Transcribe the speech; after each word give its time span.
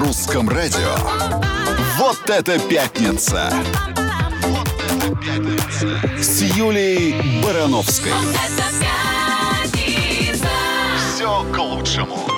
русском 0.00 0.48
радио. 0.48 0.96
Вот 1.98 2.30
это 2.30 2.58
пятница! 2.58 3.52
С 6.18 6.40
Юлей 6.40 7.42
Барановской. 7.42 8.12
Все 11.14 11.44
к 11.52 11.58
лучшему. 11.58 12.29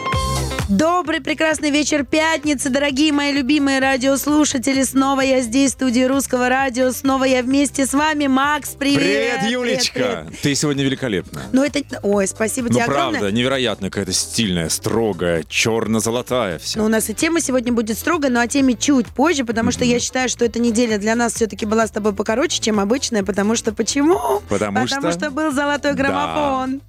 Добрый, 0.68 1.20
прекрасный 1.20 1.70
вечер 1.70 2.04
пятницы, 2.04 2.70
дорогие 2.70 3.12
мои 3.12 3.32
любимые 3.32 3.80
радиослушатели. 3.80 4.84
Снова 4.84 5.20
я 5.20 5.40
здесь, 5.40 5.72
в 5.72 5.74
студии 5.74 6.02
Русского 6.04 6.48
радио. 6.48 6.92
Снова 6.92 7.24
я 7.24 7.42
вместе 7.42 7.84
с 7.84 7.92
вами. 7.92 8.28
Макс, 8.28 8.70
привет. 8.78 8.98
Привет, 9.40 9.50
Юлечка. 9.50 9.92
Привет, 9.92 10.24
привет. 10.26 10.40
Ты 10.40 10.54
сегодня 10.54 10.84
великолепна. 10.84 11.42
Ну 11.52 11.64
это... 11.64 11.80
Ой, 12.02 12.26
спасибо 12.28 12.68
Ну 12.68 12.74
тебе 12.76 12.84
правда, 12.84 13.08
огромное. 13.18 13.32
невероятно 13.32 13.90
какая-то 13.90 14.12
стильная, 14.12 14.68
строгая, 14.68 15.44
черно-золотая 15.48 16.58
вся. 16.58 16.78
Ну, 16.78 16.86
у 16.86 16.88
нас 16.88 17.10
и 17.10 17.14
тема 17.14 17.40
сегодня 17.40 17.72
будет 17.72 17.98
строго, 17.98 18.28
но 18.30 18.40
о 18.40 18.46
теме 18.46 18.74
чуть 18.74 19.08
позже, 19.08 19.44
потому 19.44 19.72
что 19.72 19.84
я 19.84 19.98
считаю, 19.98 20.28
что 20.28 20.44
эта 20.44 20.58
неделя 20.60 20.96
для 20.96 21.16
нас 21.16 21.34
все-таки 21.34 21.66
была 21.66 21.86
с 21.86 21.90
тобой 21.90 22.12
покороче, 22.14 22.60
чем 22.62 22.78
обычная, 22.78 23.24
потому 23.24 23.56
что 23.56 23.72
почему? 23.72 24.40
Потому 24.48 24.86
потому 24.86 25.10
что- 25.12 25.30
был 25.32 25.50
золотой 25.52 25.94
граммофон. 25.94 26.80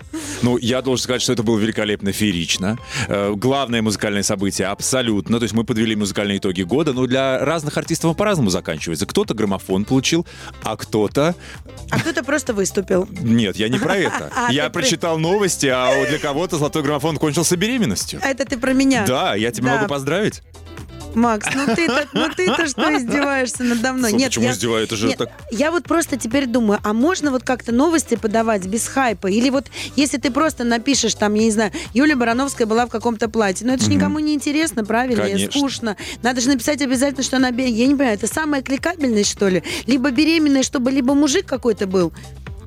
Ну, 0.41 0.57
я 0.57 0.81
должен 0.81 1.03
сказать, 1.03 1.21
что 1.21 1.34
это 1.34 1.41
было 1.43 1.57
великолепно 1.57 2.12
феерично. 2.12 2.77
Э, 3.07 3.34
главное 3.73 3.82
музыкальное 3.82 4.22
событие 4.23 4.68
абсолютно. 4.68 5.40
То 5.40 5.44
есть 5.44 5.55
мы 5.55 5.63
подвели 5.63 5.95
музыкальные 5.95 6.38
итоги 6.38 6.62
года, 6.62 6.94
но 6.94 7.08
для 7.08 7.40
разных 7.40 7.76
артистов 7.76 8.16
по-разному 8.16 8.52
заканчивается. 8.52 9.08
Кто-то 9.08 9.34
граммофон 9.34 9.86
получил, 9.86 10.27
а 10.62 10.77
кто-то... 10.77 11.34
А 11.90 11.99
кто-то 11.99 12.23
просто 12.23 12.54
выступил. 12.54 13.08
Нет, 13.09 13.55
я 13.55 13.70
не 13.70 13.80
про 13.80 13.96
это. 13.98 14.30
А, 14.36 14.52
Я 14.52 14.70
прочитал 14.70 15.18
новости, 15.18 15.68
а 15.68 16.05
для 16.08 16.20
кого-то 16.20 16.58
золотой 16.58 16.84
граммофон 16.84 17.18
кончился 17.18 17.55
беременностью. 17.58 18.20
А 18.23 18.27
Это 18.30 18.46
ты 18.46 18.58
про 18.58 18.73
меня. 18.73 19.05
Да, 19.08 19.34
я 19.36 19.52
тебя 19.52 19.76
могу 19.76 19.88
поздравить. 19.88 20.44
Макс, 21.15 21.47
ну 21.53 21.75
ты-то, 21.75 22.07
ну 22.13 22.27
ты-то 22.35 22.67
что 22.67 22.81
издеваешься 22.97 23.63
надо 23.63 23.93
мной? 23.93 24.09
Слушай, 24.11 24.25
почему 24.25 24.51
издеваюсь? 24.51 24.85
Это 24.87 24.95
же 24.95 25.07
нет, 25.07 25.17
так- 25.17 25.31
Я 25.51 25.71
вот 25.71 25.83
просто 25.83 26.17
теперь 26.17 26.45
думаю, 26.47 26.79
а 26.83 26.93
можно 26.93 27.31
вот 27.31 27.43
как-то 27.43 27.71
новости 27.71 28.15
подавать 28.15 28.65
без 28.65 28.87
хайпа? 28.87 29.27
Или 29.27 29.49
вот 29.49 29.67
если 29.95 30.17
ты 30.17 30.31
просто 30.31 30.63
напишешь 30.63 31.15
там, 31.15 31.34
я 31.35 31.43
не 31.43 31.51
знаю, 31.51 31.71
Юлия 31.93 32.15
Барановская 32.15 32.67
была 32.67 32.85
в 32.85 32.89
каком-то 32.89 33.29
платье, 33.29 33.65
но 33.67 33.73
это 33.73 33.84
же 33.84 33.89
никому 33.89 34.19
не 34.19 34.34
интересно, 34.34 34.84
правильно? 34.85 35.23
Конечно. 35.23 35.59
скучно. 35.59 35.97
Надо 36.21 36.41
же 36.41 36.49
написать 36.49 36.81
обязательно, 36.81 37.23
что 37.23 37.37
она. 37.37 37.49
Я 37.49 37.87
не 37.87 37.95
понимаю, 37.95 38.15
это 38.15 38.27
самая 38.27 38.61
кликабельность, 38.61 39.29
что 39.31 39.47
ли? 39.47 39.63
Либо 39.85 40.11
беременная, 40.11 40.63
чтобы 40.63 40.91
либо 40.91 41.13
мужик 41.13 41.45
какой-то 41.45 41.87
был. 41.87 42.11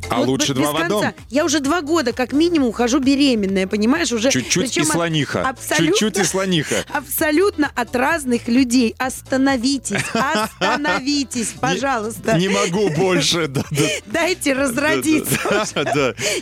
А 0.09 0.19
Вот 0.19 0.29
лучше 0.29 0.55
два 0.55 0.73
в 0.73 0.77
одном. 0.77 1.05
Я 1.31 1.45
уже 1.45 1.61
два 1.61 1.83
года, 1.83 2.13
как 2.13 2.33
минимум, 2.33 2.73
хожу 2.73 2.99
беременная, 2.99 3.67
понимаешь? 3.67 4.13
Уже, 4.13 4.31
Чуть-чуть 4.31 4.77
и 4.77 4.85
слониха. 4.85 5.55
Чуть-чуть 5.77 6.19
и 6.19 6.25
слониха. 6.25 6.85
Абсолютно 6.93 7.71
от 7.75 7.95
разных 7.95 8.49
людей. 8.49 8.95
Остановитесь, 8.99 10.03
остановитесь, 10.15 11.55
пожалуйста. 11.61 12.39
Не 12.39 12.49
могу 12.49 12.89
больше. 12.97 13.49
да, 13.49 13.65
да. 13.71 13.87
Дайте 14.07 14.53
разродиться. 14.53 15.39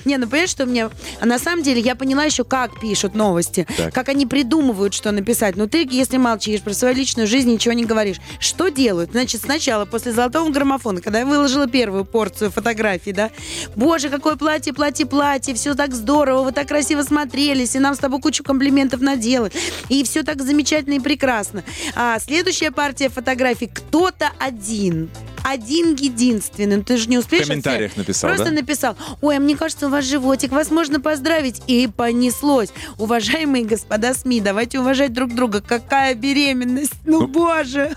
Не, 0.04 0.18
ну 0.18 0.26
понимаешь, 0.26 0.50
что 0.50 0.66
мне... 0.66 0.90
А 1.20 1.26
на 1.26 1.38
самом 1.38 1.62
деле 1.62 1.80
я 1.80 1.94
поняла 1.94 2.24
еще, 2.24 2.44
как 2.44 2.80
пишут 2.80 3.14
новости. 3.14 3.66
Как 3.92 4.08
они 4.08 4.26
придумывают, 4.26 4.94
что 4.94 5.10
написать. 5.10 5.56
Ну 5.56 5.66
ты, 5.66 5.86
если 5.90 6.16
молчишь 6.16 6.60
про 6.60 6.72
свою 6.72 6.94
личную 6.94 7.26
жизнь, 7.26 7.50
ничего 7.50 7.72
не 7.74 7.84
говоришь. 7.84 8.16
Что 8.38 8.68
делают? 8.68 9.12
Значит, 9.12 9.42
сначала, 9.42 9.84
после 9.84 10.12
золотого 10.12 10.50
граммофона, 10.50 11.00
когда 11.00 11.20
я 11.20 11.26
выложила 11.26 11.66
первую 11.66 12.04
порцию 12.04 12.50
фотографий, 12.50 13.12
да, 13.12 13.30
боже, 13.76 14.08
какое 14.10 14.36
платье, 14.36 14.72
платье, 14.72 15.06
платье, 15.06 15.54
все 15.54 15.74
так 15.74 15.94
здорово, 15.94 16.44
вы 16.44 16.52
так 16.52 16.68
красиво 16.68 17.02
смотрелись, 17.02 17.74
и 17.74 17.78
нам 17.78 17.94
с 17.94 17.98
тобой 17.98 18.20
кучу 18.20 18.42
комплиментов 18.44 19.00
наделали. 19.00 19.52
И 19.88 20.02
все 20.04 20.22
так 20.22 20.42
замечательно 20.42 20.94
и 20.94 21.00
прекрасно. 21.00 21.62
А 21.94 22.18
следующая 22.18 22.70
партия 22.70 23.08
фотографий 23.08 23.66
кто-то 23.66 24.30
один. 24.38 25.10
Один 25.46 25.94
единственный. 25.94 26.82
Ты 26.82 26.96
же 26.96 27.06
не 27.10 27.18
успеешь... 27.18 27.44
В 27.44 27.48
комментариях 27.48 27.90
отсеять. 27.90 27.96
написал, 28.08 28.28
Просто 28.30 28.46
да? 28.46 28.50
написал, 28.52 28.96
ой, 29.20 29.36
а 29.36 29.40
мне 29.40 29.54
кажется, 29.56 29.88
у 29.88 29.90
вас 29.90 30.06
животик, 30.06 30.50
вас 30.52 30.70
можно 30.70 31.00
поздравить. 31.00 31.60
И 31.66 31.86
понеслось. 31.86 32.70
Уважаемые 32.96 33.64
господа 33.66 34.14
СМИ, 34.14 34.40
давайте 34.40 34.80
уважать 34.80 35.12
друг 35.12 35.34
друга. 35.34 35.60
Какая 35.60 36.14
беременность? 36.14 36.94
Ну, 37.04 37.20
Ну, 37.20 37.26
боже. 37.26 37.94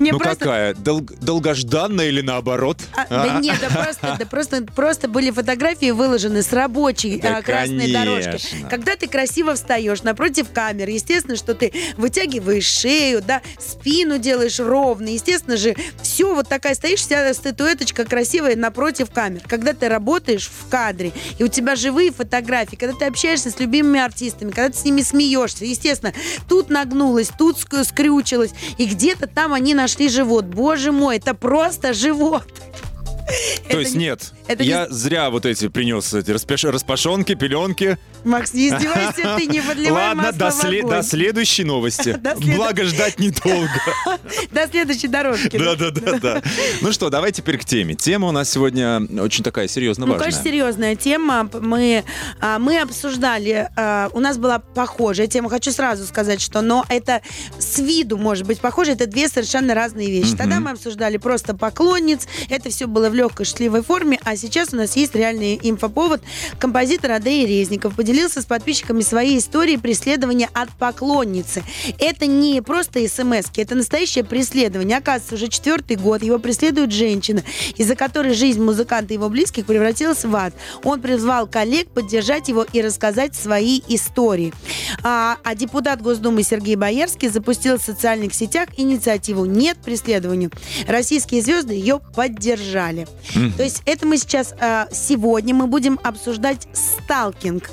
Мне 0.00 0.10
Ну 0.10 0.18
просто... 0.18 0.36
какая? 0.38 0.74
Дол- 0.74 1.08
долгожданная 1.20 2.08
или 2.08 2.22
наоборот? 2.22 2.78
А, 2.96 3.06
да 3.08 3.38
нет, 3.40 3.56
да 3.60 3.68
просто, 3.68 4.16
да 4.18 4.26
просто, 4.26 4.63
просто 4.74 5.08
были 5.08 5.30
фотографии 5.30 5.90
выложены 5.90 6.42
с 6.42 6.52
рабочей 6.52 7.20
Да, 7.20 7.38
а, 7.38 7.42
красной 7.42 7.92
дорожки. 7.92 8.24
конечно. 8.30 8.68
Когда 8.68 8.96
ты 8.96 9.06
красиво 9.08 9.54
встаешь 9.54 10.02
напротив 10.02 10.46
камеры, 10.52 10.92
естественно, 10.92 11.36
что 11.36 11.54
ты 11.54 11.72
вытягиваешь 11.96 12.66
шею, 12.66 13.22
да, 13.22 13.42
спину 13.58 14.18
делаешь 14.18 14.58
ровно, 14.60 15.08
естественно 15.08 15.56
же, 15.56 15.74
все 16.02 16.34
вот 16.34 16.48
такая 16.48 16.74
стоишь, 16.74 17.00
вся 17.00 17.32
статуэточка 17.34 18.04
красивая 18.04 18.56
напротив 18.56 19.10
камер. 19.10 19.42
Когда 19.46 19.72
ты 19.72 19.88
работаешь 19.88 20.48
в 20.50 20.68
кадре, 20.68 21.12
и 21.38 21.44
у 21.44 21.48
тебя 21.48 21.76
живые 21.76 22.12
фотографии, 22.12 22.76
когда 22.76 22.94
ты 22.96 23.04
общаешься 23.06 23.50
с 23.50 23.58
любимыми 23.60 24.00
артистами, 24.00 24.50
когда 24.50 24.70
ты 24.70 24.78
с 24.78 24.84
ними 24.84 25.02
смеешься, 25.02 25.64
естественно, 25.64 26.12
тут 26.48 26.70
нагнулась, 26.70 27.28
тут 27.36 27.56
ск- 27.58 27.84
скрючилась, 27.84 28.50
и 28.78 28.86
где-то 28.86 29.26
там 29.26 29.52
они 29.52 29.74
нашли 29.74 30.08
живот. 30.08 30.44
Боже 30.46 30.92
мой, 30.92 31.16
это 31.16 31.34
просто 31.34 31.92
живот. 31.92 32.44
То 33.70 33.78
есть 33.78 33.94
не- 33.94 34.04
нет, 34.04 34.32
я 34.58 34.86
зря 34.90 35.30
вот 35.30 35.46
эти 35.46 35.68
принес 35.68 36.12
эти 36.12 36.30
распашонки, 36.30 37.34
пеленки. 37.34 37.98
Макс, 38.24 38.54
не 38.54 38.68
издевайся, 38.68 39.36
ты 39.38 39.46
не 39.46 39.60
подливай 39.60 40.14
Ладно, 40.14 40.32
до, 40.32 41.02
следующей 41.02 41.64
новости. 41.64 42.18
Благо 42.56 42.84
ждать 42.84 43.18
недолго. 43.18 43.70
До 44.50 44.66
следующей 44.68 45.08
дорожки. 45.08 45.56
Да, 45.58 45.74
да, 45.74 45.90
да, 45.90 46.18
да. 46.18 46.42
Ну 46.80 46.92
что, 46.92 47.10
давай 47.10 47.32
теперь 47.32 47.58
к 47.58 47.64
теме. 47.64 47.94
Тема 47.94 48.28
у 48.28 48.32
нас 48.32 48.50
сегодня 48.50 49.00
очень 49.20 49.44
такая 49.44 49.68
серьезно 49.68 50.06
Ну, 50.06 50.12
важная. 50.12 50.30
конечно, 50.30 50.44
серьезная 50.44 50.96
тема. 50.96 51.50
Мы, 51.60 52.04
а, 52.40 52.58
мы 52.58 52.80
обсуждали, 52.80 53.68
а, 53.76 54.08
у 54.12 54.20
нас 54.20 54.38
была 54.38 54.58
похожая 54.58 55.26
тема. 55.26 55.50
Хочу 55.50 55.70
сразу 55.70 56.06
сказать, 56.06 56.40
что 56.40 56.60
но 56.62 56.84
это 56.88 57.20
с 57.58 57.78
виду 57.78 58.16
может 58.16 58.46
быть 58.46 58.60
похоже, 58.60 58.92
это 58.92 59.06
две 59.06 59.28
совершенно 59.28 59.74
разные 59.74 60.10
вещи. 60.10 60.36
Тогда 60.36 60.60
мы 60.60 60.70
обсуждали 60.72 61.18
просто 61.18 61.54
поклонниц, 61.54 62.26
это 62.48 62.70
все 62.70 62.86
было 62.86 63.10
в 63.10 63.13
легкой 63.14 63.46
шутливой 63.46 63.82
форме, 63.82 64.18
а 64.24 64.36
сейчас 64.36 64.72
у 64.72 64.76
нас 64.76 64.96
есть 64.96 65.14
реальный 65.14 65.58
инфоповод. 65.62 66.20
Композитор 66.58 67.12
Андрей 67.12 67.46
Резников 67.46 67.94
поделился 67.94 68.42
с 68.42 68.46
подписчиками 68.46 69.00
своей 69.00 69.38
историей 69.38 69.78
преследования 69.78 70.50
от 70.52 70.70
поклонницы. 70.70 71.62
Это 71.98 72.26
не 72.26 72.60
просто 72.60 73.06
смс 73.08 73.46
это 73.56 73.74
настоящее 73.74 74.24
преследование. 74.24 74.98
Оказывается, 74.98 75.34
уже 75.36 75.48
четвертый 75.48 75.96
год 75.96 76.22
его 76.22 76.38
преследует 76.38 76.92
женщина, 76.92 77.42
из-за 77.76 77.94
которой 77.94 78.34
жизнь 78.34 78.60
музыканта 78.60 79.14
и 79.14 79.16
его 79.16 79.28
близких 79.28 79.66
превратилась 79.66 80.24
в 80.24 80.34
ад. 80.34 80.54
Он 80.82 81.00
призвал 81.00 81.46
коллег 81.46 81.88
поддержать 81.88 82.48
его 82.48 82.66
и 82.72 82.82
рассказать 82.82 83.34
свои 83.34 83.80
истории. 83.88 84.52
А, 85.02 85.38
а 85.44 85.54
депутат 85.54 86.02
Госдумы 86.02 86.42
Сергей 86.42 86.76
Боярский 86.76 87.28
запустил 87.28 87.78
в 87.78 87.82
социальных 87.82 88.34
сетях 88.34 88.68
инициативу 88.76 89.44
«Нет 89.44 89.78
преследованию». 89.78 90.50
Российские 90.86 91.42
звезды 91.42 91.74
ее 91.74 92.00
поддержали. 92.14 93.03
То 93.56 93.62
есть 93.62 93.82
это 93.86 94.06
мы 94.06 94.16
сейчас, 94.16 94.54
а, 94.60 94.88
сегодня 94.92 95.54
мы 95.54 95.66
будем 95.66 95.98
обсуждать 96.02 96.66
сталкинг. 96.72 97.70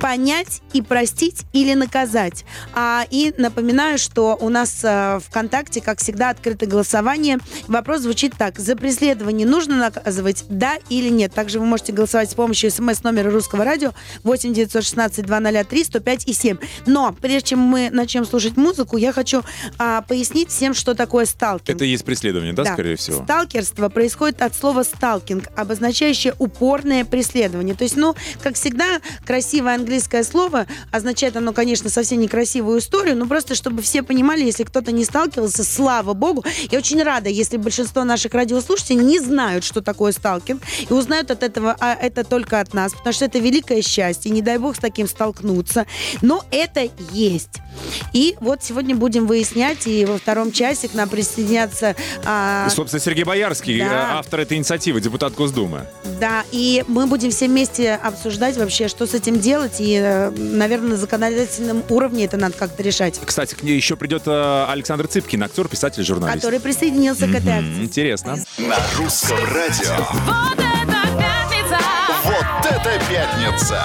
Понять 0.00 0.62
и 0.72 0.82
простить 0.82 1.42
или 1.52 1.74
наказать. 1.74 2.44
А, 2.74 3.04
и 3.10 3.34
напоминаю, 3.36 3.98
что 3.98 4.36
у 4.40 4.48
нас 4.48 4.80
а, 4.84 5.20
ВКонтакте, 5.20 5.80
как 5.80 5.98
всегда, 5.98 6.30
открыто 6.30 6.66
голосование. 6.66 7.38
Вопрос 7.66 8.02
звучит 8.02 8.34
так. 8.36 8.58
За 8.58 8.76
преследование 8.76 9.46
нужно 9.46 9.76
наказывать, 9.76 10.44
да 10.48 10.76
или 10.88 11.08
нет? 11.08 11.32
Также 11.32 11.58
вы 11.58 11.66
можете 11.66 11.92
голосовать 11.92 12.30
с 12.30 12.34
помощью 12.34 12.70
смс-номера 12.70 13.30
русского 13.30 13.64
радио 13.64 13.92
8 14.24 14.52
916 14.52 15.24
203 15.24 15.84
105 15.84 16.28
и 16.28 16.32
7. 16.32 16.58
Но 16.86 17.16
прежде 17.20 17.48
чем 17.48 17.60
мы 17.60 17.90
начнем 17.90 18.24
слушать 18.24 18.56
музыку, 18.56 18.96
я 18.96 19.12
хочу 19.12 19.42
а, 19.78 20.02
пояснить 20.02 20.50
всем, 20.50 20.74
что 20.74 20.94
такое 20.94 21.24
сталкинг. 21.24 21.76
Это 21.76 21.84
и 21.84 21.88
есть 21.88 22.04
преследование, 22.04 22.52
да, 22.52 22.64
скорее 22.64 22.96
всего? 22.96 23.24
Сталкерство 23.24 23.88
происходит 23.88 24.42
от 24.42 24.54
слова 24.58 24.82
сталкинг, 24.84 25.48
обозначающее 25.56 26.34
упорное 26.38 27.04
преследование. 27.04 27.74
То 27.74 27.84
есть, 27.84 27.96
ну, 27.96 28.14
как 28.42 28.54
всегда, 28.56 29.00
красивое 29.26 29.74
английское 29.76 30.24
слово 30.24 30.66
означает 30.90 31.36
оно, 31.36 31.52
конечно, 31.52 31.90
совсем 31.90 32.20
некрасивую 32.20 32.80
историю, 32.80 33.16
но 33.16 33.26
просто 33.26 33.54
чтобы 33.54 33.82
все 33.82 34.02
понимали, 34.02 34.42
если 34.44 34.64
кто-то 34.64 34.92
не 34.92 35.04
сталкивался, 35.04 35.64
слава 35.64 36.14
богу. 36.14 36.44
Я 36.70 36.78
очень 36.78 37.02
рада, 37.02 37.28
если 37.28 37.56
большинство 37.56 38.04
наших 38.04 38.34
радиослушателей 38.34 38.96
не 39.04 39.20
знают, 39.20 39.64
что 39.64 39.80
такое 39.80 40.12
сталкинг, 40.12 40.62
и 40.88 40.92
узнают 40.92 41.30
от 41.30 41.42
этого, 41.42 41.76
а 41.80 41.94
это 41.94 42.24
только 42.24 42.60
от 42.60 42.74
нас, 42.74 42.92
потому 42.92 43.12
что 43.12 43.24
это 43.24 43.38
великое 43.38 43.82
счастье, 43.82 44.30
не 44.30 44.42
дай 44.42 44.58
бог 44.58 44.76
с 44.76 44.78
таким 44.78 45.06
столкнуться. 45.08 45.86
Но 46.22 46.44
это 46.50 46.88
есть. 47.12 47.58
И 48.12 48.36
вот 48.40 48.62
сегодня 48.64 48.94
будем 48.96 49.26
выяснять, 49.26 49.86
и 49.86 50.04
во 50.04 50.18
втором 50.18 50.50
часе 50.52 50.88
к 50.88 50.94
нам 50.94 51.08
присоединятся... 51.08 51.94
а, 52.24 52.68
Собственно, 52.70 53.00
Сергей 53.00 53.24
Боярский, 53.24 53.78
Да. 53.78 54.18
автор 54.18 54.40
этой 54.48 54.56
инициативы, 54.56 55.00
депутат 55.02 55.34
Госдумы. 55.34 55.86
Да, 56.18 56.42
и 56.50 56.82
мы 56.88 57.06
будем 57.06 57.30
все 57.30 57.48
вместе 57.48 57.94
обсуждать 57.94 58.56
вообще, 58.56 58.88
что 58.88 59.06
с 59.06 59.12
этим 59.12 59.40
делать, 59.40 59.76
и, 59.78 59.94
э, 60.02 60.30
наверное, 60.30 60.90
на 60.92 60.96
законодательном 60.96 61.84
уровне 61.90 62.24
это 62.24 62.38
надо 62.38 62.54
как-то 62.56 62.82
решать. 62.82 63.20
Кстати, 63.22 63.54
к 63.54 63.62
ней 63.62 63.76
еще 63.76 63.96
придет 63.96 64.22
э, 64.24 64.64
Александр 64.68 65.06
Цыпкин, 65.06 65.42
актер, 65.42 65.68
писатель, 65.68 66.02
журналист. 66.02 66.36
Который 66.36 66.60
присоединился 66.60 67.26
к 67.26 67.34
этой 67.34 67.52
акции. 67.52 67.82
Интересно. 67.82 68.38
На 68.56 68.78
русском 68.96 69.38
радио. 69.52 69.96
Вот 70.24 70.58
это 70.58 71.18
пятница! 71.18 71.78
Вот 72.24 72.70
это 72.70 73.00
пятница! 73.10 73.82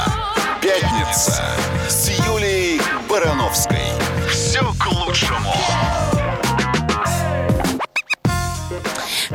Пятница 0.62 1.44
с 1.90 2.10
Юлией 2.26 2.80
Барановской. 3.10 3.78
Все 4.30 4.62
к 4.80 4.92
лучшему. 4.94 5.54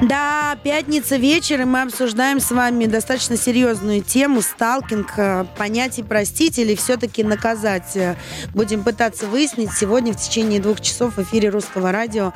Да, 0.02 0.56
пятница 0.62 1.16
вечер, 1.16 1.60
и 1.62 1.64
мы 1.64 1.82
обсуждаем 1.82 2.38
с 2.38 2.52
вами 2.52 2.86
достаточно 2.86 3.36
серьезную 3.36 4.00
тему 4.00 4.42
сталкинг, 4.42 5.12
э, 5.16 5.44
понять 5.56 5.98
и 5.98 6.04
простить 6.04 6.60
или 6.60 6.76
все-таки 6.76 7.24
наказать. 7.24 7.96
Э, 7.96 8.14
Будем 8.54 8.84
пытаться 8.84 9.26
выяснить 9.26 9.72
сегодня 9.72 10.12
в 10.12 10.16
течение 10.16 10.60
двух 10.60 10.80
часов 10.80 11.16
в 11.16 11.22
эфире 11.22 11.48
Русского 11.48 11.90
радио. 11.90 12.32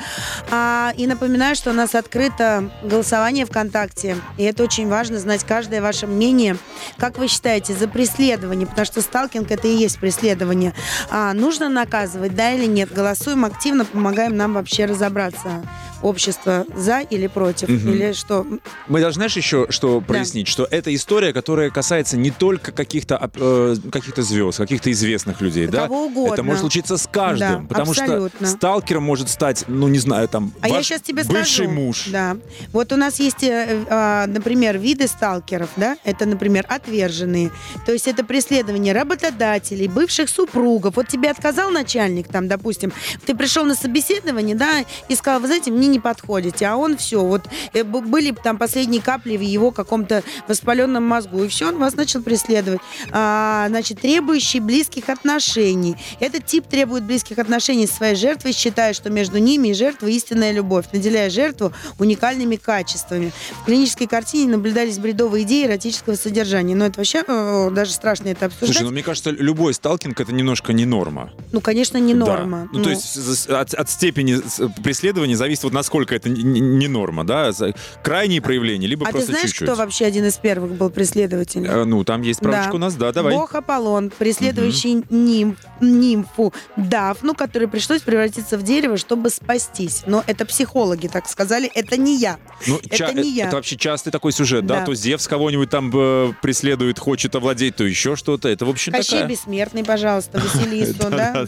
А, 0.50 0.92
и 0.96 1.06
напоминаю, 1.06 1.54
что 1.54 1.70
у 1.70 1.72
нас 1.72 1.94
открыто 1.94 2.68
голосование 2.82 3.46
ВКонтакте, 3.46 4.16
и 4.38 4.42
это 4.42 4.64
очень 4.64 4.88
важно 4.88 5.20
знать 5.20 5.44
каждое 5.44 5.80
ваше 5.80 6.08
мнение. 6.08 6.56
Как 6.98 7.16
вы 7.16 7.28
считаете, 7.28 7.74
за 7.74 7.86
преследование, 7.86 8.66
потому 8.66 8.86
что 8.86 9.00
сталкинг 9.02 9.50
это 9.52 9.68
и 9.68 9.76
есть 9.76 10.00
преследование, 10.00 10.74
а, 11.10 11.32
нужно 11.32 11.68
наказывать, 11.68 12.34
да 12.34 12.50
или 12.50 12.66
нет? 12.66 12.92
Голосуем 12.92 13.44
активно, 13.44 13.84
помогаем 13.84 14.36
нам 14.36 14.54
вообще 14.54 14.86
разобраться. 14.86 15.62
Общество 16.02 16.66
за 16.74 16.98
или 16.98 17.28
против, 17.28 17.51
или 17.60 18.12
что? 18.12 18.46
Мы 18.88 19.00
должны, 19.00 19.20
знаешь, 19.20 19.36
еще 19.36 19.66
что 19.70 20.00
прояснить, 20.00 20.48
что 20.48 20.66
это 20.70 20.94
история, 20.94 21.32
которая 21.32 21.70
касается 21.70 22.16
не 22.16 22.30
только 22.30 22.72
каких-то 22.72 23.30
э, 23.34 23.76
каких-то 23.90 24.22
звезд, 24.22 24.58
каких-то 24.58 24.90
известных 24.92 25.40
людей, 25.40 25.66
Да 25.66 25.72
да? 25.72 25.82
кого 25.88 26.06
угодно. 26.06 26.32
Это 26.34 26.42
может 26.42 26.60
случиться 26.60 26.96
с 26.96 27.06
каждым, 27.06 27.62
Да, 27.62 27.68
потому 27.68 27.90
абсолютно. 27.92 28.46
что 28.46 28.56
сталкером 28.56 29.02
может 29.02 29.28
стать, 29.28 29.64
ну 29.68 29.88
не 29.88 29.98
знаю, 29.98 30.28
там 30.28 30.52
А 30.60 30.68
я 30.68 30.74
ваш 30.74 30.86
сейчас 30.86 31.00
тебе 31.02 31.24
бывший 31.24 31.66
скажу. 31.66 31.70
муж. 31.70 32.04
Да. 32.08 32.36
Вот 32.72 32.92
у 32.92 32.96
нас 32.96 33.18
есть, 33.20 33.42
э, 33.42 33.84
э, 33.88 34.26
например, 34.26 34.78
виды 34.78 35.06
сталкеров, 35.06 35.68
да? 35.76 35.96
Это, 36.04 36.26
например, 36.26 36.64
отверженные. 36.68 37.50
То 37.86 37.92
есть 37.92 38.08
это 38.08 38.24
преследование 38.24 38.92
работодателей, 38.94 39.88
бывших 39.88 40.28
супругов. 40.28 40.96
Вот 40.96 41.08
тебе 41.08 41.30
отказал 41.30 41.70
начальник, 41.70 42.28
там, 42.28 42.48
допустим, 42.48 42.92
ты 43.26 43.34
пришел 43.34 43.64
на 43.64 43.74
собеседование, 43.74 44.54
да, 44.56 44.84
и 45.08 45.14
сказал, 45.14 45.40
вы 45.40 45.46
знаете, 45.46 45.70
мне 45.70 45.86
не 45.88 46.00
подходите, 46.00 46.66
а 46.66 46.76
он 46.76 46.96
все, 46.96 47.22
вот 47.24 47.41
э, 47.72 47.84
б- 47.84 48.00
были 48.00 48.32
там 48.32 48.58
последние 48.58 49.00
капли 49.02 49.36
в 49.36 49.40
его 49.40 49.70
каком-то 49.70 50.22
воспаленном 50.48 51.04
мозгу, 51.04 51.44
и 51.44 51.48
все, 51.48 51.68
он 51.68 51.78
вас 51.78 51.94
начал 51.94 52.22
преследовать. 52.22 52.80
А, 53.10 53.66
значит, 53.68 54.00
требующий 54.00 54.60
близких 54.60 55.08
отношений. 55.08 55.96
Этот 56.20 56.46
тип 56.46 56.66
требует 56.66 57.04
близких 57.04 57.38
отношений 57.38 57.86
с 57.86 57.90
своей 57.92 58.14
жертвой, 58.14 58.52
считая, 58.52 58.92
что 58.92 59.10
между 59.10 59.38
ними 59.38 59.68
и 59.68 59.74
жертвой 59.74 60.14
истинная 60.14 60.52
любовь, 60.52 60.86
наделяя 60.92 61.30
жертву 61.30 61.72
уникальными 61.98 62.56
качествами. 62.56 63.32
В 63.62 63.64
клинической 63.64 64.06
картине 64.06 64.50
наблюдались 64.52 64.98
бредовые 64.98 65.44
идеи 65.44 65.66
эротического 65.66 66.14
содержания. 66.14 66.74
Но 66.74 66.86
это 66.86 66.98
вообще 66.98 67.22
э, 67.26 67.70
даже 67.72 67.92
страшно 67.92 68.28
это 68.28 68.46
обсуждать. 68.46 68.68
Слушай, 68.76 68.84
ну 68.84 68.90
мне 68.92 69.02
кажется, 69.02 69.30
любой 69.30 69.74
сталкинг 69.74 70.20
это 70.20 70.32
немножко 70.32 70.72
не 70.72 70.84
норма. 70.84 71.30
Ну, 71.52 71.60
конечно, 71.60 71.98
не 71.98 72.14
Да. 72.14 72.24
норма. 72.26 72.68
Ну, 72.72 72.82
то 72.82 72.90
есть 72.90 73.04
с- 73.04 73.46
от, 73.48 73.74
от 73.74 73.90
степени 73.90 74.34
с- 74.34 74.68
преследования 74.82 75.36
зависит 75.36 75.64
вот 75.64 75.72
насколько 75.72 76.14
это 76.14 76.28
не- 76.28 76.42
не 76.60 76.88
норма, 76.88 77.24
да? 77.24 77.31
За- 77.52 77.74
Крайние 78.02 78.40
проявления, 78.40 78.86
либо 78.86 79.04
а 79.04 79.08
ты 79.08 79.12
просто 79.12 79.32
знаешь, 79.32 79.48
чуть-чуть. 79.50 79.66
кто 79.68 79.76
вообще 79.76 80.04
один 80.06 80.24
из 80.26 80.36
первых 80.36 80.72
был 80.72 80.90
преследователем? 80.90 81.70
Э, 81.70 81.84
Ну, 81.84 82.04
там 82.04 82.22
есть 82.22 82.38
справочка 82.40 82.70
Да. 82.70 82.76
у 82.76 82.78
нас, 82.78 82.94
да, 82.94 83.12
давай. 83.12 83.32
Бог 83.34 83.54
Аполлон, 83.54 84.10
преследующий 84.16 84.94
нимф- 85.10 85.56
нимфу 85.80 86.52
Дафну, 86.76 87.34
которой 87.34 87.66
пришлось 87.68 88.02
превратиться 88.02 88.56
в 88.58 88.62
дерево, 88.62 88.96
чтобы 88.96 89.30
спастись. 89.30 90.02
Но 90.06 90.22
это 90.26 90.44
психологи 90.46 91.08
так 91.08 91.28
сказали, 91.28 91.70
это 91.74 91.96
не 91.96 92.16
я. 92.18 92.38
Ну, 92.66 92.78
это 92.78 92.96
ча- 92.96 93.12
не 93.12 93.30
я. 93.30 93.46
это 93.46 93.56
вообще 93.56 93.76
частый 93.76 94.12
такой 94.12 94.32
сюжет, 94.32 94.66
да? 94.66 94.80
Да. 94.80 94.86
То 94.86 94.94
Зевс 94.94 95.26
кого-нибудь 95.28 95.70
там 95.70 95.90
э, 95.94 96.32
преследует, 96.42 96.98
хочет 96.98 97.34
овладеть, 97.34 97.76
то 97.76 97.84
еще 97.84 98.16
что-то. 98.16 98.48
Это, 98.48 98.64
в 98.66 98.70
общем, 98.70 98.92
Кощей 98.92 99.18
такая... 99.20 99.28
Бессмертный, 99.28 99.84
пожалуйста, 99.84 100.40
Василису, 100.40 100.94
да? 101.10 101.46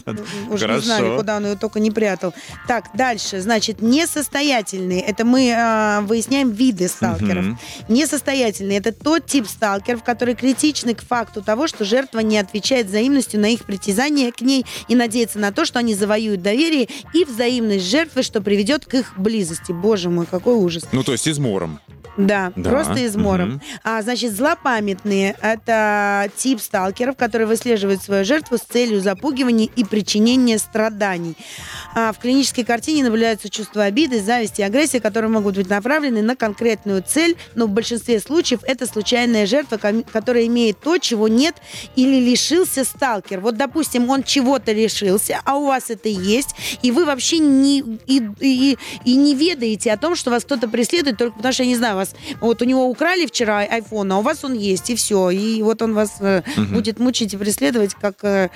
Уже 0.49 0.67
не 0.67 0.79
знали, 0.79 1.15
куда 1.17 1.37
он 1.37 1.45
ее 1.47 1.55
только 1.55 1.79
не 1.79 1.91
прятал. 1.91 2.33
Так, 2.67 2.85
дальше. 2.93 3.41
Значит, 3.41 3.81
несостоятельные. 3.81 5.01
Это 5.01 5.25
мы 5.25 5.51
э, 5.75 6.05
выясняем 6.05 6.51
виды 6.51 6.87
сталкеров. 6.87 7.45
Мгм. 7.45 7.59
Несостоятельные– 7.89 8.77
это 8.79 8.91
тот 8.91 9.25
тип 9.25 9.47
сталкеров, 9.47 10.03
который 10.03 10.35
критичны 10.35 10.95
к 10.95 11.01
факту 11.01 11.41
того, 11.41 11.67
что 11.67 11.85
жертва 11.85 12.19
не 12.19 12.37
отвечает 12.37 12.87
взаимностью 12.87 13.39
на 13.39 13.47
их 13.47 13.65
притязания 13.65 14.31
к 14.31 14.41
ней 14.41 14.65
и 14.87 14.95
надеется 14.95 15.39
на 15.39 15.51
то, 15.51 15.65
что 15.65 15.79
они 15.79 15.95
завоюют 15.95 16.41
доверие 16.41 16.87
и 17.13 17.25
взаимность 17.25 17.85
жертвы, 17.85 18.23
что 18.23 18.41
приведет 18.41 18.85
к 18.85 18.93
их 18.93 19.13
близости. 19.17 19.71
Боже 19.71 20.09
мой, 20.09 20.25
какой 20.25 20.55
ужас. 20.55 20.85
Ну, 20.91 21.03
то 21.03 21.11
есть 21.11 21.27
измором. 21.27 21.79
Да, 22.17 22.51
Да, 22.55 22.69
просто 22.69 23.05
измором. 23.05 23.49
мгм. 23.49 23.61
А, 23.83 24.01
значит, 24.01 24.33
злопамятные– 24.33 25.35
это 25.41 26.29
тип 26.37 26.61
сталкеров, 26.61 27.17
которые 27.17 27.47
выслеживают 27.47 28.01
свою 28.01 28.23
жертву 28.25 28.57
с 28.57 28.61
целью 28.61 29.01
запугивания 29.01 29.67
и 29.75 29.83
причинения 29.83 30.57
страданий. 30.57 31.35
А, 31.93 32.13
в 32.13 32.19
клинической 32.19 32.63
картине 32.63 33.03
наблюдаются 33.03 33.49
чувства 33.49 33.83
обиды, 33.83 34.21
зависти 34.21 34.61
и 34.61 34.63
агрессии, 34.63 34.99
которые 34.99 35.29
могут 35.29 35.55
быть 35.55 35.69
направлены 35.69 36.21
на 36.21 36.35
конкретную 36.35 37.03
цель, 37.05 37.35
но 37.55 37.65
в 37.67 37.69
большинстве 37.69 38.19
случаев 38.19 38.61
это 38.63 38.85
случайная 38.85 39.45
жертва, 39.45 39.77
которая 40.11 40.45
имеет 40.47 40.79
то, 40.79 40.97
чего 40.97 41.27
нет 41.27 41.55
или 41.95 42.19
лишился 42.19 42.83
сталкер. 42.85 43.39
Вот, 43.39 43.57
допустим, 43.57 44.09
он 44.09 44.23
чего-то 44.23 44.71
лишился, 44.71 45.41
а 45.45 45.57
у 45.57 45.67
вас 45.67 45.89
это 45.89 46.09
есть, 46.09 46.55
и 46.81 46.91
вы 46.91 47.05
вообще 47.05 47.39
не, 47.39 47.79
и, 48.07 48.21
и- 48.39 48.77
и 49.03 49.15
не 49.15 49.35
ведаете 49.35 49.91
о 49.91 49.97
том, 49.97 50.15
что 50.15 50.31
вас 50.31 50.43
кто-то 50.45 50.67
преследует, 50.67 51.17
только 51.17 51.35
потому 51.37 51.53
что, 51.53 51.63
я 51.63 51.69
не 51.69 51.75
знаю, 51.75 51.95
вас 51.95 52.04
вот 52.41 52.61
у 52.61 52.65
него 52.65 52.85
украли 52.87 53.25
вчера 53.25 53.65
iPhone, 53.65 54.13
а 54.13 54.17
у 54.17 54.21
вас 54.21 54.43
он 54.43 54.53
есть, 54.53 54.89
и 54.89 54.95
все. 54.95 55.29
И 55.29 55.61
вот 55.61 55.81
он 55.81 55.93
вас 55.93 56.15
э, 56.19 56.41
будет 56.57 56.99
мучить 56.99 57.33
и 57.33 57.37
преследовать, 57.37 57.93
как... 57.95 58.15
э, 58.23 58.49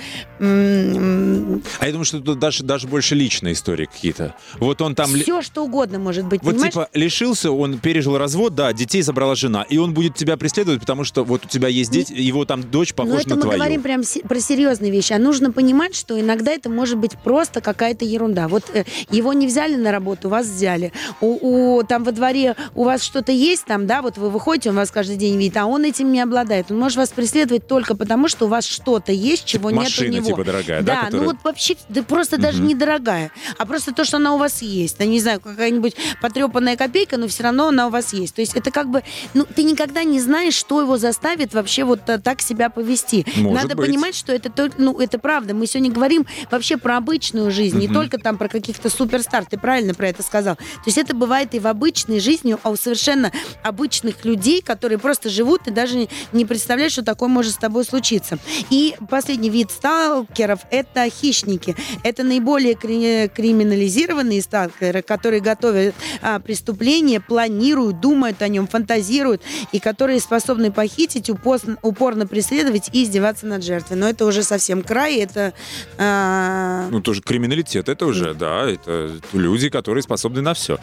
А 1.79 1.85
я 1.85 1.91
думаю, 1.91 2.05
что 2.05 2.19
тут 2.19 2.39
даже, 2.39 2.63
даже 2.63 2.87
больше 2.87 3.15
личные 3.15 3.53
истории 3.53 3.85
какие-то. 3.85 4.35
Вот 4.59 4.81
он 4.81 4.95
там... 4.95 5.09
все, 5.13 5.41
что 5.41 5.63
угодно 5.63 5.99
может 5.99 6.25
быть, 6.25 6.41
Вот 6.43 6.51
понимаешь? 6.53 6.73
типа 6.73 6.89
лишился, 6.93 7.51
он 7.51 7.79
пережил 7.79 8.17
развод, 8.17 8.55
да, 8.55 8.71
детей 8.73 9.01
забрала 9.01 9.35
жена, 9.35 9.63
и 9.69 9.77
он 9.77 9.93
будет 9.93 10.15
тебя 10.15 10.37
преследовать, 10.37 10.81
потому 10.81 11.03
что 11.03 11.23
вот 11.23 11.45
у 11.45 11.47
тебя 11.47 11.67
есть 11.67 11.91
дети, 11.91 12.13
его 12.13 12.45
там 12.45 12.63
дочь 12.63 12.93
Но 12.97 13.03
похожа 13.05 13.21
это 13.21 13.29
на 13.29 13.35
мы 13.35 13.41
твою. 13.41 13.57
говорим 13.59 13.81
прям 13.81 14.01
про 14.27 14.39
серьезные 14.39 14.91
вещи. 14.91 15.13
А 15.13 15.19
нужно 15.19 15.51
понимать, 15.51 15.95
что 15.95 16.19
иногда 16.19 16.51
это 16.51 16.69
может 16.69 16.97
быть 16.97 17.17
просто 17.23 17.61
какая-то 17.61 18.05
ерунда. 18.05 18.47
Вот 18.47 18.63
э, 18.73 18.83
его 19.09 19.33
не 19.33 19.47
взяли 19.47 19.75
на 19.75 19.91
работу, 19.91 20.29
вас 20.29 20.47
взяли. 20.47 20.91
У, 21.21 21.77
у- 21.77 21.83
там 21.83 22.03
во 22.03 22.11
дворе 22.11 22.55
у 22.75 22.83
вас 22.83 23.03
что-то 23.03 23.31
есть, 23.39 23.65
там, 23.65 23.87
да, 23.87 24.01
вот 24.01 24.17
вы 24.17 24.29
выходите, 24.29 24.69
он 24.69 24.75
вас 24.75 24.91
каждый 24.91 25.15
день 25.17 25.37
видит, 25.37 25.57
а 25.57 25.65
он 25.65 25.83
этим 25.85 26.11
не 26.11 26.21
обладает. 26.21 26.71
Он 26.71 26.77
может 26.79 26.97
вас 26.97 27.09
преследовать 27.09 27.67
только 27.67 27.95
потому, 27.95 28.27
что 28.27 28.45
у 28.45 28.47
вас 28.49 28.65
что-то 28.65 29.11
есть, 29.11 29.45
чего 29.45 29.71
нет 29.71 29.79
у 29.79 29.83
машина, 29.83 30.15
него. 30.15 30.25
типа, 30.27 30.43
дорогая, 30.43 30.81
да, 30.81 30.95
Да, 30.95 31.05
которая- 31.05 31.21
ну 31.21 31.27
вот 31.33 31.37
вообще, 31.43 31.75
да 31.89 32.03
просто 32.03 32.37
даже 32.37 32.61
не 32.61 32.75
дорогая, 32.75 33.31
а 33.57 33.65
просто 33.65 33.93
то, 33.93 34.03
что 34.03 34.17
она 34.17 34.33
у 34.33 34.37
вас 34.37 34.61
есть. 34.61 34.97
Я 34.99 35.05
не 35.05 35.19
знаю, 35.19 35.39
какая-нибудь 35.39 35.95
потрепанная 36.21 36.75
копейка, 36.77 37.17
но 37.17 37.27
все 37.27 37.43
равно 37.43 37.67
она 37.69 37.87
у 37.87 37.89
вас 37.89 38.13
есть. 38.13 38.35
То 38.35 38.41
есть 38.41 38.55
это 38.55 38.71
как 38.71 38.89
бы, 38.89 39.03
ну, 39.33 39.45
ты 39.55 39.63
никогда 39.63 40.03
не 40.03 40.19
знаешь, 40.19 40.53
что 40.53 40.81
его 40.81 40.97
заставит 40.97 41.53
вообще 41.53 41.83
вот 41.83 42.01
э, 42.09 42.19
так 42.19 42.41
себя 42.41 42.69
повести. 42.69 43.25
Может 43.37 43.63
Надо 43.63 43.75
быть. 43.75 43.87
понимать, 43.87 44.15
что 44.15 44.33
это 44.33 44.49
только, 44.49 44.75
ну, 44.81 44.99
это 44.99 45.19
правда. 45.19 45.53
Мы 45.53 45.67
сегодня 45.67 45.91
говорим 45.91 46.25
вообще 46.51 46.77
про 46.77 46.97
обычную 46.97 47.51
жизнь, 47.51 47.77
не 47.77 47.87
только 47.87 48.17
там 48.17 48.37
про 48.37 48.47
каких-то 48.49 48.89
суперстар. 48.89 49.45
Ты 49.45 49.57
правильно 49.57 49.93
про 49.93 50.07
это 50.09 50.23
сказал. 50.23 50.55
То 50.55 50.63
есть 50.87 50.97
это 50.97 51.15
бывает 51.15 51.53
и 51.55 51.59
в 51.59 51.67
обычной 51.67 52.19
жизни, 52.19 52.55
а 52.63 52.69
у 52.69 52.75
совершенно 52.75 53.28
обычных 53.63 54.25
людей, 54.25 54.61
которые 54.61 54.97
просто 54.97 55.29
живут 55.29 55.67
и 55.67 55.71
даже 55.71 56.07
не- 56.33 56.45
представляют, 56.45 56.91
что 56.93 57.03
такое 57.03 57.29
может 57.29 57.53
с 57.53 57.57
тобой 57.57 57.85
случиться. 57.85 58.37
И 58.69 58.95
последний 59.09 59.49
вид 59.49 59.71
сталкеров– 59.71 60.59
это 60.71 61.09
хищники. 61.09 61.75
Это 62.03 62.23
наиболее 62.23 62.75
кри- 62.75 63.27
криминализированные 63.33 64.41
сталкеры, 64.41 65.01
которые 65.01 65.41
готовят 65.41 65.95
а, 66.21 66.39
преступление, 66.39 67.19
планируют, 67.19 67.99
думают 67.99 68.41
о 68.41 68.47
нем, 68.47 68.67
фантазируют, 68.67 69.41
и 69.71 69.79
которые 69.79 70.19
способны 70.19 70.71
похитить, 70.71 71.29
упорно, 71.29 71.77
упорно 71.81 72.25
преследовать 72.27 72.89
и 72.93 73.03
издеваться 73.03 73.45
над 73.45 73.63
жертвой. 73.63 73.97
Но 73.97 74.07
это 74.09 74.25
уже 74.25 74.43
совсем 74.43 74.81
край, 74.83 75.17
это... 75.17 75.53
а, 75.97 76.87
Ну, 76.89 77.01
тоже 77.01 77.21
криминалитет, 77.21 77.89
это 77.89 78.05
уже, 78.05 78.33
да, 78.33 78.69
это 78.69 79.11
люди, 79.33 79.69
которые 79.69 80.01
способны 80.03 80.41
на 80.41 80.53
все. 80.53 80.77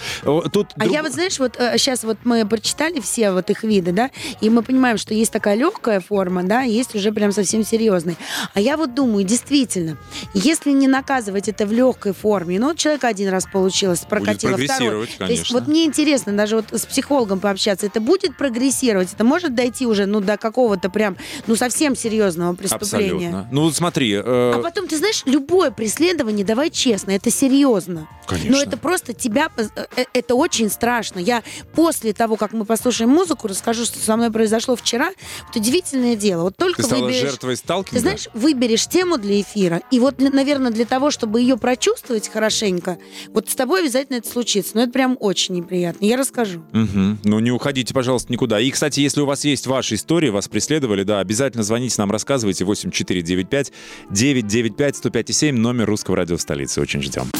Тут 0.52 0.68
А 0.76 0.80
друг- 0.80 0.92
я 0.92 1.02
вот, 1.02 1.12
знаешь, 1.12 1.38
вот 1.38 1.56
сейчас 1.56 2.04
вот 2.04 2.18
мы 2.24 2.35
прочитали 2.44 3.00
все 3.00 3.30
вот 3.32 3.48
их 3.50 3.62
виды, 3.62 3.92
да, 3.92 4.10
и 4.40 4.50
мы 4.50 4.62
понимаем, 4.62 4.98
что 4.98 5.14
есть 5.14 5.32
такая 5.32 5.54
легкая 5.56 6.00
форма, 6.00 6.42
да, 6.42 6.62
есть 6.62 6.94
уже 6.94 7.12
прям 7.12 7.32
совсем 7.32 7.64
серьезный. 7.64 8.16
А 8.54 8.60
я 8.60 8.76
вот 8.76 8.94
думаю, 8.94 9.24
действительно, 9.24 9.96
Если 10.34 10.70
не 10.72 10.88
наказывать 10.88 11.48
это 11.48 11.66
в 11.66 11.72
легкой 11.72 12.12
форме, 12.12 12.58
ну, 12.58 12.68
вот 12.68 12.76
человек 12.76 13.04
один 13.04 13.28
раз 13.28 13.46
получилось, 13.50 14.00
прокатило, 14.00 14.52
второй. 14.52 14.66
прогрессировать, 14.66 15.16
То 15.18 15.24
есть 15.24 15.42
конечно. 15.42 15.58
вот 15.58 15.68
мне 15.68 15.84
интересно 15.84 16.32
даже 16.36 16.56
вот 16.56 16.66
с 16.72 16.86
психологом 16.86 17.40
пообщаться, 17.40 17.86
это 17.86 18.00
будет 18.00 18.36
прогрессировать, 18.36 19.12
это 19.12 19.24
может 19.24 19.54
дойти 19.54 19.86
уже, 19.86 20.06
ну, 20.06 20.20
до 20.20 20.36
какого-то 20.36 20.90
прям, 20.90 21.16
ну, 21.46 21.56
совсем 21.56 21.96
серьезного 21.96 22.54
преступления. 22.54 23.28
Абсолютно. 23.28 23.48
Ну, 23.52 23.70
смотри, 23.70 24.12
э, 24.14 24.22
А 24.24 24.60
потом, 24.62 24.88
ты 24.88 24.96
знаешь, 24.98 25.22
любое 25.26 25.70
преследование, 25.70 26.44
давай 26.44 26.70
честно, 26.70 27.12
это 27.12 27.30
серьезно. 27.30 28.08
Конечно. 28.26 28.50
Но 28.50 28.62
это 28.62 28.76
просто 28.76 29.12
тебя, 29.12 29.50
э, 29.56 29.66
э, 29.96 30.04
это 30.12 30.34
очень 30.34 30.68
страшно. 30.70 31.18
Я 31.20 31.42
после 31.74 32.12
того, 32.16 32.36
как 32.36 32.52
мы 32.52 32.64
послушаем 32.64 33.10
музыку, 33.10 33.48
расскажу, 33.48 33.84
что 33.84 33.98
со 33.98 34.16
мной 34.16 34.30
произошло 34.30 34.76
вчера. 34.76 35.10
Вот 35.46 35.56
удивительное 35.56 36.16
дело. 36.16 36.42
Вот 36.42 36.56
только 36.56 36.82
ты 36.82 36.88
стала 36.88 37.04
выберешь... 37.04 37.20
жертвой 37.20 37.56
сталкинга? 37.56 37.96
Ты 37.96 38.00
знаешь, 38.00 38.28
выберешь 38.34 38.86
тему 38.86 39.18
для 39.18 39.40
эфира, 39.40 39.82
и 39.90 40.00
вот, 40.00 40.18
наверное, 40.18 40.70
для 40.70 40.84
того, 40.84 41.10
чтобы 41.10 41.40
ее 41.40 41.56
прочувствовать 41.56 42.28
хорошенько, 42.28 42.98
вот 43.32 43.48
с 43.50 43.54
тобой 43.54 43.82
обязательно 43.82 44.16
это 44.16 44.28
случится. 44.28 44.72
Но 44.74 44.82
это 44.82 44.92
прям 44.92 45.16
очень 45.20 45.54
неприятно. 45.54 46.04
Я 46.04 46.16
расскажу. 46.16 46.62
Мгм. 46.72 47.20
Ну, 47.24 47.38
не 47.40 47.50
уходите, 47.50 47.94
пожалуйста, 47.94 48.32
никуда. 48.32 48.60
И, 48.60 48.70
кстати, 48.70 49.00
если 49.00 49.20
у 49.20 49.26
вас 49.26 49.44
есть 49.44 49.66
ваши 49.66 49.94
истории, 49.94 50.30
вас 50.30 50.48
преследовали, 50.48 51.02
да, 51.02 51.20
обязательно 51.20 51.62
звоните 51.62 51.96
нам, 51.98 52.10
рассказывайте. 52.10 52.64
8495 52.64 53.72
995 54.10 54.96
105,7, 54.96 55.52
номер 55.52 55.86
русского 55.86 56.16
радио 56.16 56.36
в 56.36 56.40
столице. 56.40 56.80
Очень 56.80 57.02
ждем. 57.02 57.30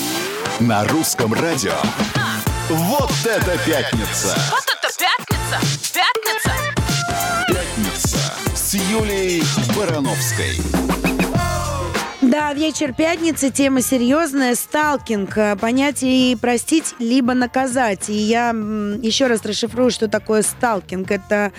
На 0.60 0.84
русском 0.84 1.34
радио. 1.34 1.74
Вот 2.68 3.12
это 3.24 3.56
пятница! 3.58 4.36
Вот 4.50 4.64
это 4.66 4.92
пятница! 4.98 5.60
Пятница! 5.94 6.52
Пятница 7.46 8.18
с 8.56 8.74
Юлией 8.74 9.44
Барановской. 9.76 11.05
Да, 12.36 12.52
вечер 12.52 12.92
пятницы, 12.92 13.48
тема 13.48 13.80
серьезная, 13.80 14.56
сталкинг, 14.56 15.38
э, 15.38 15.56
понятие 15.56 16.32
и 16.32 16.36
простить, 16.36 16.94
либо 16.98 17.32
наказать. 17.32 18.10
И 18.10 18.12
я 18.12 18.50
еще 18.50 19.26
раз 19.26 19.42
расшифрую, 19.46 19.90
что 19.90 20.06
такое 20.06 20.42
сталкинг. 20.42 21.10
Это 21.10 21.52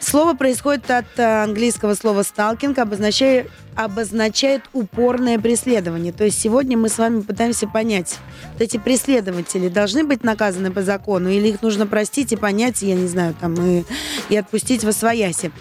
слово 0.00 0.34
происходит 0.34 0.90
от 0.90 1.06
э, 1.18 1.44
английского 1.44 1.94
слова 1.94 2.24
сталкинг, 2.24 2.76
обозначает, 2.80 3.48
обозначает 3.76 4.62
упорное 4.72 5.38
преследование. 5.38 6.12
То 6.12 6.24
есть 6.24 6.40
сегодня 6.40 6.76
мы 6.76 6.88
с 6.88 6.98
вами 6.98 7.20
пытаемся 7.20 7.68
понять, 7.68 8.18
вот 8.54 8.62
эти 8.62 8.76
преследователи 8.76 9.68
должны 9.68 10.02
быть 10.02 10.24
наказаны 10.24 10.72
по 10.72 10.82
закону, 10.82 11.28
или 11.28 11.48
их 11.48 11.62
нужно 11.62 11.86
простить 11.86 12.32
и 12.32 12.36
понять, 12.36 12.82
я 12.82 12.96
не 12.96 13.06
знаю, 13.06 13.36
там, 13.40 13.54
и, 13.54 13.84
и 14.30 14.36
отпустить 14.36 14.82
во 14.82 14.90
свояси. 14.90 15.52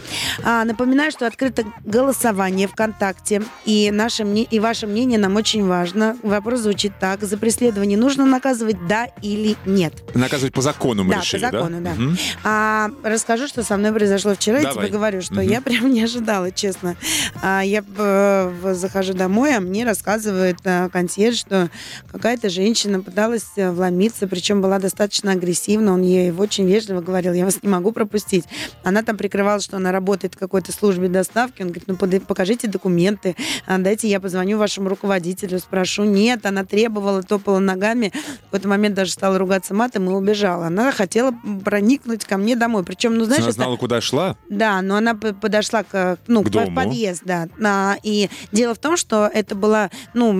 А, 0.43 0.63
напоминаю, 0.63 1.11
что 1.11 1.27
открыто 1.27 1.63
голосование 1.85 2.67
ВКонтакте, 2.67 3.43
и, 3.65 3.91
наше, 3.91 4.23
мне- 4.25 4.43
и 4.43 4.62
ваше 4.63 4.87
мнение 4.87 5.19
нам 5.19 5.35
очень 5.35 5.67
важно. 5.67 6.17
Вопрос 6.23 6.61
звучит 6.61 6.93
так. 6.99 7.21
За 7.21 7.37
преследование 7.37 7.97
нужно 7.97 8.25
наказывать 8.25 8.87
да 8.87 9.07
или 9.21 9.55
нет? 9.65 9.93
Наказывать 10.15 10.53
по 10.53 10.61
закону 10.61 11.03
мы 11.03 11.13
да, 11.13 11.19
решили, 11.19 11.45
по 11.45 11.51
закону, 11.51 11.81
да. 11.81 11.93
Мгм. 11.93 12.17
А, 12.43 12.89
расскажу, 13.03 13.47
что 13.47 13.61
со 13.63 13.77
мной 13.77 13.91
произошло 13.91 14.33
вчера. 14.33 14.59
Я 14.59 14.69
Давай. 14.69 14.85
тебе 14.85 14.97
говорю, 14.97 15.21
что 15.21 15.35
Мгм. 15.35 15.43
я 15.43 15.61
прям 15.61 15.91
не 15.91 16.01
ожидала, 16.01 16.49
честно. 16.51 16.95
А, 17.41 17.61
я 17.61 17.83
э, 17.97 18.73
захожу 18.73 19.13
домой, 19.13 19.55
а 19.55 19.59
мне 19.59 19.85
рассказывает 19.85 20.57
э, 20.63 20.89
консьерж, 20.89 21.37
что 21.37 21.69
какая-то 22.09 22.49
женщина 22.49 23.01
пыталась 23.01 23.45
э, 23.57 23.69
вломиться, 23.69 24.27
причем 24.27 24.61
была 24.61 24.79
достаточно 24.79 25.33
агрессивна. 25.33 25.93
Он 25.93 26.01
ей 26.01 26.31
очень 26.31 26.65
вежливо 26.65 27.01
говорил, 27.01 27.33
я 27.33 27.43
вас 27.43 27.61
не 27.61 27.69
могу 27.69 27.91
пропустить. 27.91 28.45
Она 28.83 29.03
там 29.03 29.17
прикрывалась, 29.17 29.65
что 29.65 29.75
она 29.75 29.91
работает 29.91 30.35
в 30.35 30.37
какой-то 30.37 30.71
службе 30.71 31.09
доставки. 31.09 31.61
Он 31.61 31.67
говорит, 31.67 31.83
ну 31.87 32.19
покажите 32.21 32.69
документы, 32.69 33.35
а, 33.67 33.77
дайте 33.77 34.07
я 34.07 34.21
позвоню 34.21 34.52
вашему 34.57 34.89
руководителю, 34.89 35.59
спрошу. 35.59 36.03
Нет, 36.03 36.45
она 36.45 36.65
требовала, 36.65 37.23
топала 37.23 37.59
ногами. 37.59 38.11
В 38.41 38.43
какой-то 38.45 38.67
момент 38.67 38.95
даже 38.95 39.11
стала 39.11 39.37
ругаться 39.37 39.73
матом 39.73 40.09
и 40.09 40.13
убежала. 40.13 40.67
Она 40.67 40.91
хотела 40.91 41.33
проникнуть 41.63 42.25
ко 42.25 42.37
мне 42.37 42.55
домой. 42.55 42.83
Причем, 42.83 43.17
ну, 43.17 43.25
знаешь, 43.25 43.41
Она 43.41 43.49
это- 43.49 43.55
знала, 43.55 43.77
куда 43.77 44.01
шла? 44.01 44.35
да, 44.49 44.81
но 44.81 44.95
она 44.95 45.15
подошла 45.15 45.83
к, 45.83 46.17
ну, 46.27 46.43
К 46.43 46.49
к 46.51 46.73
подъезд, 46.75 47.21
да. 47.25 47.47
А, 47.63 47.95
и 48.03 48.29
дело 48.51 48.73
в 48.75 48.79
том, 48.79 48.97
что 48.97 49.29
это 49.33 49.55
была, 49.55 49.89
ну, 50.13 50.31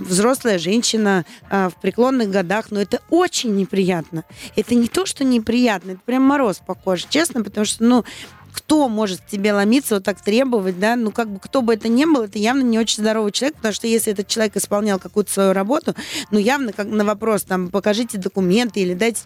взрослая 0.00 0.58
женщина 0.58 1.24
а, 1.50 1.68
в 1.70 1.80
преклонных 1.80 2.30
годах, 2.30 2.66
но 2.70 2.80
это 2.80 3.00
очень 3.10 3.54
неприятно. 3.56 4.24
Это 4.56 4.74
не 4.74 4.88
то, 4.88 5.06
что 5.06 5.24
неприятно, 5.24 5.92
это 5.92 6.00
прям 6.04 6.22
мороз 6.22 6.60
по 6.64 6.74
коже, 6.74 7.06
честно, 7.08 7.42
потому 7.42 7.64
что, 7.66 7.84
ну, 7.84 8.04
кто 8.52 8.88
может 8.88 9.20
к 9.20 9.26
тебе 9.26 9.52
ломиться, 9.52 9.94
вот 9.96 10.04
так 10.04 10.20
требовать, 10.22 10.78
да, 10.78 10.96
ну, 10.96 11.10
как 11.10 11.30
бы, 11.30 11.38
кто 11.40 11.62
бы 11.62 11.74
это 11.74 11.88
ни 11.88 12.04
был, 12.04 12.22
это 12.24 12.38
явно 12.38 12.62
не 12.62 12.78
очень 12.78 13.02
здоровый 13.02 13.32
человек, 13.32 13.56
потому 13.56 13.74
что 13.74 13.86
если 13.86 14.12
этот 14.12 14.28
человек 14.28 14.56
исполнял 14.56 14.98
какую-то 14.98 15.30
свою 15.32 15.52
работу, 15.52 15.94
ну, 16.30 16.38
явно 16.38 16.72
как 16.72 16.86
на 16.88 17.04
вопрос, 17.04 17.42
там, 17.44 17.68
покажите 17.68 18.18
документы 18.18 18.80
или 18.80 18.94
дайте 18.94 19.20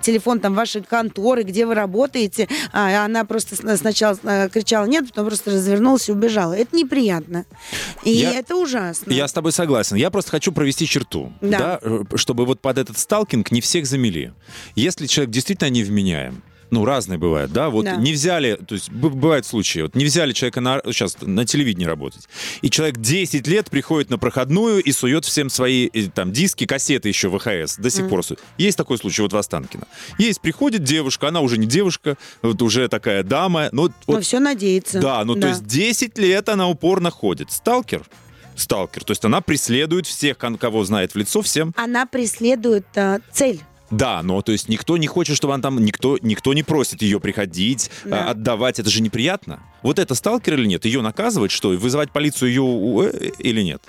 телефон, 0.00 0.40
там, 0.40 0.54
вашей 0.54 0.82
конторы, 0.82 1.42
где 1.42 1.66
вы 1.66 1.74
работаете, 1.74 2.48
а 2.72 3.04
она 3.04 3.24
просто 3.24 3.56
сначала 3.76 4.18
э, 4.22 4.48
кричала 4.48 4.86
нет, 4.86 5.08
потом 5.08 5.26
просто 5.26 5.50
развернулась 5.50 6.08
и 6.08 6.12
убежала. 6.12 6.54
Это 6.54 6.76
неприятно. 6.76 7.44
И 8.04 8.10
Я- 8.10 8.32
это 8.34 8.56
ужасно. 8.56 9.10
Я 9.12 9.28
с 9.28 9.32
тобой 9.32 9.52
согласен. 9.52 9.96
Я 9.96 10.10
просто 10.10 10.30
хочу 10.30 10.52
провести 10.52 10.86
черту, 10.86 11.32
Да. 11.40 11.78
э, 11.82 12.04
чтобы 12.16 12.44
вот 12.46 12.60
под 12.60 12.78
этот 12.78 12.98
сталкинг 12.98 13.50
не 13.50 13.60
всех 13.60 13.86
замели. 13.86 14.32
Если 14.74 15.06
человек 15.06 15.32
действительно 15.32 15.68
невменяем, 15.70 16.42
ну, 16.70 16.84
разные 16.84 17.18
бывают, 17.18 17.52
да, 17.52 17.70
вот 17.70 17.84
Да. 17.84 17.96
не 17.96 18.12
взяли, 18.12 18.56
то 18.56 18.74
есть 18.74 18.90
бывают 18.90 19.46
случаи, 19.46 19.80
вот 19.80 19.94
не 19.94 20.04
взяли 20.04 20.32
человека 20.32 20.60
на, 20.60 20.80
сейчас 20.86 21.16
на 21.20 21.44
телевидении 21.44 21.84
работать, 21.86 22.28
и 22.62 22.70
человек 22.70 22.98
10 22.98 23.46
лет 23.46 23.70
приходит 23.70 24.10
на 24.10 24.18
проходную 24.18 24.82
и 24.82 24.92
сует 24.92 25.24
всем 25.24 25.50
свои 25.50 25.88
э, 25.92 26.08
там 26.14 26.32
диски, 26.32 26.66
кассеты 26.66 27.08
еще 27.08 27.30
ВХС, 27.30 27.76
до 27.76 27.90
сих 27.90 28.08
пор 28.08 28.24
сует. 28.24 28.40
Есть 28.58 28.76
такой 28.76 28.98
случай 28.98 29.22
вот 29.22 29.32
в 29.32 29.36
Останкино. 29.36 29.86
Есть, 30.18 30.40
приходит 30.40 30.82
девушка, 30.84 31.28
она 31.28 31.40
уже 31.40 31.58
не 31.58 31.66
девушка, 31.66 32.16
вот 32.42 32.60
уже 32.62 32.88
такая 32.88 33.22
дама, 33.22 33.68
ну, 33.72 33.82
вот, 33.82 33.92
Но 34.06 34.20
все 34.20 34.38
надеется. 34.40 35.00
да, 35.00 35.24
ну 35.24 35.34
то 35.34 35.48
есть 35.48 35.66
10 35.66 36.18
лет 36.18 36.48
она 36.48 36.68
упорно 36.68 37.10
ходит. 37.10 37.50
Сталкер? 37.50 38.02
Сталкер. 38.56 39.04
То 39.04 39.12
есть 39.12 39.24
она 39.24 39.40
преследует 39.40 40.06
всех, 40.06 40.36
кого 40.38 40.84
знает 40.84 41.12
в 41.12 41.16
лицо, 41.16 41.42
всем. 41.42 41.72
Она 41.76 42.06
преследует 42.06 42.86
э, 42.96 43.20
цель. 43.32 43.60
Да, 43.90 44.22
но 44.22 44.42
то 44.42 44.52
есть 44.52 44.68
никто 44.68 44.96
не 44.96 45.06
хочет, 45.06 45.36
чтобы 45.36 45.54
она 45.54 45.62
там, 45.62 45.82
никто, 45.84 46.18
никто 46.20 46.52
не 46.54 46.62
просит 46.62 47.02
ее 47.02 47.20
приходить, 47.20 47.90
Да. 48.04 48.26
а, 48.26 48.30
отдавать. 48.30 48.78
Это 48.78 48.90
же 48.90 49.00
неприятно. 49.02 49.60
Вот 49.82 49.98
это 49.98 50.14
сталкер 50.14 50.54
или 50.54 50.66
нет? 50.66 50.84
Ее 50.84 51.00
наказывать, 51.00 51.50
что? 51.50 51.70
Вызывать 51.70 52.10
полицию 52.10 52.48
ее 52.50 53.10
э, 53.12 53.30
или 53.38 53.62
нет? 53.62 53.82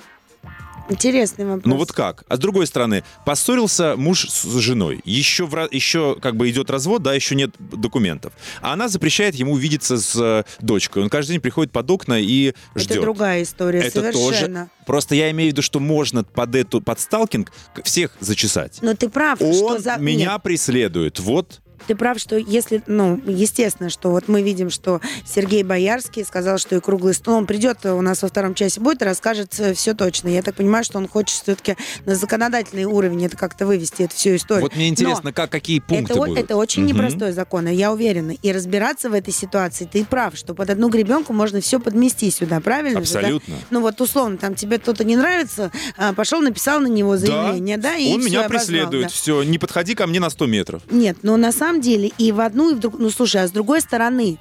Интересный 0.90 1.46
вопрос. 1.46 1.66
Ну 1.66 1.76
вот 1.78 1.92
как? 1.92 2.24
А 2.28 2.36
с 2.36 2.40
другой 2.40 2.68
стороны, 2.68 3.04
поссорился 3.26 3.96
муж 3.96 4.28
с 4.30 4.46
женой. 4.60 5.02
Еще, 5.06 5.46
в, 5.46 5.68
еще 5.72 6.18
как 6.22 6.36
бы 6.36 6.50
идет 6.50 6.70
развод, 6.70 7.04
да, 7.04 7.14
еще 7.14 7.36
нет 7.36 7.52
документов. 7.60 8.34
А 8.62 8.74
она 8.74 8.88
запрещает 8.88 9.36
ему 9.36 9.56
видеться 9.56 9.98
с 9.98 10.16
э, 10.16 10.44
дочкой. 10.62 11.04
Он 11.04 11.10
каждый 11.10 11.34
день 11.34 11.42
приходит 11.42 11.72
под 11.72 11.90
окна 11.92 12.20
и 12.20 12.54
ждет. 12.76 12.92
Это 12.92 13.02
другая 13.02 13.44
история, 13.44 13.80
Это 13.80 14.02
совершенно. 14.02 14.60
тоже. 14.66 14.70
Просто 14.86 15.16
я 15.16 15.30
имею 15.32 15.52
в 15.52 15.54
виду, 15.54 15.62
что 15.62 15.80
можно 15.80 16.24
под 16.24 16.56
эту 16.56 16.82
под 16.82 17.00
сталкинг 17.00 17.52
всех 17.84 18.16
зачесать. 18.20 18.80
Но 18.82 18.96
ты 18.96 19.10
прав, 19.10 19.38
что 19.38 19.66
Он 19.66 19.80
за... 19.80 19.98
меня 19.98 20.34
Нет, 20.34 20.44
преследует. 20.44 21.20
Вот. 21.20 21.62
Ты 21.90 21.96
прав, 21.96 22.20
что 22.20 22.38
если, 22.38 22.84
ну, 22.86 23.20
естественно, 23.26 23.90
что 23.90 24.12
вот 24.12 24.28
мы 24.28 24.44
видим, 24.44 24.70
что 24.70 25.02
Сергей 25.26 25.64
Боярский 25.64 26.24
сказал, 26.24 26.60
что 26.60 26.76
и 26.76 26.80
круглый 26.80 27.16
стол, 27.16 27.34
он 27.38 27.48
придет 27.48 27.84
у 27.84 28.00
нас 28.02 28.22
во 28.22 28.28
втором 28.28 28.54
часе 28.54 28.80
будет 28.80 29.02
и 29.02 29.06
расскажет 29.06 29.54
все 29.76 29.96
точно. 29.96 30.28
Я 30.30 30.44
так 30.44 30.54
понимаю, 30.54 30.84
что 30.84 31.00
он 31.00 31.08
хочет 31.08 31.42
все-таки 31.42 31.76
на 32.06 32.14
законодательный 32.14 32.86
уровень 32.86 33.26
это 33.26 33.36
как-то 33.38 33.66
вывести, 33.66 34.04
эту 34.04 34.14
всю 34.14 34.36
историю. 34.36 34.62
Вот 34.66 34.76
мне 34.76 34.88
интересно, 34.88 35.22
Но 35.24 35.34
как, 35.34 35.50
какие 35.50 35.80
пункты 35.80 36.14
это, 36.14 36.16
будут. 36.22 36.38
это 36.38 36.56
очень 36.58 36.84
Мгм. 36.84 36.94
непростой 36.94 37.32
закон, 37.32 37.68
я 37.70 37.92
уверена. 37.92 38.34
И 38.44 38.52
разбираться 38.52 39.10
в 39.10 39.14
этой 39.14 39.34
ситуации, 39.34 39.90
ты 39.92 40.06
прав, 40.06 40.36
что 40.38 40.54
под 40.54 40.70
одну 40.70 40.90
гребенку 40.90 41.34
можно 41.34 41.60
все 41.60 41.80
подмести 41.80 42.30
сюда, 42.30 42.60
правильно? 42.60 43.04
же, 43.04 43.14
да? 43.14 43.20
Абсолютно. 43.20 43.56
Ну 43.72 43.82
вот 43.82 44.00
условно, 44.00 44.38
там 44.38 44.54
тебе 44.54 44.78
кто-то 44.78 45.04
не 45.04 45.16
нравится, 45.16 45.72
а, 45.98 46.14
пошел, 46.14 46.40
написал 46.42 46.80
на 46.82 46.88
него 46.88 47.18
заявление, 47.18 47.78
да, 47.78 47.96
и 47.96 48.14
Он 48.14 48.20
всё, 48.20 48.30
меня 48.30 48.40
обозвал, 48.46 48.60
преследует. 48.60 49.04
да. 49.06 49.10
Все, 49.10 49.42
не 49.44 49.58
подходи 49.58 49.96
ко 49.96 50.06
мне 50.06 50.20
на 50.20 50.30
100 50.30 50.46
метров. 50.46 50.82
Нет, 50.92 51.18
но 51.24 51.36
на 51.38 51.52
самом 51.52 51.79
деле 51.82 52.12
и 52.18 52.32
в 52.32 52.40
одну, 52.40 52.72
и 52.72 52.76
в 52.76 52.80
другую... 52.80 53.04
Ну, 53.04 53.10
слушай, 53.10 53.42
а 53.42 53.48
с 53.48 53.52
другой 53.52 53.82
стороны, 53.82 54.38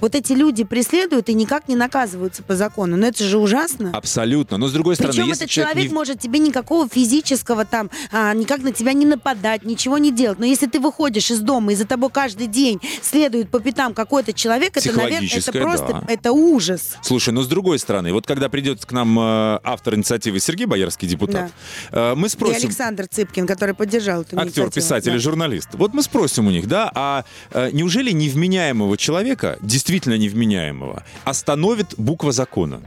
вот 0.00 0.14
эти 0.14 0.32
люди 0.32 0.64
преследуют 0.64 1.28
и 1.28 1.34
никак 1.34 1.68
не 1.68 1.76
наказываются 1.76 2.42
по 2.42 2.56
закону. 2.56 2.96
Но 2.96 3.06
это 3.06 3.24
же 3.24 3.38
ужасно. 3.38 3.90
Абсолютно. 3.92 4.56
Но 4.58 4.68
с 4.68 4.72
другой 4.72 4.94
стороны, 4.96 5.12
Причем 5.14 5.28
если 5.28 5.44
этот 5.44 5.52
человек, 5.52 5.72
человек 5.72 5.90
не- 5.90 5.94
может 5.94 6.20
тебе 6.20 6.38
никакого 6.38 6.88
физического 6.88 7.64
там, 7.64 7.90
а, 8.12 8.32
никак 8.34 8.62
на 8.62 8.72
тебя 8.72 8.92
не 8.92 9.06
нападать, 9.06 9.64
ничего 9.64 9.98
не 9.98 10.12
делать. 10.12 10.38
Но 10.38 10.46
если 10.46 10.66
ты 10.66 10.80
выходишь 10.80 11.30
из 11.30 11.40
дома, 11.40 11.72
и 11.72 11.76
за 11.76 11.84
тобой 11.86 12.10
каждый 12.10 12.46
день 12.46 12.80
следует 13.02 13.50
по 13.50 13.60
пятам 13.60 13.94
какой-то 13.94 14.32
человек, 14.32 14.76
это, 14.76 14.92
наверное, 14.92 15.28
это 15.28 15.52
просто, 15.52 15.86
да. 15.88 16.04
это 16.08 16.32
ужас. 16.32 16.96
Слушай, 17.02 17.30
но 17.34 17.42
с 17.42 17.46
другой 17.48 17.78
стороны, 17.78 18.12
вот 18.12 18.26
когда 18.26 18.48
придет 18.48 18.84
к 18.84 18.92
нам 18.92 19.18
э, 19.18 19.60
автор 19.64 19.94
инициативы 19.94 20.40
Сергей 20.40 20.66
Боярский, 20.66 21.06
депутат, 21.08 21.52
э, 21.92 22.14
мы 22.14 22.26
И 22.26 22.30
спросим... 22.30 22.68
Александр 22.68 23.06
Цыпкин, 23.08 23.46
который 23.46 23.74
поддержал 23.74 24.22
эту 24.22 24.38
Актер, 24.38 24.70
писатель 24.70 25.10
Да. 25.10 25.16
и 25.16 25.18
журналист. 25.18 25.68
Вот 25.72 25.92
мы 25.94 26.02
спросим 26.02 26.46
у 26.46 26.50
них, 26.50 26.66
да, 26.68 26.90
а 26.94 27.24
э, 27.52 27.70
неужели 27.72 28.10
невменяемого 28.12 28.96
человека, 28.96 29.58
действительно 29.60 29.89
невменяемого, 30.16 31.04
остановит 31.24 31.94
буква 31.96 32.32
закона? 32.32 32.80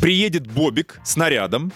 Приедет 0.00 0.50
Бобик 0.50 1.00
с 1.04 1.16
нарядом, 1.16 1.72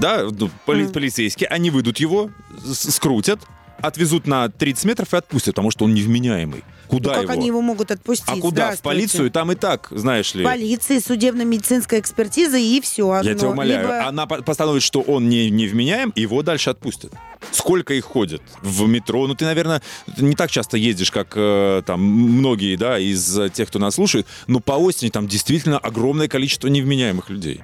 да, 0.00 0.24
ну, 0.30 0.50
поли- 0.66 0.92
полицейские, 0.92 1.48
они 1.48 1.70
выйдут 1.70 1.98
его, 2.00 2.30
скрутят, 2.72 3.40
отвезут 3.86 4.26
на 4.26 4.48
30 4.48 4.84
метров 4.84 5.12
и 5.12 5.16
отпустят, 5.16 5.54
потому 5.54 5.70
что 5.70 5.84
он 5.84 5.94
невменяемый. 5.94 6.64
Куда 6.88 7.10
Ну, 7.10 7.14
как 7.14 7.22
его? 7.24 7.32
они 7.32 7.46
его 7.46 7.60
могут 7.62 7.90
отпустить? 7.90 8.28
А 8.28 8.36
куда? 8.36 8.72
В 8.76 8.80
полицию? 8.82 9.30
Там 9.30 9.50
и 9.52 9.54
так, 9.54 9.88
знаешь 9.90 10.34
ли. 10.34 10.44
Полиция, 10.44 11.00
судебно-медицинская 11.00 11.98
экспертиза 12.00 12.58
и 12.58 12.80
все. 12.80 13.20
Я 13.22 13.34
тебя 13.34 13.48
умоляю. 13.48 14.06
Она 14.06 14.26
по- 14.26 14.42
постановит, 14.42 14.82
что 14.82 15.00
он 15.00 15.28
не, 15.28 15.50
не 15.50 15.66
вменяем, 15.66 16.12
его 16.14 16.42
дальше 16.42 16.70
отпустят. 16.70 17.12
Сколько 17.52 17.94
их 17.94 18.04
ходит 18.04 18.42
в 18.62 18.86
метро? 18.86 19.26
Ну, 19.26 19.34
ты, 19.34 19.44
наверное, 19.44 19.82
не 20.18 20.34
так 20.34 20.50
часто 20.50 20.76
ездишь, 20.76 21.10
как 21.10 21.32
э, 21.36 21.82
там 21.86 22.02
многие, 22.02 22.76
да, 22.76 22.98
из 22.98 23.38
э, 23.38 23.48
тех, 23.50 23.68
кто 23.68 23.78
нас 23.78 23.94
слушает, 23.94 24.26
но 24.46 24.60
по 24.60 24.72
осени 24.72 25.10
там 25.10 25.26
действительно 25.26 25.78
огромное 25.78 26.28
количество 26.28 26.68
невменяемых 26.68 27.30
людей. 27.30 27.62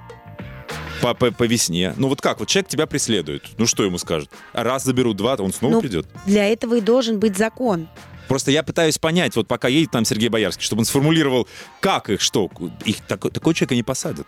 По, 1.00 1.14
по, 1.14 1.30
по 1.30 1.44
весне. 1.44 1.94
Ну 1.96 2.08
вот 2.08 2.20
как? 2.20 2.40
Вот 2.40 2.48
человек 2.48 2.68
тебя 2.68 2.86
преследует. 2.86 3.44
Ну 3.58 3.66
что 3.66 3.84
ему 3.84 3.98
скажут? 3.98 4.30
Раз 4.52 4.84
заберут 4.84 5.16
два, 5.16 5.34
он 5.36 5.52
снова 5.52 5.74
Ну, 5.74 5.80
придет. 5.80 6.06
Для 6.26 6.46
этого 6.48 6.74
и 6.74 6.80
должен 6.80 7.18
быть 7.18 7.36
закон. 7.36 7.88
Просто 8.30 8.52
я 8.52 8.62
пытаюсь 8.62 8.96
понять, 8.96 9.34
вот 9.34 9.48
пока 9.48 9.66
едет 9.66 9.90
там 9.90 10.04
Сергей 10.04 10.28
Боярский, 10.28 10.62
чтобы 10.62 10.82
он 10.82 10.84
сформулировал, 10.86 11.48
как 11.80 12.10
их, 12.10 12.20
что, 12.20 12.48
их 12.84 12.98
такой, 13.08 13.32
такой 13.32 13.54
человека 13.54 13.74
не 13.74 13.82
посадят. 13.82 14.24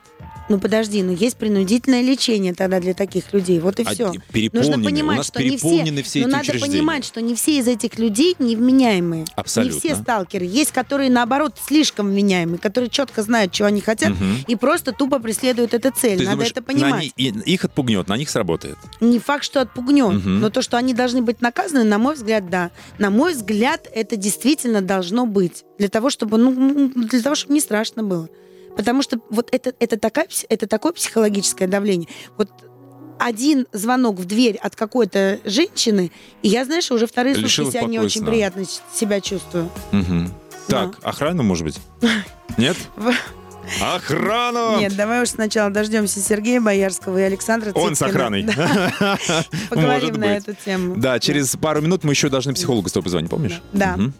Ну 0.49 0.59
подожди, 0.59 1.05
ну 1.05 1.13
есть 1.13 1.37
принудительное 1.37 2.03
лечение 2.03 2.53
тогда 2.53 2.81
для 2.81 2.95
таких 2.95 3.33
людей. 3.33 3.61
Вот 3.61 3.79
и 3.79 3.85
А 3.85 3.91
все. 3.91 4.13
Нужно 4.53 4.83
понимать, 4.83 5.15
у 5.15 5.19
нас 5.19 5.27
что 5.29 5.41
не 5.41 5.57
все, 5.57 6.03
все 6.03 6.27
но 6.27 6.41
эти 6.41 6.49
надо 6.51 6.59
понимать, 6.59 7.05
что 7.05 7.23
не 7.23 7.37
все 7.37 7.59
из 7.61 7.69
этих 7.69 7.97
людей 8.01 8.35
невменяемые. 8.41 9.25
Абсолютно. 9.37 9.75
Не 9.75 9.81
все 9.81 9.95
сталкеры. 9.95 10.47
Есть, 10.47 10.73
которые, 10.73 11.09
наоборот, 11.09 11.57
слишком 11.65 12.09
вменяемые, 12.11 12.59
которые 12.59 12.91
четко 12.91 13.23
знают, 13.23 13.53
чего 13.53 13.69
они 13.69 13.81
хотят, 13.81 14.11
Мгм. 14.11 14.39
и 14.49 14.57
просто 14.57 14.91
тупо 14.93 15.21
преследуют 15.21 15.75
эту 15.75 15.93
цель. 15.93 16.19
Ты 16.19 16.25
Надо 16.25 16.33
думаешь, 16.33 16.51
это 16.51 16.61
на 16.61 16.67
понимать. 16.67 17.03
них- 17.05 17.13
и- 17.17 17.53
их 17.53 17.65
отпугнет, 17.65 18.09
на 18.09 18.17
них 18.17 18.29
сработает. 18.29 18.77
Не 19.01 19.21
факт, 19.21 19.45
что 19.45 19.61
отпугнет, 19.61 20.13
Мгм. 20.13 20.41
но 20.41 20.51
то, 20.51 20.61
что 20.61 20.77
они 20.77 20.93
должны 20.93 21.23
быть 21.23 21.41
наказаны, 21.41 21.85
на 21.85 21.99
мой 21.99 22.17
взгляд, 22.17 22.51
да. 22.51 22.73
На 22.99 23.11
мой 23.11 23.33
взгляд, 23.35 23.87
это 23.95 24.17
действительно 24.17 24.81
должно 24.81 25.27
быть. 25.27 25.65
Для 25.79 25.89
того, 25.89 26.11
чтобы, 26.11 26.39
ну, 26.39 26.91
для 26.95 27.21
того, 27.21 27.35
чтобы 27.35 27.55
не 27.55 27.61
страшно 27.61 28.03
было. 28.03 28.29
Потому 28.77 29.03
что 29.03 29.19
вот 29.31 29.49
это, 29.53 29.75
это, 29.79 29.99
такая, 29.99 30.27
это 30.49 30.67
такое 30.67 30.93
психологическое 30.93 31.67
давление. 31.67 32.09
Вот 32.37 32.49
один 33.19 33.67
звонок 33.73 34.19
в 34.19 34.25
дверь 34.25 34.57
от 34.57 34.75
какой-то 34.75 35.39
женщины, 35.45 36.11
и 36.43 36.49
я, 36.49 36.65
знаешь, 36.65 36.91
уже 36.91 37.07
вторые 37.07 37.35
сутки 37.35 37.47
Лишилась 37.47 37.73
себя 37.75 37.85
не 37.85 38.01
очень 38.01 38.25
приятно 38.25 38.65
себя 38.95 39.21
чувствую. 39.21 39.71
Мгм. 39.93 40.33
Так, 40.67 40.99
охрана, 41.03 41.43
может 41.43 41.65
быть? 41.65 41.79
Нет? 42.57 42.77
Охрана! 43.81 44.77
Нет, 44.79 44.97
давай 44.97 45.23
уж 45.23 45.29
сначала 45.31 45.71
дождемся 45.71 46.21
Сергея 46.21 46.61
Боярского 46.61 47.19
и 47.19 47.23
Александра 47.23 47.73
Он 47.75 47.95
с 47.95 47.99
Цыпкина. 47.99 48.19
охраной. 48.19 48.43
Да, 48.43 49.19
Поговорим 49.71 50.01
Может 50.09 50.17
на 50.19 50.27
быть. 50.35 50.49
эту 50.49 50.55
тему. 50.65 50.95
Да, 50.97 51.19
через 51.21 51.57
пару 51.57 51.81
минут 51.81 52.05
мы 52.05 52.13
еще 52.13 52.29
должны 52.29 52.53
психологу 52.55 52.89
с 52.89 52.93
тобой 52.93 53.05
позвонить, 53.05 53.31
помнишь? 53.31 53.63
Да. 53.73 53.97
Мгм. 53.97 54.15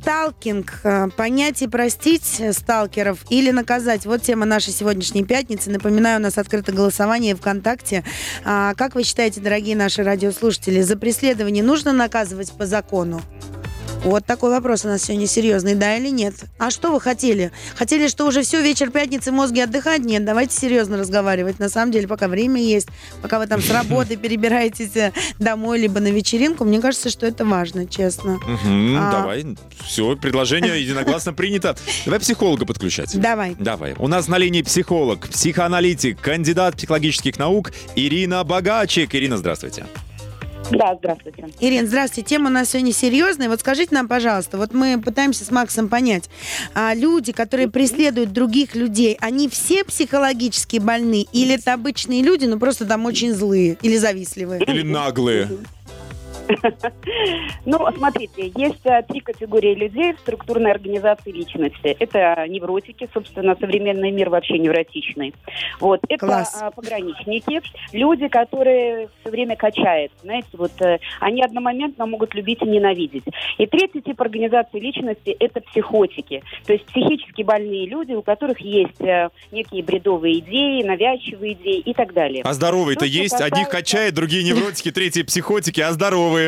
Сталкинг. 0.00 0.80
э, 0.82 1.08
Понять 1.16 1.60
и 1.62 1.68
простить 1.68 2.42
сталкеров 2.52 3.18
или 3.28 3.50
наказать. 3.50 4.06
Вот 4.06 4.22
тема 4.22 4.46
нашей 4.46 4.72
сегодняшней 4.72 5.24
пятницы. 5.24 5.70
Напоминаю, 5.70 6.18
у 6.18 6.22
нас 6.22 6.38
открыто 6.38 6.72
голосование 6.72 7.34
ВКонтакте. 7.36 8.02
А, 8.44 8.74
Как 8.74 8.94
вы 8.94 9.02
считаете, 9.04 9.40
дорогие 9.40 9.76
наши 9.76 10.02
радиослушатели, 10.02 10.80
за 10.80 10.96
преследование 10.96 11.62
нужно 11.62 11.92
наказывать 11.92 12.50
по 12.52 12.64
закону? 12.66 13.20
Вот 14.02 14.24
такой 14.24 14.50
вопрос 14.50 14.86
у 14.86 14.88
нас 14.88 15.02
сегодня 15.02 15.26
серьезный, 15.26 15.74
да 15.74 15.94
или 15.96 16.08
нет? 16.08 16.34
А 16.58 16.70
что 16.70 16.90
вы 16.90 17.00
хотели? 17.00 17.52
Хотели, 17.76 18.08
что 18.08 18.26
уже 18.26 18.42
все, 18.42 18.62
вечер 18.62 18.90
пятницы, 18.90 19.30
мозги 19.30 19.60
отдыхать? 19.60 20.00
Нет, 20.00 20.24
давайте 20.24 20.56
серьезно 20.56 20.96
разговаривать. 20.96 21.58
На 21.58 21.68
самом 21.68 21.92
деле, 21.92 22.08
пока 22.08 22.26
время 22.26 22.62
есть, 22.62 22.88
пока 23.20 23.38
вы 23.38 23.46
там 23.46 23.60
с 23.60 23.70
работы 23.70 24.16
перебираетесь 24.20 24.96
э, 24.96 25.12
домой, 25.38 25.80
либо 25.80 26.00
на 26.00 26.08
вечеринку, 26.08 26.64
мне 26.64 26.80
кажется, 26.80 27.10
что 27.10 27.26
это 27.26 27.44
важно, 27.44 27.86
честно. 27.86 28.38
Мгм, 28.46 28.96
А. 28.98 29.12
Давай. 29.12 29.46
Все, 29.84 30.16
предложение 30.16 30.80
единогласно 30.80 31.34
принято. 31.34 31.76
Давай 32.06 32.20
психолога 32.20 32.64
подключать. 32.64 33.20
Давай. 33.20 33.54
Давай. 33.58 33.94
У 33.98 34.08
нас 34.08 34.28
на 34.28 34.38
линии 34.38 34.62
психолог, 34.62 35.28
психоаналитик, 35.28 36.18
кандидат 36.20 36.76
психологических 36.76 37.38
наук 37.38 37.72
Ирина 37.96 38.44
Богачик. 38.44 39.14
Ирина, 39.14 39.36
здравствуйте. 39.36 39.84
Да, 40.70 40.96
здравствуйте. 40.96 41.44
Ирин, 41.60 41.86
здравствуйте. 41.86 42.28
Тема 42.28 42.48
у 42.48 42.52
нас 42.52 42.70
сегодня 42.70 42.92
серьезная. 42.92 43.48
Вот 43.48 43.60
скажите 43.60 43.94
нам, 43.94 44.08
пожалуйста, 44.08 44.56
вот 44.56 44.72
мы 44.72 45.00
пытаемся 45.00 45.44
с 45.44 45.50
Максом 45.50 45.88
понять, 45.88 46.30
а 46.74 46.94
люди, 46.94 47.32
которые 47.32 47.68
преследуют 47.68 48.32
других 48.32 48.74
людей, 48.74 49.16
они 49.20 49.48
все 49.48 49.84
психологически 49.84 50.78
больны 50.78 51.26
или 51.32 51.54
это 51.54 51.74
обычные 51.74 52.22
люди, 52.22 52.44
но 52.46 52.58
просто 52.58 52.86
там 52.86 53.04
очень 53.04 53.32
злые 53.32 53.78
или 53.82 53.96
завистливые? 53.96 54.62
Или 54.62 54.82
наглые. 54.82 55.48
Ну, 57.66 57.86
смотрите, 57.96 58.52
есть 58.56 58.84
э, 58.84 59.02
три 59.08 59.20
категории 59.20 59.74
людей 59.74 60.14
в 60.14 60.18
структурной 60.20 60.70
организации 60.70 61.30
личности. 61.30 61.96
Это 61.98 62.46
невротики, 62.48 63.08
собственно, 63.12 63.54
современный 63.60 64.10
мир 64.10 64.30
вообще 64.30 64.58
невротичный. 64.58 65.34
Вот. 65.78 66.00
Это 66.08 66.26
Класс. 66.26 66.58
а, 66.60 66.70
пограничники, 66.70 67.60
люди, 67.92 68.28
которые 68.28 69.08
все 69.20 69.30
время 69.30 69.56
качают. 69.56 70.12
Знаете, 70.22 70.48
вот 70.54 70.72
э, 70.80 70.98
они 71.20 71.42
одномоментно 71.42 72.06
могут 72.06 72.34
любить 72.34 72.62
и 72.62 72.66
ненавидеть. 72.66 73.24
И 73.58 73.66
третий 73.66 74.00
тип 74.00 74.20
организации 74.20 74.80
личности– 74.80 75.36
это 75.40 75.60
психотики. 75.60 76.42
То 76.66 76.72
есть 76.72 76.86
психически 76.86 77.42
больные 77.42 77.86
люди, 77.86 78.12
у 78.12 78.22
которых 78.22 78.60
есть 78.60 79.00
э, 79.00 79.28
некие 79.52 79.82
бредовые 79.82 80.38
идеи, 80.38 80.82
навязчивые 80.82 81.52
идеи 81.54 81.80
и 81.80 81.94
так 81.94 82.12
далее. 82.14 82.42
А 82.44 82.52
здоровые-то 82.54 83.04
есть. 83.04 83.34
Одних 83.34 83.50
касается- 83.50 83.70
качает, 83.70 84.14
другие 84.14 84.42
невротики, 84.44 84.90
третьи 84.90 85.22
психотики, 85.22 85.80
а 85.80 85.92
здоровые. 85.92 86.39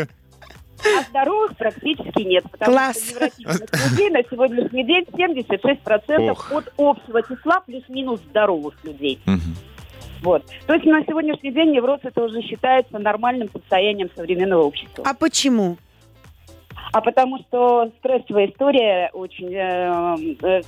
А 0.84 1.02
здоровых 1.10 1.56
практически 1.56 2.22
нет, 2.22 2.44
потому 2.50 2.72
Класс. 2.72 2.96
что 2.96 3.14
невротичных 3.14 3.90
людей 3.90 4.10
на 4.10 4.22
сегодняшний 4.24 4.84
день 4.84 5.04
76% 5.12 6.30
Ох. 6.30 6.52
от 6.52 6.72
общего 6.76 7.22
числа 7.22 7.60
плюс-минус 7.60 8.20
здоровых 8.20 8.74
людей. 8.82 9.20
Мгм. 9.26 9.54
Вот. 10.22 10.44
То 10.66 10.74
есть 10.74 10.86
на 10.86 11.04
сегодняшний 11.04 11.52
день 11.52 11.72
невроз 11.72 12.00
это 12.02 12.22
уже 12.24 12.42
считается 12.42 12.98
нормальным 12.98 13.48
состоянием 13.52 14.10
современного 14.14 14.62
общества. 14.62 15.04
А 15.06 15.14
почему? 15.14 15.76
А 16.92 17.00
потому 17.00 17.38
что 17.38 17.90
стрессовая 17.98 18.48
история 18.48 19.10
очень... 19.14 19.52
э, 19.54 20.62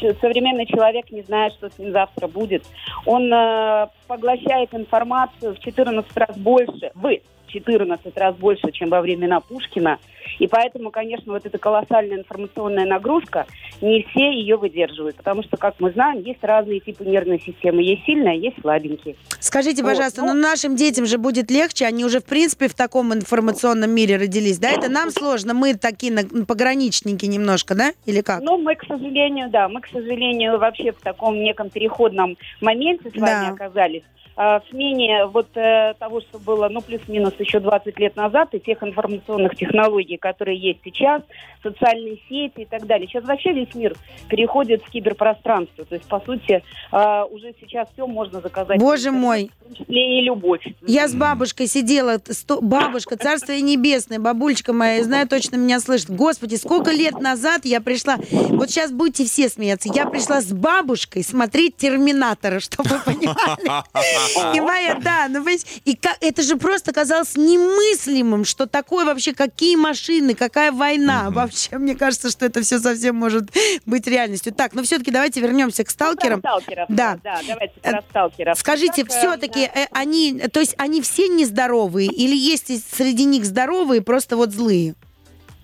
э, 0.00 0.14
современный 0.20 0.66
человек 0.66 1.10
не 1.12 1.22
знает, 1.22 1.52
что 1.54 1.70
с 1.70 1.78
ним 1.78 1.92
завтра 1.92 2.26
будет. 2.26 2.64
Он 3.06 3.32
э, 3.32 3.86
поглощает 4.08 4.74
информацию 4.74 5.54
в 5.54 5.60
14 5.60 6.16
раз 6.16 6.36
больше. 6.36 6.90
Вы 6.94 7.22
14 7.50 8.16
раз 8.16 8.34
больше, 8.36 8.70
чем 8.72 8.90
во 8.90 9.00
времена 9.00 9.40
Пушкина. 9.40 9.98
И 10.38 10.46
поэтому, 10.46 10.90
конечно, 10.90 11.32
вот 11.32 11.44
эта 11.44 11.58
колоссальная 11.58 12.18
информационная 12.18 12.86
нагрузка, 12.86 13.46
не 13.80 14.02
все 14.10 14.32
ее 14.32 14.56
выдерживают. 14.56 15.16
Потому 15.16 15.42
что, 15.42 15.56
как 15.56 15.74
мы 15.80 15.90
знаем, 15.90 16.20
есть 16.22 16.42
разные 16.42 16.80
типы 16.80 17.04
нервной 17.04 17.40
системы. 17.40 17.82
Есть 17.82 18.04
сильная, 18.04 18.34
есть 18.34 18.60
слабенькие. 18.60 19.16
Скажите, 19.40 19.82
Вот, 19.82 19.90
пожалуйста, 19.90 20.22
ну- 20.22 20.32
ну 20.34 20.40
нашим 20.40 20.76
детям 20.76 21.06
же 21.06 21.18
будет 21.18 21.50
легче, 21.50 21.86
они 21.86 22.04
уже 22.04 22.20
в 22.20 22.24
принципе 22.24 22.68
в 22.68 22.74
таком 22.74 23.12
информационном 23.12 23.90
мире 23.90 24.16
родились, 24.16 24.58
да? 24.58 24.70
Это 24.70 24.90
нам 24.90 25.10
сложно, 25.10 25.54
мы 25.54 25.74
такие 25.74 26.12
пограничники 26.46 27.24
немножко, 27.26 27.74
да? 27.74 27.92
Или 28.06 28.20
как? 28.20 28.40
Ну, 28.42 28.58
мы, 28.58 28.76
к 28.76 28.84
сожалению, 28.86 29.48
да, 29.50 29.68
мы, 29.68 29.80
к 29.80 29.88
сожалению, 29.88 30.58
вообще 30.58 30.92
в 30.92 31.00
таком 31.00 31.36
неком 31.40 31.70
переходном 31.70 32.36
моменте 32.60 33.10
с 33.10 33.14
вами 33.14 33.46
Да. 33.46 33.52
оказались. 33.52 34.02
А, 34.42 34.60
В 34.60 34.70
смене 34.70 35.26
вот 35.26 35.54
э, 35.54 35.92
того, 35.98 36.22
что 36.22 36.38
было, 36.38 36.70
ну, 36.70 36.80
плюс-минус 36.80 37.34
еще 37.38 37.60
20 37.60 37.98
лет 37.98 38.16
назад, 38.16 38.48
и 38.54 38.58
тех 38.58 38.82
информационных 38.82 39.54
технологий, 39.54 40.16
которые 40.16 40.58
есть 40.58 40.78
сейчас, 40.82 41.20
социальные 41.62 42.16
сети 42.26 42.62
и 42.62 42.64
так 42.64 42.86
далее. 42.86 43.06
Сейчас 43.06 43.22
вообще 43.24 43.52
весь 43.52 43.74
мир 43.74 43.94
переходит 44.30 44.82
в 44.82 44.90
киберпространство. 44.90 45.84
То 45.84 45.94
есть, 45.94 46.08
по 46.08 46.20
сути, 46.20 46.62
а, 46.90 47.26
уже 47.26 47.52
сейчас 47.60 47.88
все 47.92 48.06
можно 48.06 48.40
заказать. 48.40 48.78
Боже 48.80 49.10
мой. 49.10 49.50
В 49.60 49.64
том 49.64 49.74
числе 49.74 50.20
и 50.20 50.22
любовь. 50.22 50.66
Я 50.86 51.06
с 51.08 51.14
бабушкой 51.14 51.66
сидела, 51.66 52.18
сто- 52.30 52.62
бабушка, 52.62 53.18
царствие 53.18 53.60
небесное, 53.60 54.20
бабулечка 54.20 54.72
моя, 54.72 54.94
я 54.94 55.04
знаю, 55.04 55.28
точно 55.28 55.56
меня 55.56 55.80
слышит. 55.80 56.08
Господи, 56.08 56.54
сколько 56.54 56.92
лет 56.92 57.20
назад 57.20 57.66
я 57.66 57.82
пришла, 57.82 58.16
вот 58.32 58.70
сейчас 58.70 58.90
будете 58.90 59.26
все 59.26 59.50
смеяться, 59.50 59.90
я 59.94 60.06
пришла 60.06 60.40
с 60.40 60.50
бабушкой 60.50 61.24
смотреть 61.24 61.76
«Терминатора», 61.76 62.58
чтобы 62.60 62.88
вы 62.88 63.00
понимали. 63.04 63.84
И 64.54 64.60
моя, 64.60 64.94
да, 64.94 65.26
ну, 65.28 65.36
понимаете, 65.36 65.66
и 65.84 65.96
как, 65.96 66.16
это 66.20 66.42
же 66.42 66.56
просто 66.56 66.92
казалось 66.92 67.36
немыслимым, 67.36 68.44
что 68.44 68.66
такое 68.66 69.04
вообще, 69.04 69.32
какие 69.32 69.76
машины, 69.76 70.34
какая 70.34 70.72
война. 70.72 71.30
Вообще, 71.30 71.78
мне 71.78 71.94
кажется, 71.94 72.30
что 72.30 72.46
это 72.46 72.62
все 72.62 72.78
совсем 72.78 73.16
может 73.16 73.50
быть 73.86 74.06
реальностью. 74.06 74.52
Так, 74.52 74.74
но 74.74 74.82
все-таки 74.82 75.10
давайте 75.10 75.40
вернемся 75.40 75.84
к 75.84 75.90
сталкерам. 75.90 76.40
Про 76.40 76.50
сталкеров. 76.50 76.86
Да. 76.88 77.18
Да, 77.22 77.40
давайте 77.46 77.74
про 77.80 78.02
сталкеров. 78.10 78.58
Скажите, 78.58 79.04
Так, 79.04 79.12
э, 79.12 79.18
все-таки 79.18 79.70
они, 79.92 80.40
то 80.52 80.60
есть 80.60 80.74
они 80.78 81.02
все 81.02 81.28
нездоровые 81.28 82.08
или 82.08 82.36
есть 82.36 82.70
среди 82.94 83.24
них 83.24 83.44
здоровые, 83.44 84.02
просто 84.02 84.36
вот 84.36 84.52
злые? 84.52 84.94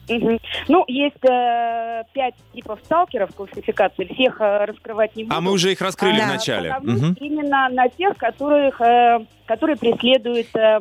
Мгм. 0.09 0.38
Ну, 0.69 0.85
есть 0.88 1.25
э, 1.25 2.03
пять 2.12 2.35
типов 2.55 2.79
сталкеров 2.85 3.35
классификации. 3.35 4.05
Всех 4.14 4.40
э, 4.40 4.64
раскрывать 4.66 5.16
не 5.16 5.25
буду. 5.25 5.37
А 5.37 5.40
мы 5.40 5.53
уже 5.53 5.73
их 5.73 5.81
раскрыли 5.81 6.19
Да. 6.19 6.25
в 6.25 6.29
начале. 6.29 6.71
Остановлюсь 6.73 7.03
Мгм. 7.03 7.16
Именно 7.21 7.69
на 7.71 7.88
тех, 7.88 8.16
которых, 8.16 8.81
э, 8.81 9.19
которые 9.47 9.77
преследуют 9.77 10.55
э, 10.55 10.81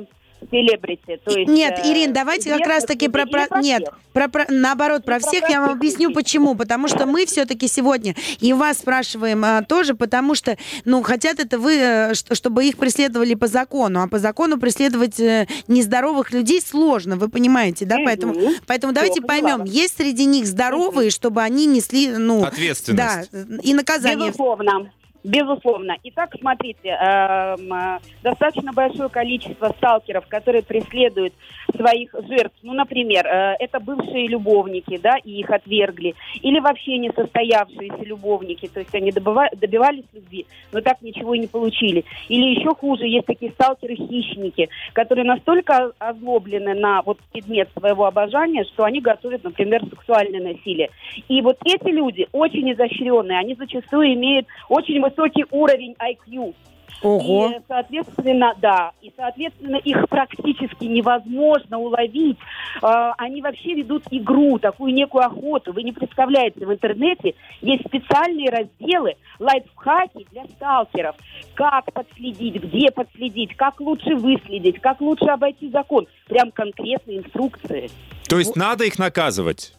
селебрити. 0.52 1.20
То 1.24 1.38
есть, 1.38 1.50
Нет, 1.52 1.80
э, 1.84 1.92
Ирин, 1.92 2.14
давайте 2.14 2.50
как 2.52 2.68
раз-таки 2.68 3.08
про, 3.08 3.26
про- 3.26 3.48
про 3.48 3.62
нет, 3.62 3.90
про, 4.14 4.28
про- 4.28 4.46
наоборот, 4.50 5.04
про 5.06 5.16
Не 5.16 5.20
про 5.22 5.28
всех 5.30 5.50
я 5.50 5.62
вам 5.62 5.72
объясню 5.72 6.10
людей. 6.10 6.16
почему, 6.16 6.56
потому 6.56 6.88
что 6.88 7.06
мы 7.06 7.26
все-таки 7.26 7.68
сегодня 7.68 8.16
и 8.40 8.54
вас 8.54 8.78
спрашиваем 8.80 9.44
а, 9.44 9.62
тоже, 9.64 9.94
потому 9.96 10.36
что, 10.36 10.58
ну, 10.86 11.02
хотят 11.04 11.40
это 11.40 11.58
вы, 11.60 11.74
э, 11.76 12.14
что- 12.14 12.36
чтобы 12.36 12.66
их 12.66 12.78
преследовали 12.78 13.34
по 13.36 13.48
закону, 13.48 14.02
а 14.02 14.08
по 14.08 14.20
закону 14.20 14.58
преследовать 14.60 15.20
э, 15.20 15.48
нездоровых 15.68 16.32
людей 16.32 16.62
сложно, 16.62 17.16
вы 17.18 17.30
понимаете, 17.30 17.86
да, 17.86 17.96
Мгм. 17.98 18.06
поэтому, 18.06 18.34
поэтому 18.68 18.94
давайте 18.94 19.22
поняла 19.22 19.28
поймем, 19.42 19.60
вас. 19.60 19.70
есть 19.70 19.98
среди 19.98 20.26
них 20.26 20.46
здоровые, 20.46 21.10
чтобы 21.12 21.42
они 21.42 21.66
несли, 21.66 22.08
ну, 22.10 22.42
да, 22.42 22.48
Ответственность. 22.48 23.30
и 23.64 23.74
наказание. 23.74 24.28
Безусловно. 24.30 24.92
Безусловно. 25.26 25.98
Итак, 26.04 26.36
смотрите, 26.40 26.90
эм, 26.90 27.74
э, 27.74 27.98
достаточно 28.22 28.72
большое 28.74 29.10
количество 29.10 29.70
сталкеров, 29.70 30.28
которые 30.28 30.62
преследуют 30.62 31.34
своих 31.76 32.14
жертв. 32.30 32.56
Ну, 32.62 32.74
например, 32.74 33.26
э, 33.26 33.56
это 33.60 33.80
бывшие 33.80 34.28
любовники, 34.28 35.00
да, 35.02 35.16
и 35.24 35.40
их 35.40 35.50
отвергли. 35.50 36.14
Или 36.42 36.60
вообще 36.60 37.00
не 37.00 37.10
состоявшиеся 37.10 38.04
любовники, 38.04 38.68
то 38.68 38.82
есть 38.82 38.94
они 38.94 39.12
добивались 39.12 40.04
любви, 40.14 40.46
но 40.72 40.82
так 40.82 41.02
ничего 41.02 41.34
и 41.34 41.40
не 41.40 41.48
получили. 41.48 42.06
Или 42.30 42.60
еще 42.60 42.76
хуже, 42.76 43.08
есть 43.08 43.26
такие 43.26 43.52
сталкеры-хищники, 43.54 44.70
которые 44.94 45.26
настолько 45.26 45.92
озлоблены 45.98 46.76
на 46.76 47.02
вот 47.02 47.18
предмет 47.34 47.70
своего 47.76 48.06
обожания, 48.06 48.64
что 48.66 48.84
они 48.84 49.02
готовят, 49.02 49.44
например, 49.44 49.82
сексуальное 49.90 50.54
насилие. 50.54 50.92
И 51.28 51.42
вот 51.42 51.58
эти 51.66 51.88
люди 51.88 52.28
очень 52.32 52.72
изощренные, 52.74 53.40
они 53.40 53.56
зачастую 53.56 54.14
имеют 54.14 54.46
очень 54.70 55.00
высокий 55.15 55.45
уровень 55.51 55.95
IQ. 55.99 56.54
Ого. 57.01 57.51
И, 57.51 57.60
соответственно, 57.67 58.56
да, 58.62 58.91
и, 59.01 59.12
соответственно, 59.15 59.75
их 59.75 60.08
практически 60.10 60.86
невозможно 60.86 61.78
уловить. 61.78 62.38
Э, 62.82 63.12
они 63.17 63.41
вообще 63.41 63.75
ведут 63.75 64.04
игру, 64.12 64.58
такую 64.60 64.93
некую 64.93 65.25
охоту. 65.25 65.73
Вы 65.73 65.84
не 65.84 65.91
представляете, 65.91 66.65
в 66.65 66.71
интернете 66.71 67.36
есть 67.62 67.86
специальные 67.86 68.49
разделы, 68.49 69.15
лайфхаки 69.39 70.25
для 70.32 70.45
сталкеров. 70.45 71.15
Как 71.54 71.91
подследить, 71.91 72.56
где 72.56 72.89
подследить, 72.91 73.56
как 73.56 73.82
лучше 73.82 74.15
выследить, 74.15 74.80
как 74.80 75.01
лучше 75.01 75.25
обойти 75.25 75.69
закон. 75.69 76.08
Прям 76.28 76.51
конкретные 76.51 77.19
инструкции. 77.19 77.89
То 78.30 78.39
есть 78.39 78.56
надо 78.56 78.86
их 78.86 78.97
наказывать. 78.97 79.73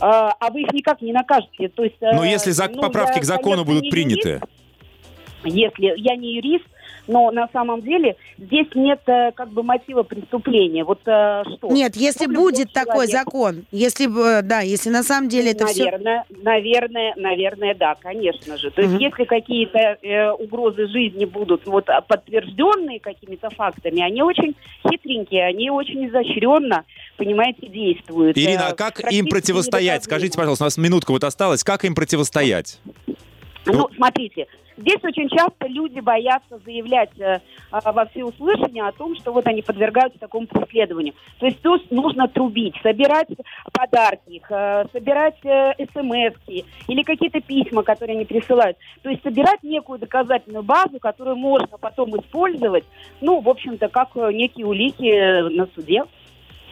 Э, 0.00 0.30
а 0.38 0.50
вы 0.52 0.62
их 0.62 0.72
никак 0.72 1.00
не 1.02 1.12
накажете. 1.12 1.68
То 1.68 1.84
есть, 1.84 1.96
э, 2.00 2.12
Но 2.14 2.24
если 2.24 2.52
зак- 2.52 2.72
ну, 2.74 2.82
поправки 2.82 3.16
я, 3.16 3.20
к 3.22 3.24
закону 3.24 3.64
конечно, 3.64 3.74
будут 3.74 3.90
приняты. 3.90 4.40
если 5.44 5.94
я 6.00 6.16
не 6.16 6.34
юрист, 6.36 6.64
но 7.06 7.30
на 7.30 7.48
самом 7.52 7.82
деле 7.82 8.16
здесь 8.38 8.66
нет 8.74 9.00
э, 9.06 9.32
как 9.32 9.50
бы 9.50 9.62
мотива 9.62 10.02
преступления. 10.02 10.84
Вот 10.84 11.00
э, 11.06 11.42
что? 11.56 11.68
Нет, 11.68 11.96
если 11.96 12.26
будет 12.26 12.72
такой 12.72 13.06
человек- 13.06 13.10
закон, 13.10 13.64
если, 13.70 14.06
бы, 14.06 14.20
э, 14.20 14.42
да, 14.42 14.60
если 14.60 14.90
на 14.90 15.02
самом 15.02 15.28
деле 15.28 15.52
это 15.52 15.66
все... 15.66 15.84
наверное, 15.84 16.24
наверное, 16.42 17.14
наверное, 17.16 17.74
да, 17.74 17.94
конечно 17.94 18.56
же. 18.56 18.70
То 18.70 18.82
есть, 18.82 18.94
Мгм. 18.94 19.02
если 19.02 19.24
какие-то 19.24 19.78
э, 19.78 20.30
угрозы 20.32 20.88
жизни 20.88 21.24
будут 21.24 21.66
вот 21.66 21.88
а, 21.88 22.00
подтвержденные 22.00 23.00
какими-то 23.00 23.50
фактами, 23.50 24.02
они 24.02 24.22
очень 24.22 24.54
хитренькие, 24.88 25.46
они 25.46 25.70
очень 25.70 26.06
изощренно, 26.08 26.84
понимаете, 27.16 27.66
действуют. 27.68 28.36
Ирина, 28.36 28.68
а 28.68 28.74
как 28.74 29.00
им 29.12 29.26
противостоять? 29.26 30.04
Скажите, 30.04 30.36
пожалуйста, 30.36 30.64
у 30.64 30.66
нас 30.66 30.76
минутка 30.76 31.12
вот 31.12 31.24
осталась. 31.24 31.64
Как 31.64 31.84
им 31.84 31.94
противостоять? 31.94 32.80
Ну, 33.66 33.88
смотрите, 33.96 34.46
здесь 34.76 35.02
очень 35.02 35.28
часто 35.28 35.66
люди 35.66 36.00
боятся 36.00 36.58
заявлять 36.64 37.18
э, 37.18 37.40
а, 37.70 37.92
во 37.92 38.06
всеуслышание 38.06 38.84
о 38.84 38.92
том, 38.92 39.16
что 39.16 39.32
вот 39.32 39.46
они 39.46 39.62
подвергаются 39.62 40.18
такому 40.18 40.46
преследованию. 40.46 41.14
То 41.38 41.46
есть 41.46 41.60
тут 41.62 41.90
нужно 41.90 42.28
трубить, 42.28 42.74
собирать 42.82 43.28
подарки 43.72 44.42
э, 44.48 44.84
собирать 44.92 45.36
э, 45.44 45.72
смс 45.92 46.34
или 46.88 47.02
какие-то 47.02 47.40
письма, 47.40 47.82
которые 47.82 48.16
они 48.16 48.24
присылают. 48.24 48.76
То 49.02 49.10
есть 49.10 49.22
собирать 49.22 49.62
некую 49.62 49.98
доказательную 49.98 50.62
базу, 50.62 50.98
которую 50.98 51.36
можно 51.36 51.78
потом 51.78 52.18
использовать, 52.20 52.84
ну, 53.20 53.40
в 53.40 53.48
общем-то, 53.48 53.88
как 53.88 54.10
э, 54.16 54.32
некие 54.32 54.66
улики 54.66 55.06
э, 55.06 55.48
на 55.48 55.68
суде. 55.74 56.04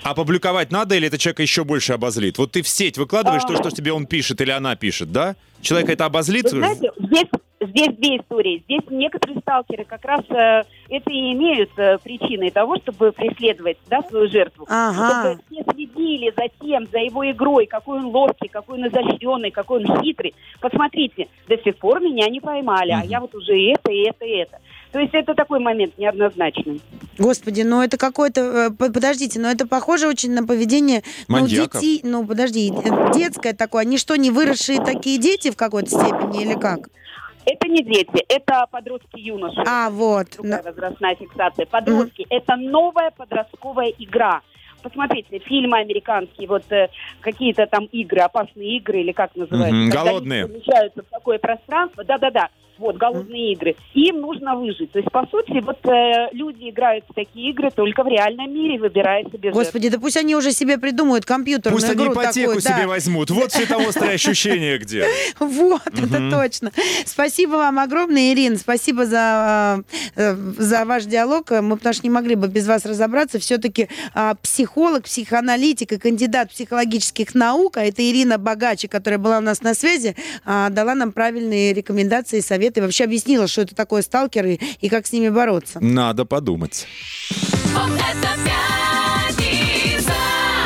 А 0.02 0.14
публиковать 0.14 0.70
надо 0.70 0.96
или 0.96 1.06
это 1.06 1.16
человека 1.16 1.42
еще 1.42 1.64
больше 1.64 1.94
обозлит? 1.94 2.36
Вот 2.36 2.52
ты 2.52 2.62
в 2.62 2.68
сеть 2.68 2.98
выкладываешь 2.98 3.42
А. 3.44 3.48
то, 3.48 3.56
что 3.56 3.70
тебе 3.70 3.92
он 3.92 4.06
пишет 4.06 4.40
или 4.40 4.50
она 4.50 4.76
пишет, 4.76 5.12
да? 5.12 5.34
Человека 5.62 5.92
это 5.92 6.04
обозлит? 6.04 6.44
Вы 6.52 6.58
знаете, 6.58 6.90
здесь, 6.98 7.28
здесь 7.66 7.96
две 7.96 8.18
истории. 8.18 8.62
Здесь 8.64 8.82
некоторые 8.90 9.40
сталкеры 9.40 9.84
как 9.84 10.04
раз 10.04 10.20
э, 10.30 10.64
это 10.88 11.10
и 11.10 11.32
имеют 11.32 11.70
э, 11.76 11.98
причиной 12.02 12.50
того, 12.50 12.76
чтобы 12.78 13.12
преследовать 13.12 13.78
да, 13.88 14.02
свою 14.02 14.28
жертву. 14.28 14.66
Ага. 14.68 15.36
Чтобы 15.36 15.42
все 15.50 15.72
следили 15.72 16.32
за 16.36 16.44
тем, 16.60 16.86
за 16.90 16.98
его 16.98 17.30
игрой, 17.30 17.66
какой 17.66 17.98
он 17.98 18.06
ловкий, 18.06 18.48
какой 18.48 18.78
он 18.78 18.88
изощренный, 18.88 19.50
какой 19.50 19.84
он 19.84 20.02
хитрый. 20.02 20.34
Посмотрите, 20.60 21.28
до 21.48 21.56
сих 21.58 21.76
пор 21.76 22.00
меня 22.00 22.28
не 22.28 22.40
поймали, 22.40 22.92
а 22.92 23.04
я 23.04 23.20
вот 23.20 23.34
уже 23.34 23.58
и 23.58 23.72
это, 23.74 23.92
и 23.92 24.08
это, 24.08 24.24
и 24.24 24.30
это. 24.30 24.58
То 24.92 25.00
есть 25.00 25.12
это 25.12 25.34
такой 25.34 25.58
момент 25.58 25.98
неоднозначный. 25.98 26.80
Господи, 27.18 27.62
ну 27.62 27.82
это 27.82 27.96
какое-то... 27.96 28.40
э, 28.40 28.70
по- 28.70 28.92
Подождите, 28.92 29.40
но 29.40 29.50
это 29.50 29.66
похоже 29.66 30.06
очень 30.06 30.32
на 30.32 30.46
поведение 30.46 31.02
ну, 31.26 31.46
детей. 31.48 32.00
Ну, 32.04 32.24
подожди, 32.24 32.72
э, 32.72 33.12
детское 33.12 33.54
такое. 33.54 33.82
Они 33.82 33.98
что, 33.98 34.14
не 34.14 34.30
выросшие 34.30 34.80
такие 34.80 35.18
дети 35.18 35.50
в 35.50 35.56
какой-то 35.56 35.90
степени 35.90 36.42
или 36.42 36.54
как? 36.54 36.90
Это 37.46 37.68
не 37.68 37.82
дети, 37.82 38.24
это 38.28 38.66
подростки 38.70 39.18
юноши. 39.18 39.62
А, 39.66 39.90
вот. 39.90 40.28
другая 40.36 40.62
возрастная 40.62 41.14
фиксация. 41.16 41.66
Подростки 41.66 42.26
это 42.30 42.56
новая 42.56 43.10
подростковая 43.10 43.92
игра. 43.98 44.40
Посмотрите, 44.82 45.38
фильмы 45.38 45.78
американские, 45.78 46.46
вот 46.46 46.70
э, 46.70 46.90
какие-то 47.20 47.66
там 47.66 47.86
игры, 47.86 48.20
опасные 48.20 48.76
игры, 48.76 49.00
или 49.00 49.12
как 49.12 49.34
называется. 49.34 49.74
Мгм, 49.74 49.90
когда 49.90 50.04
голодные. 50.04 50.46
помещаются 50.46 51.02
в 51.02 51.06
такое 51.06 51.38
пространство. 51.38 52.04
Да-да-да, 52.04 52.50
вот, 52.78 52.96
голодные 52.96 53.52
игры. 53.52 53.76
Им 53.94 54.20
нужно 54.20 54.56
выжить. 54.56 54.92
То 54.92 54.98
есть, 54.98 55.10
по 55.10 55.26
сути, 55.26 55.60
вот 55.60 55.78
э, 55.86 56.28
люди 56.32 56.70
играют 56.70 57.04
в 57.08 57.14
такие 57.14 57.50
игры 57.50 57.70
только 57.70 58.02
в 58.02 58.08
реальном 58.08 58.52
мире, 58.52 58.78
выбирая 58.78 59.24
себе 59.24 59.52
жертв. 59.52 59.58
Господи, 59.58 59.88
да 59.88 59.98
пусть 59.98 60.16
они 60.16 60.34
уже 60.36 60.52
себе 60.52 60.78
придумают 60.78 61.24
компьютерную 61.24 61.80
Пусть 61.80 61.90
они 61.90 62.04
игру 62.04 62.12
ипотеку 62.12 62.54
такую. 62.54 62.60
себе 62.60 62.82
да. 62.82 62.88
возьмут. 62.88 63.30
Вот 63.30 63.52
все 63.52 63.66
там 63.66 63.86
острое 63.86 64.10
ощущение 64.14 64.78
где. 64.78 65.06
Вот, 65.38 65.82
это 65.86 66.30
точно. 66.30 66.72
Спасибо 67.06 67.52
вам 67.52 67.78
огромное, 67.78 68.32
Ирина. 68.32 68.56
Спасибо 68.56 69.06
за, 69.06 69.82
э, 70.16 70.34
за 70.34 70.84
ваш 70.84 71.04
диалог. 71.04 71.50
Мы, 71.50 71.76
потому 71.76 71.92
что 71.92 72.02
не 72.02 72.10
могли 72.10 72.34
бы 72.34 72.48
без 72.48 72.66
вас 72.66 72.84
разобраться. 72.84 73.38
Все-таки 73.38 73.88
а, 74.14 74.34
психолог, 74.36 75.04
психоаналитик 75.04 75.92
и 75.92 75.98
кандидат 75.98 76.50
психологических 76.50 77.34
наук, 77.34 77.76
а 77.76 77.84
это 77.84 78.02
Ирина 78.02 78.38
Богачи, 78.38 78.88
которая 78.88 79.18
была 79.18 79.38
у 79.38 79.40
нас 79.40 79.62
на 79.62 79.74
связи, 79.74 80.16
дала 80.44 80.94
нам 80.94 81.12
правильные 81.12 81.72
рекомендации, 81.72 82.40
советы. 82.40 82.63
И 82.66 82.80
вообще 82.80 83.04
объяснила, 83.04 83.46
что 83.46 83.62
это 83.62 83.74
такое 83.74 84.02
сталкеры 84.02 84.58
и 84.80 84.88
как 84.88 85.06
с 85.06 85.12
ними 85.12 85.28
бороться. 85.28 85.80
Надо 85.80 86.24
подумать. 86.24 86.86
Вот 87.72 87.90
это 87.90 88.28
пятница. 88.44 90.12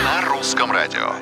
На 0.04 0.28
русском 0.28 0.70
радио. 0.70 1.12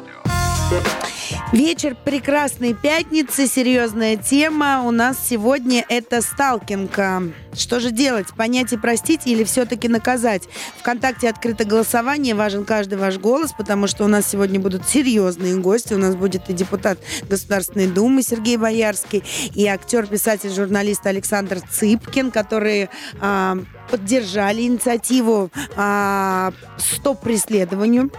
Вечер 1.52 1.96
прекрасной 2.04 2.74
пятницы, 2.74 3.46
серьезная 3.46 4.16
тема. 4.16 4.82
У 4.82 4.90
нас 4.90 5.16
сегодня 5.28 5.84
это 5.88 6.20
сталкинг. 6.20 6.98
Что 7.56 7.80
же 7.80 7.90
делать? 7.90 8.28
Понять 8.36 8.72
и 8.72 8.76
простить 8.76 9.22
или 9.26 9.44
все-таки 9.44 9.88
наказать? 9.88 10.42
Вконтакте 10.78 11.28
открыто 11.28 11.64
голосование, 11.64 12.34
важен 12.34 12.64
каждый 12.64 12.98
ваш 12.98 13.18
голос, 13.18 13.52
потому 13.56 13.86
что 13.86 14.04
у 14.04 14.08
нас 14.08 14.26
сегодня 14.28 14.60
будут 14.60 14.88
серьезные 14.88 15.56
гости. 15.56 15.94
У 15.94 15.98
нас 15.98 16.14
будет 16.14 16.48
и 16.50 16.52
депутат 16.52 16.98
Государственной 17.28 17.86
Думы 17.86 18.22
Сергей 18.22 18.56
Боярский, 18.56 19.22
и 19.54 19.66
актер, 19.66 20.06
писатель, 20.06 20.50
журналист 20.50 21.06
Александр 21.06 21.60
Цыпкин, 21.60 22.30
которые 22.30 22.88
а, 23.20 23.58
поддержали 23.90 24.62
инициативу 24.62 25.50
а, 25.76 26.52
«Стоп 26.78 27.20
преследованию». 27.20 28.10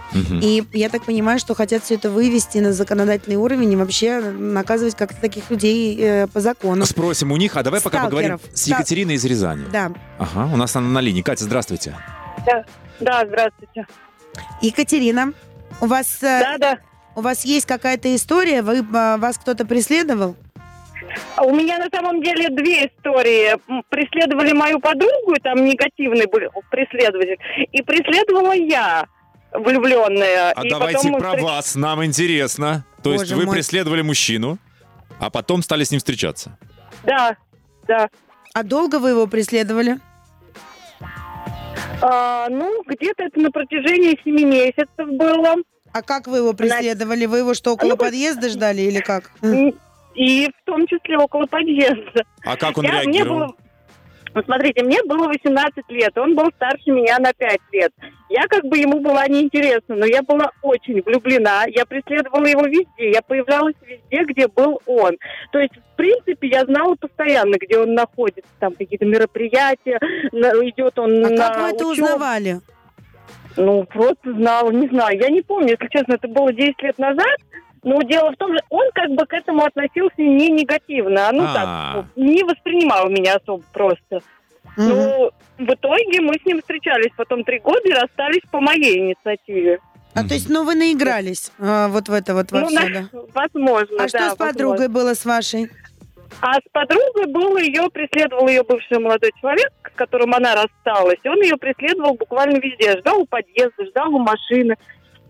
И 0.42 0.64
я 0.72 0.88
так 0.88 1.04
понимаю, 1.04 1.38
что 1.38 1.54
хотят 1.54 1.84
все 1.84 1.94
это 1.94 2.10
вывести 2.10 2.58
на 2.58 2.72
законодательный 2.72 3.36
уровень 3.36 3.72
и 3.72 3.76
вообще 3.76 4.20
наказывать 4.20 4.96
как-то 4.96 5.20
таких 5.20 5.50
людей 5.50 5.96
э, 6.00 6.26
по 6.26 6.40
закону. 6.40 6.84
Спросим 6.86 7.32
у 7.32 7.36
них, 7.36 7.56
а 7.56 7.62
давай 7.62 7.80
пока 7.80 8.04
поговорим 8.04 8.38
Сталкеров. 8.38 8.58
с 8.58 8.66
Екатериной 8.66 9.14
из 9.14 9.24
Рязани. 9.28 9.64
Да. 9.72 9.92
Ага, 10.18 10.50
у 10.52 10.56
нас 10.56 10.74
она 10.76 10.88
на 10.88 11.00
линии. 11.00 11.22
Катя, 11.22 11.44
здравствуйте. 11.44 11.94
Да, 12.46 12.64
да, 13.00 13.24
здравствуйте. 13.26 13.86
Екатерина, 14.62 15.32
у 15.80 15.86
вас, 15.86 16.22
э, 16.22 16.40
Да, 16.40 16.58
да. 16.58 16.78
у 17.16 17.20
вас 17.20 17.44
есть 17.44 17.66
какая-то 17.66 18.14
история? 18.14 18.62
Вы, 18.62 18.78
э, 18.78 19.16
вас 19.18 19.38
кто-то 19.38 19.64
преследовал? 19.66 20.36
А 21.36 21.42
У 21.44 21.54
меня 21.54 21.78
на 21.78 21.88
самом 21.92 22.22
деле 22.22 22.48
две 22.50 22.86
истории. 22.86 23.56
Преследовали 23.88 24.52
мою 24.52 24.80
подругу, 24.80 25.34
и 25.36 25.40
там 25.40 25.64
негативный 25.64 26.26
был 26.26 26.40
преследователь, 26.70 27.38
и 27.72 27.82
преследовала 27.82 28.52
я, 28.52 29.06
влюбленная. 29.52 30.52
А 30.52 30.62
И 30.64 30.68
давайте 30.70 30.98
потом 30.98 31.20
про 31.20 31.30
встреч- 31.30 31.42
вас, 31.44 31.74
нам 31.76 32.04
интересно. 32.04 32.84
То 33.02 33.12
есть 33.12 33.24
Боже 33.24 33.36
вы 33.36 33.46
мой. 33.46 33.54
преследовали 33.56 34.02
мужчину, 34.02 34.58
а 35.20 35.30
потом 35.30 35.62
стали 35.62 35.84
с 35.84 35.90
ним 35.90 35.98
встречаться. 35.98 36.58
Да, 37.04 37.36
да. 37.86 38.08
А 38.54 38.62
долго 38.62 38.98
вы 38.98 39.10
его 39.10 39.26
преследовали? 39.26 39.98
А, 42.00 42.48
ну, 42.48 42.82
где-то 42.86 43.24
это 43.24 43.40
на 43.40 43.50
протяжении 43.50 44.18
семи 44.24 44.44
месяцев 44.44 45.08
было. 45.12 45.56
А 45.92 46.02
как 46.02 46.26
вы 46.28 46.38
его 46.38 46.52
преследовали? 46.52 47.26
Вы 47.26 47.38
его 47.38 47.54
что, 47.54 47.72
около 47.72 47.90
Ну, 47.90 47.96
подъезда 47.96 48.48
ждали 48.48 48.82
или 48.82 49.00
как? 49.00 49.30
И 50.14 50.46
в 50.48 50.64
том 50.64 50.86
числе 50.86 51.16
около 51.18 51.46
подъезда. 51.46 52.24
А 52.44 52.56
как 52.56 52.78
он 52.78 52.84
Я- 52.84 52.92
мне 52.92 53.02
реагировал? 53.04 53.38
было- 53.38 53.56
Ну, 54.34 54.42
смотрите, 54.42 54.84
мне 54.84 55.02
было 55.04 55.26
18 55.28 55.84
лет, 55.88 56.16
он 56.18 56.34
был 56.34 56.46
старше 56.56 56.90
меня 56.90 57.18
на 57.18 57.32
5 57.32 57.58
лет. 57.72 57.92
Я 58.28 58.42
как 58.48 58.64
бы 58.64 58.76
ему 58.76 59.00
была 59.00 59.26
неинтересна, 59.26 59.96
но 59.96 60.06
я 60.06 60.22
была 60.22 60.50
очень 60.62 61.00
влюблена. 61.02 61.64
Я 61.68 61.86
преследовала 61.86 62.44
его 62.44 62.66
везде, 62.66 63.10
я 63.10 63.22
появлялась 63.22 63.74
везде, 63.82 64.24
где 64.24 64.48
был 64.48 64.80
он. 64.86 65.16
То 65.52 65.58
есть, 65.58 65.74
в 65.76 65.96
принципе, 65.96 66.48
я 66.48 66.64
знала 66.64 66.94
постоянно, 66.96 67.56
где 67.58 67.78
он 67.78 67.94
находится. 67.94 68.50
Там 68.60 68.74
какие-то 68.74 69.06
мероприятия, 69.06 69.98
идет 70.32 70.98
он 70.98 71.24
А 71.24 71.30
на 71.30 71.36
как 71.36 71.56
вы 71.60 71.68
это 71.70 71.86
учебу. 71.86 72.06
узнавали? 72.06 72.60
Ну, 73.56 73.84
просто 73.84 74.32
знала, 74.34 74.70
не 74.70 74.88
знаю. 74.88 75.18
Я 75.18 75.30
не 75.30 75.42
помню, 75.42 75.70
если 75.70 75.88
честно, 75.88 76.14
это 76.14 76.28
было 76.28 76.52
10 76.52 76.80
лет 76.82 76.98
назад. 76.98 77.36
Но 77.82 78.02
дело 78.02 78.32
в 78.32 78.36
том, 78.36 78.52
что 78.56 78.64
он 78.70 78.84
как 78.94 79.10
бы 79.10 79.24
к 79.26 79.32
этому 79.32 79.64
относился 79.64 80.20
не 80.20 80.48
негативно, 80.50 81.28
а 81.28 81.32
ну 81.32 81.44
А. 81.46 81.54
так, 81.54 82.04
не 82.16 82.42
воспринимал 82.42 83.08
меня 83.08 83.36
особо 83.36 83.62
просто. 83.72 84.20
Мгм. 84.76 84.88
Ну, 84.88 85.30
в 85.58 85.70
итоге 85.74 86.20
мы 86.20 86.34
с 86.34 86.44
ним 86.46 86.60
встречались 86.60 87.12
потом 87.16 87.44
три 87.44 87.58
года 87.58 87.80
и 87.84 87.92
расстались 87.92 88.42
по 88.50 88.60
моей 88.60 88.98
инициативе. 88.98 89.78
А 90.14 90.22
то 90.26 90.34
есть, 90.34 90.48
ну, 90.48 90.64
вы 90.64 90.74
наигрались 90.74 91.52
а, 91.60 91.88
вот 91.88 92.08
в 92.08 92.12
это 92.12 92.34
вот 92.34 92.50
во 92.50 92.60
ну, 92.60 92.66
все, 92.68 92.80
на- 92.88 93.08
да? 93.12 93.18
возможно, 93.34 93.96
А 93.98 94.02
да, 94.02 94.08
что 94.08 94.30
с 94.30 94.36
подругой 94.36 94.88
возможно. 94.88 94.94
было 94.94 95.14
с 95.14 95.24
вашей? 95.24 95.70
А 96.40 96.54
с 96.56 96.62
подругой 96.72 97.26
был 97.26 97.56
ее, 97.56 97.88
преследовал 97.90 98.48
ее 98.48 98.62
бывший 98.62 98.98
молодой 98.98 99.30
человек, 99.40 99.70
с 99.92 99.96
которым 99.96 100.34
она 100.34 100.54
рассталась. 100.54 101.18
И 101.22 101.28
он 101.28 101.40
ее 101.40 101.56
преследовал 101.56 102.14
буквально 102.14 102.58
везде. 102.58 102.98
Ждал 102.98 103.20
у 103.20 103.26
подъезда, 103.26 103.86
ждал 103.86 104.14
у 104.14 104.18
машины, 104.18 104.76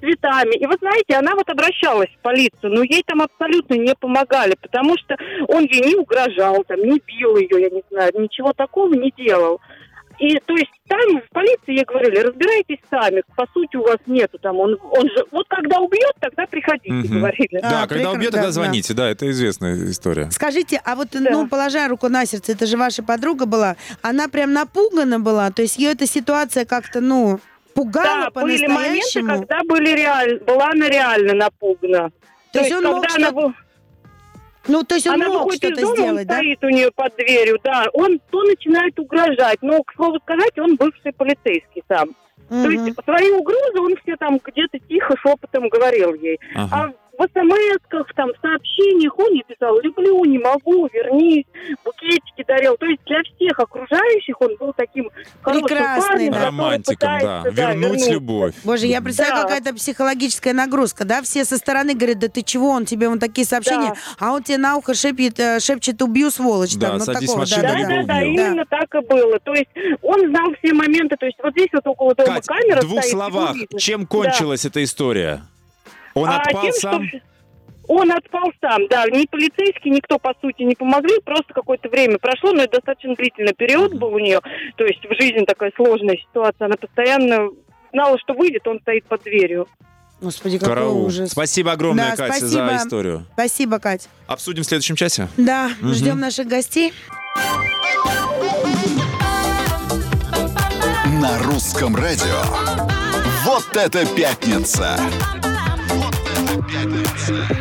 цветами. 0.00 0.56
И 0.56 0.66
вы 0.66 0.74
знаете, 0.80 1.14
она 1.16 1.34
вот 1.34 1.48
обращалась 1.48 2.10
в 2.10 2.22
полицию, 2.22 2.72
но 2.74 2.82
ей 2.82 3.02
там 3.06 3.22
абсолютно 3.22 3.74
не 3.74 3.94
помогали, 3.94 4.54
потому 4.60 4.96
что 4.98 5.16
он 5.48 5.64
ей 5.64 5.82
не 5.82 5.96
угрожал, 5.96 6.64
там, 6.64 6.78
не 6.80 7.00
бил 7.06 7.36
ее, 7.36 7.62
я 7.62 7.70
не 7.70 7.82
знаю, 7.90 8.12
ничего 8.18 8.52
такого 8.52 8.92
не 8.94 9.12
делал. 9.16 9.60
И 10.18 10.36
то 10.46 10.52
есть 10.54 10.72
там 10.88 10.98
в 11.20 11.28
полиции 11.32 11.76
ей 11.76 11.84
говорили, 11.84 12.18
разбирайтесь 12.18 12.78
сами, 12.90 13.22
по 13.36 13.46
сути 13.54 13.76
у 13.76 13.82
вас 13.84 13.98
нету 14.06 14.36
там, 14.40 14.56
он, 14.58 14.76
он 14.90 15.08
же, 15.10 15.24
вот 15.30 15.46
когда 15.48 15.78
убьет, 15.78 16.12
тогда 16.18 16.44
приходите, 16.46 16.90
Мгм. 16.92 17.18
говорили. 17.20 17.60
Да, 17.62 17.84
А, 17.84 17.86
когда 17.86 18.10
убьет, 18.10 18.32
да, 18.32 18.38
тогда 18.38 18.48
да. 18.48 18.52
звоните. 18.52 18.94
Да, 18.94 19.08
это 19.08 19.30
известная 19.30 19.76
история. 19.88 20.28
Скажите, 20.32 20.80
а 20.84 20.96
вот, 20.96 21.08
ну, 21.12 21.46
положа 21.46 21.86
руку 21.86 22.08
на 22.08 22.26
сердце, 22.26 22.50
это 22.52 22.66
же 22.66 22.76
ваша 22.76 23.04
подруга 23.04 23.46
была, 23.46 23.76
она 24.02 24.26
прям 24.26 24.52
напугана 24.52 25.20
была, 25.20 25.52
то 25.52 25.62
есть 25.62 25.78
ее 25.78 25.92
эта 25.92 26.04
ситуация 26.06 26.64
как-то, 26.64 27.00
ну, 27.00 27.38
пугала 27.78 28.30
Да, 28.34 28.40
были 28.42 28.66
моменты, 28.66 29.22
когда 29.24 29.60
были 29.64 29.90
реаль... 29.90 30.38
была 30.40 30.66
она 30.72 30.88
реально 30.88 31.34
напугана. 31.34 32.10
То 32.52 32.58
есть 32.60 32.72
он 32.72 32.84
мог 32.84 33.02
когда 33.02 33.14
она, 33.16 33.26
что-то- 33.28 33.46
вы- 33.48 33.54
Ну, 34.68 34.82
то 34.82 34.94
есть 34.96 35.06
он 35.06 35.14
она 35.14 35.28
мог 35.28 35.44
выходит 35.44 35.64
из 35.64 35.68
что-то 35.68 35.80
дома, 35.82 35.96
сделать, 35.96 36.20
он 36.22 36.26
да? 36.26 36.34
стоит 36.38 36.64
у 36.64 36.68
нее 36.68 36.90
под 36.94 37.16
дверью, 37.16 37.58
да, 37.62 37.86
он 37.92 38.20
то 38.30 38.42
начинает 38.42 38.98
угрожать, 38.98 39.58
но, 39.62 39.82
к 39.82 39.94
слову 39.94 40.18
сказать, 40.20 40.58
он 40.58 40.76
бывший 40.76 41.12
полицейский 41.12 41.82
сам. 41.88 42.08
То 42.48 42.54
Мгм. 42.54 42.70
есть 42.86 42.98
свои 43.04 43.30
угрозы 43.30 43.78
он 43.80 43.94
все 44.02 44.16
там 44.16 44.40
где-то 44.42 44.78
тихо 44.88 45.14
шепотом 45.18 45.68
говорил 45.68 46.14
ей. 46.14 46.40
Ага. 46.54 46.68
А 46.92 47.07
в 47.18 47.22
смс-ках, 47.34 48.06
там, 48.14 48.30
в 48.32 48.40
сообщениях 48.40 49.18
он 49.18 49.32
ей 49.32 49.44
писал, 49.46 49.78
люблю, 49.80 50.24
не 50.24 50.38
могу, 50.38 50.88
вернись, 50.92 51.44
букетики 51.84 52.44
дарил. 52.46 52.76
То 52.76 52.86
есть 52.86 53.00
для 53.06 53.18
всех 53.24 53.58
окружающих 53.58 54.40
он 54.40 54.56
был 54.58 54.72
таким 54.76 55.10
хорошим 55.42 55.66
Прекрасный, 55.66 56.08
парнем, 56.08 56.32
да. 56.32 56.44
Романтиком, 56.46 56.96
да. 57.20 57.42
пытается, 57.44 57.50
Вернуть 57.50 57.90
вернуть. 58.00 58.10
любовь. 58.12 58.54
Боже, 58.64 58.86
я 58.86 59.02
представляю, 59.02 59.42
Да. 59.42 59.42
какая-то 59.48 59.74
психологическая 59.74 60.52
нагрузка, 60.54 61.04
да? 61.04 61.20
Все 61.22 61.44
со 61.44 61.56
стороны 61.58 61.94
говорят, 61.94 62.20
да 62.20 62.28
ты 62.28 62.42
чего, 62.42 62.70
он 62.70 62.84
тебе 62.84 63.08
вон 63.08 63.18
такие 63.18 63.46
сообщения, 63.46 63.94
Да. 63.94 64.26
а 64.28 64.32
он 64.32 64.42
тебе 64.44 64.58
на 64.58 64.76
ухо 64.76 64.94
шепчет, 64.94 65.40
э, 65.40 65.58
шепчет 65.60 66.00
убью, 66.02 66.30
сволочь. 66.30 66.76
Да, 66.76 66.90
там, 66.90 66.98
ну, 66.98 67.04
садись 67.04 67.22
в 67.30 67.32
такого, 67.32 67.38
машину, 67.40 67.62
да, 67.62 67.68
Да, 67.68 67.78
да, 67.78 67.88
да, 67.88 68.02
да, 68.06 68.22
именно 68.22 68.64
так 68.66 68.94
и 68.94 69.00
было. 69.06 69.38
То 69.40 69.54
есть 69.54 69.70
он 70.02 70.28
знал 70.28 70.46
все 70.62 70.72
моменты. 70.72 71.16
То 71.16 71.26
есть 71.26 71.38
вот 71.42 71.52
здесь 71.52 71.68
вот 71.72 71.86
около 71.86 72.14
дома 72.14 72.34
Кать, 72.36 72.46
камера 72.46 72.80
в 72.80 72.84
двух 72.84 73.00
стоит, 73.00 73.12
словах, 73.12 73.56
чем 73.76 74.06
кончилась 74.06 74.64
эта 74.64 74.84
история? 74.84 75.42
Он 76.20 76.28
А 76.28 76.38
отпал 76.40 76.62
тем, 76.62 76.72
сам? 76.72 77.08
что 77.08 77.18
Он 77.88 78.10
отпал 78.12 78.52
сам, 78.60 78.86
да. 78.88 79.06
Ни 79.06 79.26
полицейские, 79.26 79.94
никто, 79.94 80.18
по 80.18 80.34
сути, 80.42 80.62
не 80.62 80.74
помогли. 80.74 81.20
Просто 81.24 81.54
какое-то 81.54 81.88
время 81.88 82.18
прошло, 82.18 82.52
но 82.52 82.62
это 82.64 82.72
достаточно 82.78 83.14
длительный 83.14 83.54
период 83.54 83.94
был 83.94 84.08
у 84.14 84.18
нее. 84.18 84.40
То 84.76 84.84
есть 84.84 85.00
в 85.04 85.14
жизни 85.20 85.44
такая 85.44 85.72
сложная 85.74 86.16
ситуация. 86.16 86.66
Она 86.66 86.76
постоянно 86.76 87.48
знала, 87.92 88.18
что 88.18 88.34
выйдет, 88.34 88.66
он 88.68 88.78
стоит 88.80 89.04
под 89.06 89.22
дверью. 89.22 89.66
Господи, 90.20 90.58
какой 90.58 90.74
Караул. 90.74 91.06
ужас. 91.06 91.30
Спасибо 91.30 91.72
огромное, 91.72 92.10
Да, 92.10 92.16
Катя, 92.16 92.38
спасибо. 92.40 92.68
за 92.68 92.76
историю. 92.76 93.24
Спасибо, 93.34 93.78
Кать. 93.78 94.08
Обсудим 94.26 94.64
в 94.64 94.66
следующем 94.66 94.96
часе. 94.96 95.28
Да, 95.36 95.70
Мгм. 95.80 95.94
ждем 95.94 96.18
наших 96.20 96.48
гостей. 96.48 96.92
На 101.20 101.38
русском 101.44 101.96
радио. 101.96 102.42
Вот 103.44 103.64
это 103.76 104.04
пятница! 104.14 104.98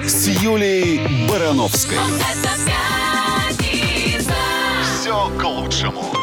С 0.06 0.28
Юлей 0.28 1.28
Барановской. 1.30 1.98
Все 4.84 5.30
к 5.38 5.44
лучшему. 5.44 6.17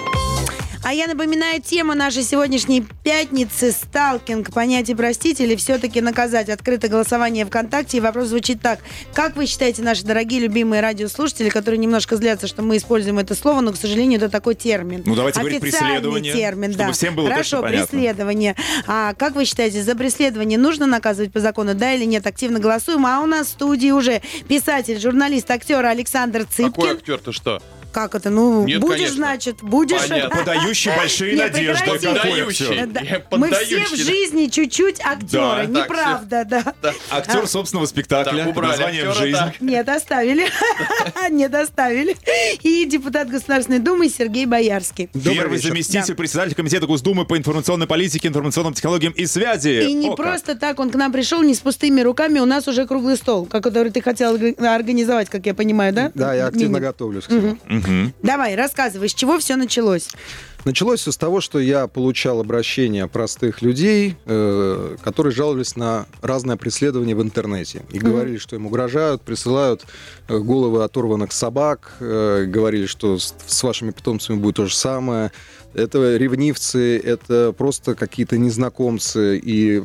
А 0.87 0.92
я 0.92 1.07
напоминаю 1.07 1.62
тему 1.62 1.94
нашей 1.94 2.23
сегодняшней 2.23 2.85
пятницы 3.03 3.73
«Сталкинг. 3.73 4.53
Понятие 4.53 4.94
простить 4.94 5.40
или 5.40 5.57
все-таки 5.57 6.03
наказать?» 6.03 6.51
Открытое 6.51 6.88
голосование 6.88 7.47
ВКонтакте. 7.47 7.97
И 7.97 8.01
вопрос 8.01 8.29
звучит 8.29 8.61
так. 8.61 8.81
Как 9.14 9.35
вы 9.35 9.47
считаете, 9.47 9.81
наши 9.81 10.05
дорогие 10.05 10.40
любимые 10.40 10.83
радиослушатели, 10.83 11.49
которые 11.49 11.79
немножко 11.79 12.16
злятся, 12.16 12.47
что 12.47 12.61
мы 12.61 12.77
используем 12.77 13.18
это 13.18 13.35
слово, 13.35 13.62
но, 13.62 13.73
к 13.73 13.77
сожалению, 13.77 14.18
это 14.18 14.29
такой 14.29 14.57
термин. 14.57 15.03
Ну, 15.07 15.14
давайте 15.14 15.40
говорить 15.40 15.62
преследование, 15.62 16.35
термин, 16.35 16.73
чтобы 16.75 16.88
да. 16.88 16.92
всем 16.92 17.14
было 17.14 17.31
Хорошо, 17.31 17.62
преследование. 17.62 18.55
А 18.87 19.14
как 19.14 19.37
вы 19.37 19.47
считаете, 19.47 19.83
за 19.83 19.94
преследование 19.94 20.59
нужно 20.59 20.85
наказывать 20.85 21.33
по 21.33 21.40
закону, 21.40 21.75
да 21.75 21.94
или 21.94 22.05
нет? 22.05 22.27
Активно 22.27 22.59
голосуем. 22.59 23.07
А 23.07 23.20
у 23.20 23.27
нас 23.27 23.47
в 23.47 23.51
студии 23.53 23.90
уже 23.90 24.20
писатель, 24.49 25.01
журналист, 25.01 25.51
актер 25.51 25.83
Александр 25.83 26.40
Какой 26.40 26.66
Цыпкин. 26.66 26.97
актер, 26.99 27.18
ты 27.20 27.33
что? 27.33 27.62
Как 27.94 28.16
это? 28.16 28.28
Ну, 28.28 28.66
Нет, 28.66 28.80
будешь, 28.80 28.96
конечно. 28.96 29.16
значит, 29.16 29.57
будешь. 29.62 30.09
Понятно. 30.09 30.37
Подающий 30.40 30.90
большие 30.96 31.37
Нет, 31.37 31.52
надежды. 31.52 31.85
Подающий. 31.87 32.64
актер? 32.66 32.87
Да. 33.30 33.37
Мы 33.38 33.50
все 33.52 33.85
в 33.85 33.90
да. 33.90 33.96
жизни 33.96 34.46
чуть-чуть 34.48 35.00
актеры, 35.00 35.66
Да. 35.68 35.83
неправда, 35.83 36.44
да. 36.44 36.92
Актер 37.11 37.46
собственного 37.46 37.87
спектакля. 37.87 38.38
Так, 38.44 38.48
убрали 38.48 38.70
названием 38.72 39.09
актера, 39.11 39.24
«Жизнь». 39.24 39.38
так. 39.38 39.61
Нет, 39.61 39.88
оставили. 39.88 40.46
Нет, 41.30 41.54
оставили. 41.54 42.16
И 42.64 42.85
депутат 42.85 43.30
Государственной 43.30 43.78
Думы 43.78 44.09
Сергей 44.09 44.46
Боярский. 44.46 45.09
Первый 45.12 45.59
вечер. 45.59 45.68
заместитель 45.68 46.14
председателя 46.16 46.57
комитета 46.57 46.87
Госдумы 46.88 47.24
по 47.24 47.38
информационной 47.38 47.87
политике, 47.87 48.26
информационным 48.26 48.74
технологиям 48.74 49.12
и 49.12 49.24
связи. 49.26 49.88
И 49.88 49.92
не 49.92 50.09
О, 50.09 50.16
как. 50.16 50.26
просто 50.26 50.54
так 50.57 50.80
он 50.80 50.90
к 50.90 50.96
нам 50.96 51.12
пришел, 51.12 51.42
не 51.42 51.54
с 51.54 51.61
пустыми 51.61 52.00
руками. 52.00 52.40
У 52.40 52.44
нас 52.44 52.66
уже 52.66 52.88
круглый 52.88 53.16
стол, 53.16 53.46
который 53.46 53.92
ты 53.92 54.02
хотел 54.02 54.35
орг- 54.37 54.61
организовать, 54.66 55.28
как 55.30 55.46
я 55.46 55.54
понимаю, 55.54 55.92
да? 55.92 56.11
Да, 56.14 56.35
я 56.35 56.46
активно 56.48 56.76
Мини? 56.78 56.87
готовлюсь 56.87 57.24
к 57.24 57.28
всему. 57.28 57.57
Давай, 58.23 58.55
рассказывай, 58.55 59.09
с 59.09 59.14
чего 59.14 59.38
все 59.38 59.57
началось? 59.57 60.11
Началось 60.64 61.00
все 61.00 61.12
с 61.12 61.18
того, 61.18 61.42
что 61.42 61.59
я 61.59 61.87
получал 61.88 62.40
обращения 62.40 63.07
простых 63.07 63.61
людей, 63.61 64.16
э, 64.24 64.96
которые 65.03 65.33
жаловались 65.33 65.77
на 65.77 66.07
разное 66.22 66.57
преследование 66.57 67.14
в 67.14 67.22
интернете. 67.22 67.83
И 67.90 67.98
говорили, 67.98 68.38
что 68.38 68.57
им 68.57 68.66
угрожают, 68.66 69.20
присылают 69.20 69.85
э, 70.27 70.38
головы 70.38 70.83
оторванных 70.83 71.33
собак, 71.33 71.96
э, 72.00 72.46
говорили, 72.46 72.87
что 72.87 73.18
с, 73.18 73.35
с 73.46 73.62
вашими 73.62 73.90
питомцами 73.90 74.37
будет 74.37 74.57
то 74.57 74.64
же 74.64 74.74
самое. 74.74 75.33
Это 75.74 76.16
ревнивцы, 76.16 76.98
это 76.98 77.53
просто 77.53 77.96
какие-то 77.96 78.38
незнакомцы, 78.38 79.37
и 79.37 79.83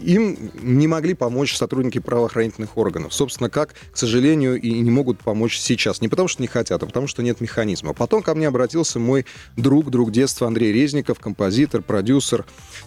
им 0.00 0.52
не 0.62 0.86
могли 0.86 1.14
помочь 1.14 1.56
сотрудники 1.56 1.98
правоохранительных 1.98 2.78
органов. 2.78 3.12
Собственно, 3.12 3.50
как, 3.50 3.74
к 3.90 3.96
сожалению, 3.98 4.60
и 4.60 4.70
не 4.70 4.90
могут 4.90 5.18
помочь 5.18 5.58
сейчас. 5.58 6.00
Не 6.00 6.06
потому, 6.06 6.28
что 6.28 6.42
не 6.42 6.46
хотят, 6.46 6.80
а 6.80 6.86
потому, 6.86 7.08
что 7.08 7.24
нет 7.24 7.40
механизма. 7.40 7.92
Потом 7.92 8.22
ко 8.22 8.36
мне 8.36 8.46
обратился 8.46 9.00
мой 9.00 9.26
друг, 9.56 9.90
друг 9.90 10.12
детства 10.12 10.21
Андрей 10.46 10.72
Резников, 10.72 11.18
композитор, 11.18 11.82
продюсер, 11.82 12.44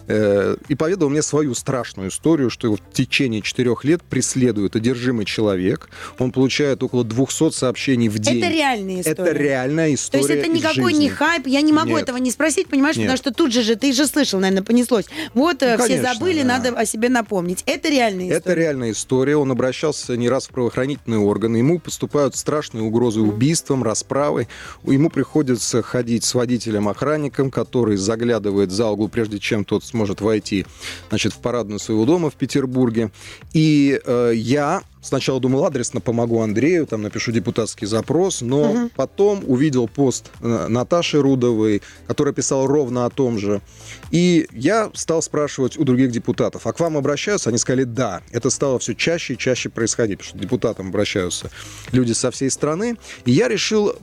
э, 0.08 0.56
и 0.68 0.74
поведал 0.74 1.08
мне 1.08 1.22
свою 1.22 1.54
страшную 1.54 2.08
историю, 2.10 2.50
что 2.50 2.66
его 2.66 2.76
в 2.76 2.92
течение 2.92 3.42
четырех 3.42 3.84
лет 3.84 4.02
преследует 4.02 4.76
одержимый 4.76 5.24
человек. 5.24 5.88
Он 6.18 6.32
получает 6.32 6.82
около 6.82 7.04
200 7.04 7.50
сообщений 7.50 8.08
в 8.08 8.18
день. 8.18 8.38
Это 8.38 8.48
реальная 8.50 9.00
история. 9.00 9.30
Это 9.30 9.38
реальная 9.38 9.88
То 9.88 9.94
история 9.94 10.34
есть 10.34 10.46
это 10.46 10.48
никакой 10.48 10.92
жизни. 10.92 11.04
не 11.04 11.10
хайп. 11.10 11.46
Я 11.46 11.60
не 11.60 11.72
могу 11.72 11.90
Нет. 11.90 12.02
этого 12.02 12.16
не 12.18 12.30
спросить, 12.30 12.68
понимаешь, 12.68 12.96
Нет. 12.96 13.06
потому 13.06 13.16
что 13.18 13.32
тут 13.32 13.52
же 13.52 13.62
же, 13.62 13.76
ты 13.76 13.92
же 13.92 14.06
слышал, 14.06 14.40
наверное, 14.40 14.62
понеслось. 14.64 15.06
Вот 15.34 15.62
э, 15.62 15.76
Ну, 15.76 15.84
все 15.84 15.94
конечно, 15.94 16.14
забыли, 16.14 16.42
да. 16.42 16.48
надо 16.48 16.68
о 16.70 16.84
себе 16.86 17.08
напомнить. 17.08 17.62
Это 17.66 17.88
реальная 17.88 18.26
история. 18.26 18.38
Это 18.38 18.54
реальная 18.54 18.90
история. 18.92 19.36
Он 19.36 19.50
обращался 19.50 20.16
не 20.16 20.28
раз 20.28 20.46
в 20.46 20.50
правоохранительные 20.50 21.20
органы. 21.20 21.58
Ему 21.58 21.78
поступают 21.78 22.36
страшные 22.36 22.82
угрозы 22.82 23.20
убийством, 23.20 23.82
расправой. 23.82 24.48
Ему 24.84 25.10
приходится 25.10 25.82
ходить 25.82 26.24
с 26.24 26.34
водителем-охранником, 27.26 27.50
который 27.50 27.96
заглядывает 27.96 28.70
за 28.70 28.88
угол, 28.88 29.08
прежде 29.08 29.38
чем 29.38 29.64
тот 29.64 29.84
сможет 29.84 30.20
войти 30.20 30.66
значит, 31.08 31.32
в 31.32 31.38
парадную 31.38 31.78
своего 31.78 32.04
дома 32.04 32.30
в 32.30 32.34
Петербурге. 32.34 33.10
И 33.52 34.00
э, 34.04 34.32
я 34.34 34.82
сначала 35.00 35.40
думал, 35.40 35.64
адресно 35.64 36.00
помогу 36.00 36.40
Андрею, 36.40 36.86
там 36.86 37.02
напишу 37.02 37.32
депутатский 37.32 37.86
запрос, 37.86 38.42
но 38.42 38.90
потом 38.96 39.44
увидел 39.46 39.88
пост 39.88 40.30
э, 40.40 40.66
Наташи 40.68 41.20
Рудовой, 41.20 41.82
которая 42.06 42.34
писала 42.34 42.66
ровно 42.66 43.06
о 43.06 43.10
том 43.10 43.38
же. 43.38 43.60
И 44.10 44.48
я 44.52 44.90
стал 44.94 45.22
спрашивать 45.22 45.78
у 45.78 45.84
других 45.84 46.10
депутатов, 46.10 46.66
а 46.66 46.72
к 46.72 46.80
вам 46.80 46.96
обращаются? 46.96 47.50
Они 47.50 47.58
сказали, 47.58 47.84
да. 47.84 48.22
Это 48.32 48.50
стало 48.50 48.78
все 48.78 48.94
чаще 48.94 49.34
и 49.34 49.38
чаще 49.38 49.68
происходить, 49.68 50.18
потому 50.18 50.28
что 50.28 50.38
к 50.38 50.40
депутатам 50.40 50.88
обращаются 50.88 51.50
люди 51.92 52.12
со 52.12 52.30
всей 52.30 52.50
страны. 52.50 52.96
И 53.24 53.32
я 53.32 53.48
решил 53.48 53.94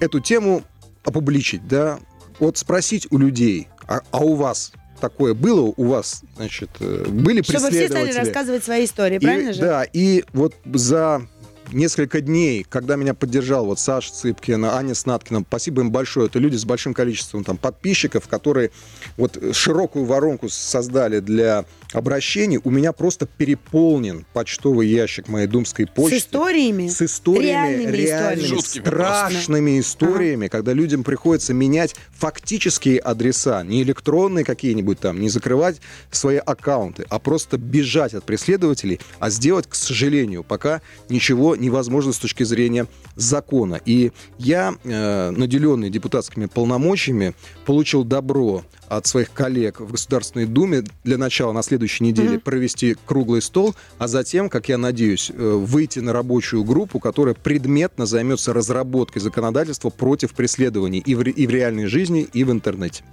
эту 0.00 0.20
тему 0.20 0.62
опубличить, 1.04 1.66
да, 1.68 2.00
вот 2.40 2.58
спросить 2.58 3.06
у 3.10 3.18
людей, 3.18 3.68
а, 3.86 4.00
а 4.10 4.18
у 4.24 4.34
вас 4.34 4.72
такое 5.00 5.34
было, 5.34 5.72
у 5.76 5.84
вас, 5.88 6.22
значит, 6.36 6.70
э, 6.80 7.04
были 7.08 7.42
Чтобы 7.42 7.58
все 7.58 7.88
стали 7.88 8.04
преследователи? 8.06 8.18
рассказывать 8.18 8.64
свои 8.64 8.84
истории, 8.84 9.16
И- 9.16 9.20
правильно 9.20 9.52
же? 9.52 9.60
Да, 9.60 9.84
и 9.92 10.24
вот 10.32 10.54
за 10.64 11.26
несколько 11.72 12.20
дней, 12.20 12.64
когда 12.68 12.96
меня 12.96 13.14
поддержал 13.14 13.66
вот 13.66 13.78
Саша 13.78 14.12
Цыпкин, 14.12 14.64
Аня 14.66 14.94
Снаткина, 14.94 15.44
спасибо 15.46 15.82
им 15.82 15.90
большое. 15.90 16.26
Это 16.26 16.38
люди 16.38 16.56
с 16.56 16.64
большим 16.64 16.94
количеством 16.94 17.44
там 17.44 17.56
подписчиков, 17.56 18.28
которые 18.28 18.70
вот 19.16 19.38
широкую 19.52 20.04
воронку 20.04 20.48
создали 20.48 21.20
для 21.20 21.64
обращений. 21.92 22.60
У 22.62 22.70
меня 22.70 22.92
просто 22.92 23.26
переполнен 23.26 24.26
почтовый 24.32 24.88
ящик 24.88 25.28
моей 25.28 25.46
думской 25.46 25.86
почты. 25.86 26.18
С 26.18 26.22
историями? 26.24 26.88
С 26.88 27.02
историями, 27.02 27.46
Реальными 27.46 27.96
реальными, 27.96 28.44
историями. 28.44 28.62
Жуткими 28.62 28.82
просто. 28.82 29.28
страшными 29.30 29.80
историями, 29.80 30.48
когда 30.48 30.72
людям 30.72 31.04
приходится 31.04 31.54
менять 31.54 31.94
фактические 32.12 32.98
адреса, 32.98 33.62
не 33.62 33.82
электронные 33.82 34.44
какие-нибудь 34.44 34.98
там, 35.00 35.20
не 35.20 35.28
закрывать 35.28 35.80
свои 36.10 36.36
аккаунты, 36.36 37.06
а 37.08 37.18
просто 37.18 37.58
бежать 37.58 38.14
от 38.14 38.24
преследователей, 38.24 39.00
а 39.18 39.30
сделать, 39.30 39.66
к 39.68 39.74
сожалению, 39.74 40.42
пока 40.42 40.82
ничего 41.08 41.53
невозможно 41.56 42.12
с 42.12 42.18
точки 42.18 42.42
зрения 42.44 42.86
закона. 43.16 43.80
И 43.84 44.12
я, 44.38 44.74
э, 44.84 45.30
наделенный 45.30 45.90
депутатскими 45.90 46.46
полномочиями, 46.46 47.34
получил 47.64 48.04
добро 48.04 48.64
от 48.88 49.06
своих 49.06 49.32
коллег 49.32 49.80
в 49.80 49.92
Государственной 49.92 50.46
Думе 50.46 50.84
для 51.04 51.18
начала 51.18 51.52
на 51.52 51.62
следующей 51.62 52.04
неделе 52.04 52.38
провести 52.38 52.96
круглый 53.06 53.42
стол, 53.42 53.74
а 53.98 54.08
затем, 54.08 54.48
как 54.48 54.68
я 54.68 54.78
надеюсь, 54.78 55.30
э, 55.30 55.52
выйти 55.52 56.00
на 56.00 56.12
рабочую 56.12 56.64
группу, 56.64 56.98
которая 56.98 57.34
предметно 57.34 58.06
займется 58.06 58.52
разработкой 58.52 59.22
законодательства 59.22 59.90
против 59.90 60.34
преследований 60.34 61.02
и 61.04 61.14
в, 61.14 61.22
и 61.22 61.46
в 61.46 61.50
реальной 61.50 61.86
жизни, 61.86 62.28
и 62.32 62.44
в 62.44 62.50
интернете. 62.50 63.04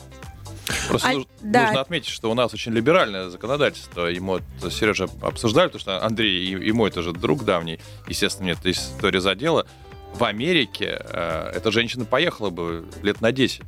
Просто 0.87 1.09
А, 1.09 1.13
нуж- 1.13 1.27
да. 1.41 1.65
нужно 1.65 1.81
отметить, 1.81 2.09
что 2.09 2.29
у 2.31 2.33
нас 2.33 2.53
очень 2.53 2.71
либеральное 2.73 3.29
законодательство. 3.29 4.05
Ему 4.07 4.39
вот 4.61 4.73
Сережа 4.73 5.07
обсуждали, 5.21 5.67
потому 5.67 5.79
что 5.81 6.03
Андрей 6.05 6.45
и, 6.45 6.67
и 6.67 6.71
мой 6.71 6.91
тоже 6.91 7.11
друг 7.13 7.43
давний, 7.45 7.79
естественно, 8.07 8.45
мне 8.45 8.53
эта 8.53 8.71
история 8.71 9.21
задела. 9.21 9.65
В 10.13 10.23
Америке 10.25 10.99
э, 11.03 11.51
эта 11.55 11.71
женщина 11.71 12.03
поехала 12.05 12.49
бы 12.49 12.85
лет 13.01 13.21
на 13.21 13.31
10. 13.31 13.61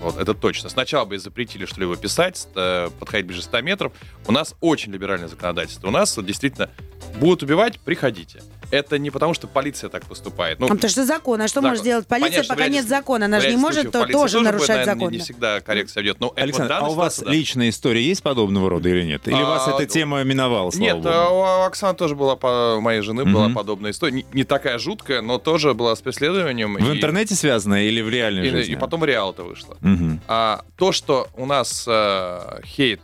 Вот, 0.00 0.16
это 0.18 0.32
точно. 0.34 0.68
Сначала 0.70 1.04
бы 1.04 1.18
запретили 1.18 1.66
что-либо 1.66 1.96
писать, 1.96 2.46
э, 2.54 2.88
подходить 2.98 3.26
ближе 3.26 3.42
100 3.42 3.60
метров. 3.62 3.92
У 4.26 4.32
нас 4.32 4.54
очень 4.60 4.92
либеральное 4.92 5.28
законодательство. 5.28 5.88
У 5.88 5.90
нас 5.90 6.16
действительно 6.22 6.70
будут 7.16 7.42
убивать, 7.42 7.80
приходите 7.80 8.40
это 8.70 8.98
не 8.98 9.10
потому, 9.10 9.34
что 9.34 9.46
полиция 9.46 9.90
так 9.90 10.06
поступает. 10.06 10.58
Ну, 10.58 10.66
а 10.66 10.68
потому 10.70 10.88
что 10.88 11.04
закон. 11.04 11.40
А 11.40 11.48
что 11.48 11.56
закон. 11.56 11.70
может 11.70 11.84
делать 11.84 12.06
полиция, 12.06 12.30
Понятно, 12.30 12.54
пока 12.54 12.68
нет 12.68 12.88
закона? 12.88 13.24
Она 13.26 13.40
же 13.40 13.50
не 13.50 13.56
может 13.56 13.90
то, 13.90 14.06
тоже 14.06 14.40
нарушать 14.40 14.84
закон. 14.84 15.10
Не, 15.10 15.18
не 15.18 15.22
всегда 15.22 15.60
коррекция 15.60 16.02
идет. 16.02 16.20
Но 16.20 16.32
Александр, 16.36 16.74
а 16.74 16.88
у 16.88 16.94
вас 16.94 17.16
ситуация, 17.16 17.32
личная 17.32 17.68
история 17.68 18.02
есть 18.02 18.22
подобного 18.22 18.70
рода 18.70 18.88
или 18.88 19.04
нет? 19.04 19.26
Или 19.26 19.34
а, 19.34 19.44
вас 19.44 19.68
эта 19.68 19.80
ну, 19.80 19.86
тема 19.86 20.22
миновала, 20.22 20.70
слава 20.70 20.84
Нет, 20.84 20.96
богу? 20.96 21.08
А 21.08 21.62
у 21.62 21.66
Оксаны 21.66 21.96
тоже 21.96 22.14
была, 22.14 22.34
у 22.76 22.80
моей 22.80 23.00
жены 23.02 23.24
была 23.24 23.46
угу. 23.46 23.54
подобная 23.54 23.90
история. 23.90 24.14
Не, 24.14 24.26
не 24.32 24.44
такая 24.44 24.78
жуткая, 24.78 25.22
но 25.22 25.38
тоже 25.38 25.74
была 25.74 25.94
с 25.96 26.00
преследованием. 26.00 26.74
В 26.74 26.92
и... 26.92 26.96
интернете 26.96 27.34
связанная 27.34 27.84
или 27.84 28.00
в 28.00 28.08
реальной 28.08 28.48
и, 28.48 28.50
жизни? 28.50 28.74
И 28.74 28.76
потом 28.76 29.04
реал-то 29.04 29.42
вышло. 29.42 29.76
Угу. 29.82 30.20
А, 30.28 30.62
то, 30.76 30.92
что 30.92 31.28
у 31.36 31.46
нас 31.46 31.84
э, 31.88 32.60
хейт 32.64 33.00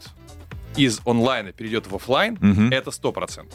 из 0.76 1.00
онлайна 1.04 1.52
перейдет 1.52 1.86
в 1.86 1.94
офлайн, 1.94 2.34
угу. 2.34 2.74
это 2.74 2.90
100%. 2.90 3.46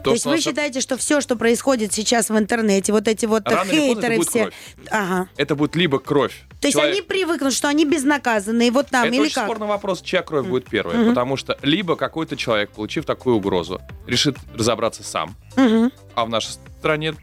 То, 0.00 0.10
То 0.10 0.12
есть 0.12 0.26
вы 0.26 0.40
считаете, 0.40 0.80
что 0.80 0.96
все, 0.96 1.20
что 1.20 1.36
происходит 1.36 1.92
сейчас 1.92 2.30
в 2.30 2.38
интернете, 2.38 2.92
вот 2.92 3.06
эти 3.08 3.26
вот 3.26 3.46
Рано 3.46 3.70
хейтеры 3.70 4.20
все... 4.22 4.42
Кровь. 4.42 4.54
Ага. 4.90 5.28
Это 5.36 5.54
будет 5.54 5.76
либо 5.76 5.98
кровь. 5.98 6.44
То 6.60 6.70
человек... 6.70 6.96
есть 6.96 7.00
они 7.00 7.08
привыкнут, 7.08 7.52
что 7.52 7.68
они 7.68 7.84
безнаказанные, 7.84 8.70
вот 8.70 8.88
там, 8.88 9.06
Это 9.06 9.14
или 9.14 9.22
очень 9.22 9.34
как? 9.34 9.44
спорный 9.44 9.66
вопрос, 9.66 10.00
чья 10.02 10.22
кровь 10.22 10.46
mm. 10.46 10.48
будет 10.48 10.68
первая, 10.68 10.90
Mm-hmm. 10.90 11.08
Потому 11.10 11.36
что 11.36 11.56
либо 11.62 11.94
какой-то 11.94 12.36
человек, 12.36 12.70
получив 12.70 13.04
такую 13.04 13.36
угрозу, 13.36 13.80
решит 14.06 14.36
разобраться 14.54 15.02
сам. 15.02 15.36
Mm-hmm. 15.56 15.92
А 16.14 16.24
в 16.24 16.28
нашей 16.28 16.50
стране 16.78 17.14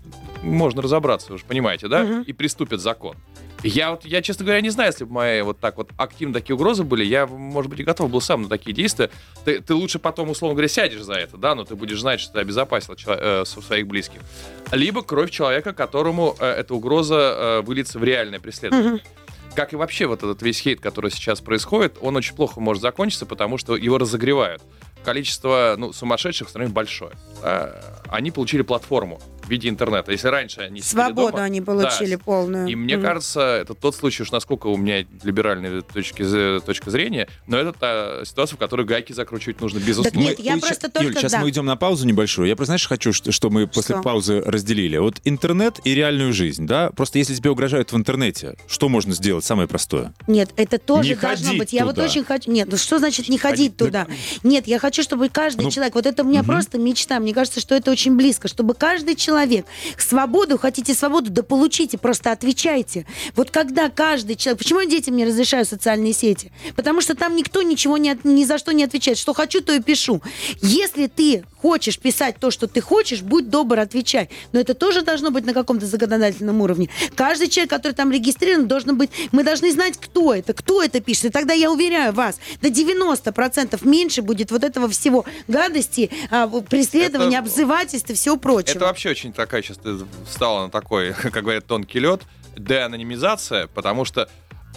можно 0.47 0.81
разобраться, 0.81 1.31
вы 1.31 1.37
же 1.37 1.45
понимаете, 1.45 1.87
да? 1.87 2.03
Мгм. 2.03 2.21
И 2.23 2.33
приступит 2.33 2.81
закон. 2.81 3.15
Я 3.63 3.91
вот, 3.91 4.05
я, 4.05 4.21
честно 4.21 4.45
говоря, 4.45 4.61
не 4.61 4.69
знаю, 4.69 4.91
если 4.91 5.03
бы 5.03 5.13
мои 5.13 5.41
вот 5.41 5.59
так 5.59 5.77
вот 5.77 5.89
активно 5.97 6.33
такие 6.33 6.55
угрозы 6.55 6.83
были, 6.83 7.03
я, 7.03 7.25
может 7.25 7.71
быть, 7.71 7.79
и 7.79 7.83
готов 7.83 8.11
был 8.11 8.21
сам 8.21 8.43
на 8.43 8.49
такие 8.49 8.73
действия. 8.73 9.09
Ты, 9.45 9.61
ты 9.61 9.73
лучше 9.73 9.97
потом, 9.97 10.29
условно 10.29 10.53
говоря, 10.53 10.67
сядешь 10.67 11.01
за 11.01 11.13
это, 11.13 11.37
да, 11.37 11.55
но 11.55 11.63
ты 11.63 11.75
будешь 11.75 11.99
знать, 11.99 12.19
что 12.19 12.33
ты 12.33 12.39
обезопасил 12.39 12.95
э, 13.07 13.45
своих 13.45 13.87
близких. 13.87 14.21
Либо 14.71 15.01
кровь 15.01 15.31
человека, 15.31 15.73
которому 15.73 16.35
э, 16.39 16.45
эта 16.45 16.75
угроза 16.75 17.15
э, 17.15 17.61
выльется 17.61 17.97
в 17.97 18.03
реальное 18.03 18.39
преследование. 18.39 19.01
Как 19.55 19.73
и 19.73 19.75
вообще 19.75 20.05
вот 20.05 20.19
этот 20.19 20.43
весь 20.43 20.59
хейт, 20.59 20.79
который 20.79 21.09
сейчас 21.09 21.41
происходит, 21.41 21.97
он 21.99 22.15
очень 22.15 22.35
плохо 22.35 22.59
может 22.59 22.83
закончиться, 22.83 23.25
потому 23.25 23.57
что 23.57 23.75
его 23.75 23.97
разогревают. 23.97 24.61
Количество 25.03 25.73
ну, 25.79 25.93
сумасшедших 25.93 26.47
в 26.47 26.49
стране 26.51 26.69
большое. 26.69 27.13
А, 27.41 28.03
Они 28.07 28.29
получили 28.29 28.61
платформу 28.61 29.19
в 29.47 29.49
виде 29.49 29.69
интернета. 29.69 30.11
Если 30.11 30.27
раньше 30.27 30.61
они 30.61 30.81
Свободу 30.81 31.31
дома, 31.31 31.43
они 31.45 31.61
получили 31.61 32.15
да, 32.15 32.21
полную. 32.23 32.67
и 32.67 32.75
мне 32.75 32.97
Мгм. 32.97 33.05
кажется, 33.05 33.41
это 33.41 33.73
тот 33.73 33.95
случай, 33.95 34.23
уж 34.23 34.31
насколько 34.31 34.67
у 34.67 34.77
меня 34.77 35.05
либеральная 35.23 35.81
точки, 35.81 36.23
точка 36.65 36.91
зрения, 36.91 37.27
но 37.47 37.57
это 37.57 37.73
та 37.73 38.25
ситуация, 38.25 38.55
в 38.57 38.59
которой 38.59 38.85
гайки 38.85 39.13
закручивать 39.13 39.61
нужно 39.61 39.79
безусловно. 39.79 40.19
нет, 40.19 40.39
я 40.39 40.53
Ой, 40.55 40.59
просто 40.59 40.87
ща- 40.87 40.91
только- 40.91 41.07
Юль, 41.07 41.15
сейчас 41.17 41.31
да. 41.31 41.39
мы 41.39 41.49
идем 41.49 41.65
на 41.65 41.75
паузу 41.75 42.05
небольшую. 42.05 42.47
Я 42.47 42.55
просто, 42.55 42.71
знаешь, 42.71 42.87
хочу, 42.87 43.13
что, 43.13 43.31
что 43.31 43.49
мы 43.49 43.67
после 43.67 43.95
Что? 43.95 44.03
паузы 44.03 44.41
разделили. 44.41 44.97
Вот 44.97 45.21
интернет 45.23 45.79
и 45.83 45.95
реальную 45.95 46.33
жизнь, 46.33 46.65
да? 46.67 46.89
Просто 46.91 47.19
если 47.19 47.33
тебе 47.35 47.49
угрожают 47.49 47.91
в 47.91 47.97
интернете, 47.97 48.55
что 48.67 48.89
можно 48.89 49.13
сделать? 49.13 49.45
Самое 49.45 49.67
простое. 49.67 50.13
Нет, 50.27 50.49
это 50.57 50.77
тоже 50.77 51.09
Не 51.09 51.15
должно 51.15 51.53
быть. 51.53 51.73
Я 51.73 51.85
вот 51.85 51.95
туда. 51.95 52.05
очень 52.07 52.23
хочу. 52.23 52.51
Нет, 52.51 52.67
ну 52.69 52.77
что 52.77 52.99
значит 52.99 53.29
не 53.29 53.37
ходить 53.37 53.47
ходить? 53.57 53.77
туда? 53.77 54.07
Нет, 54.43 54.67
я 54.67 54.79
хочу, 54.79 55.03
чтобы 55.03 55.29
каждый 55.29 55.63
Ну, 55.63 55.71
человек. 55.71 55.95
Вот 55.95 56.05
это 56.05 56.23
у 56.23 56.25
меня 56.27 56.39
мгм. 56.41 56.47
просто 56.51 56.77
мечта. 56.77 57.19
Мне 57.19 57.33
кажется, 57.33 57.59
что 57.61 57.75
это 57.75 57.91
очень 57.91 58.15
близко, 58.17 58.47
чтобы 58.47 58.73
каждый 58.73 59.15
человек 59.15 59.36
свободу, 59.97 60.57
хотите 60.57 60.93
свободу, 60.93 61.29
да 61.31 61.43
получите, 61.43 61.97
просто 61.97 62.31
отвечайте. 62.31 63.05
Вот 63.35 63.51
когда 63.51 63.89
каждый 63.89 64.35
человек. 64.35 64.59
Почему 64.59 64.79
я 64.81 64.87
детям 64.87 65.15
не 65.15 65.25
разрешаю 65.25 65.65
социальные 65.65 66.13
сети? 66.13 66.51
Потому 66.75 67.01
что 67.01 67.15
там 67.15 67.35
никто 67.35 67.61
ничего 67.61 67.97
не, 67.97 68.11
от- 68.11 68.25
ни 68.25 68.43
за 68.45 68.57
что 68.57 68.71
не 68.73 68.83
отвечает. 68.83 69.17
Что 69.17 69.33
хочу, 69.33 69.61
то 69.61 69.73
и 69.73 69.79
пишу. 69.81 70.21
Если 70.61 71.07
ты 71.07 71.43
хочешь 71.61 71.97
писать 71.99 72.35
то, 72.39 72.51
что 72.51 72.67
ты 72.67 72.81
хочешь, 72.81 73.21
будь 73.21 73.49
добр, 73.49 73.79
отвечай. 73.79 74.29
Но 74.51 74.59
это 74.59 74.73
тоже 74.73 75.01
должно 75.01 75.31
быть 75.31 75.45
на 75.45 75.53
каком-то 75.53 75.85
законодательном 75.85 76.61
уровне. 76.61 76.89
Каждый 77.15 77.47
человек, 77.47 77.69
который 77.71 77.93
там 77.93 78.11
регистрирован, 78.11 78.67
должен 78.67 78.97
быть... 78.97 79.09
Мы 79.31 79.43
должны 79.43 79.71
знать, 79.71 79.97
кто 79.99 80.33
это, 80.33 80.53
кто 80.53 80.81
это 80.83 80.99
пишет. 80.99 81.25
И 81.25 81.29
тогда 81.29 81.53
я 81.53 81.71
уверяю 81.71 82.13
вас, 82.13 82.39
до 82.61 82.69
90% 82.69 83.87
меньше 83.87 84.21
будет 84.21 84.51
вот 84.51 84.63
этого 84.63 84.87
всего 84.89 85.25
гадости, 85.47 86.09
а, 86.29 86.47
преследования, 86.47 87.37
Это- 87.37 87.47
обзывательств 87.47 88.09
и 88.09 88.13
всего 88.13 88.37
прочего. 88.37 88.77
Это 88.77 88.85
вообще 88.85 89.09
очень 89.09 89.26
такая 89.33 89.61
сейчас 89.61 89.77
ты 89.77 89.97
встала 90.25 90.65
на 90.65 90.69
такой, 90.69 91.13
как 91.13 91.43
говорят, 91.43 91.65
тонкий 91.65 91.99
лед, 91.99 92.21
деанонимизация, 92.55 93.67
потому 93.67 94.05
что 94.05 94.29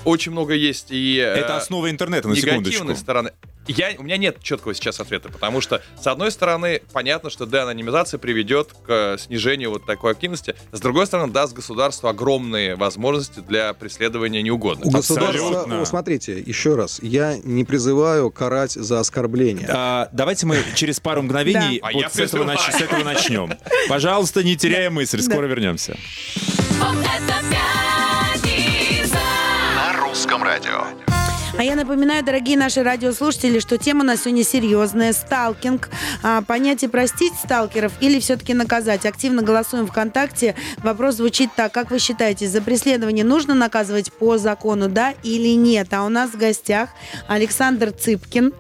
очень 0.05 0.33
много 0.33 0.55
есть 0.55 0.91
и 0.91 1.19
э, 1.19 1.23
Это 1.23 1.57
основа 1.57 1.91
интернета, 1.91 2.29
на 2.29 2.37
секундочку. 2.37 2.85
негативной 2.85 2.97
стороны. 2.97 3.33
Я, 3.67 3.91
у 3.99 4.03
меня 4.03 4.17
нет 4.17 4.43
четкого 4.43 4.75
сейчас 4.75 5.01
ответа, 5.01 5.29
потому 5.29 5.61
что, 5.61 5.83
с 6.01 6.07
одной 6.07 6.31
стороны, 6.31 6.83
понятно, 6.93 7.31
что 7.31 7.47
деанонимизация 7.47 8.19
приведет 8.19 8.73
к 8.73 8.89
э, 8.89 9.17
снижению 9.19 9.71
вот 9.71 9.87
такой 9.87 10.13
активности, 10.13 10.55
с 10.73 10.81
другой 10.81 11.07
стороны, 11.07 11.33
даст 11.33 11.53
государству 11.55 12.09
огромные 12.09 12.77
возможности 12.77 13.41
для 13.41 13.73
преследования 13.75 14.43
неугодных. 14.43 14.87
У 14.87 14.91
государства, 14.91 15.65
ну, 15.67 15.85
смотрите, 15.85 16.39
еще 16.41 16.75
раз, 16.75 17.01
я 17.03 17.37
не 17.37 17.65
призываю 17.65 18.31
карать 18.31 18.73
за 18.73 19.01
оскорбление. 19.01 19.69
А, 19.71 20.09
давайте 20.13 20.47
мы 20.47 20.59
через 20.75 21.01
пару 21.01 21.23
мгновений 21.23 21.81
Да. 21.81 21.89
А 21.89 21.93
вот 21.93 22.03
я 22.03 22.11
с, 22.11 22.19
этого 22.19 22.45
нач- 22.45 22.71
с 22.73 22.81
этого 22.81 23.05
начнем. 23.05 23.53
Пожалуйста, 23.89 24.43
не 24.43 24.57
теряя 24.57 24.91
мысль, 24.91 25.21
скоро 25.21 25.47
вернемся. 25.47 25.97
Вот 26.79 26.97
это 26.97 27.35
пятница. 27.51 29.19
На 29.77 30.01
русском 30.01 30.43
радио. 30.43 30.85
А 31.59 31.65
я 31.65 31.75
напоминаю, 31.75 32.25
дорогие 32.25 32.57
наши 32.57 32.83
радиослушатели, 32.83 33.59
что 33.59 33.77
тема 33.77 34.03
у 34.03 34.05
нас 34.05 34.23
сегодня 34.23 34.45
серьезная. 34.45 35.13
Сталкинг. 35.13 35.91
А, 36.23 36.43
понятие 36.43 36.89
простить 36.89 37.35
сталкеров 37.35 37.93
или 38.01 38.21
все-таки 38.21 38.55
наказать. 38.55 39.05
Активно 39.05 39.43
голосуем 39.43 39.87
ВКонтакте. 39.87 40.55
Вопрос 40.79 41.17
звучит 41.17 41.51
так. 41.55 41.73
Как 41.73 41.91
вы 41.91 41.99
считаете, 41.99 42.47
за 42.49 42.63
преследование 42.63 43.25
нужно 43.25 43.55
наказывать 43.55 44.13
по 44.13 44.39
закону, 44.39 44.89
да 44.89 45.15
или 45.23 45.55
нет? 45.55 45.93
А 45.93 46.05
у 46.05 46.09
нас 46.09 46.31
в 46.31 46.39
гостях 46.39 46.91
Александр 47.29 47.91
Цыпкин, 47.93 48.53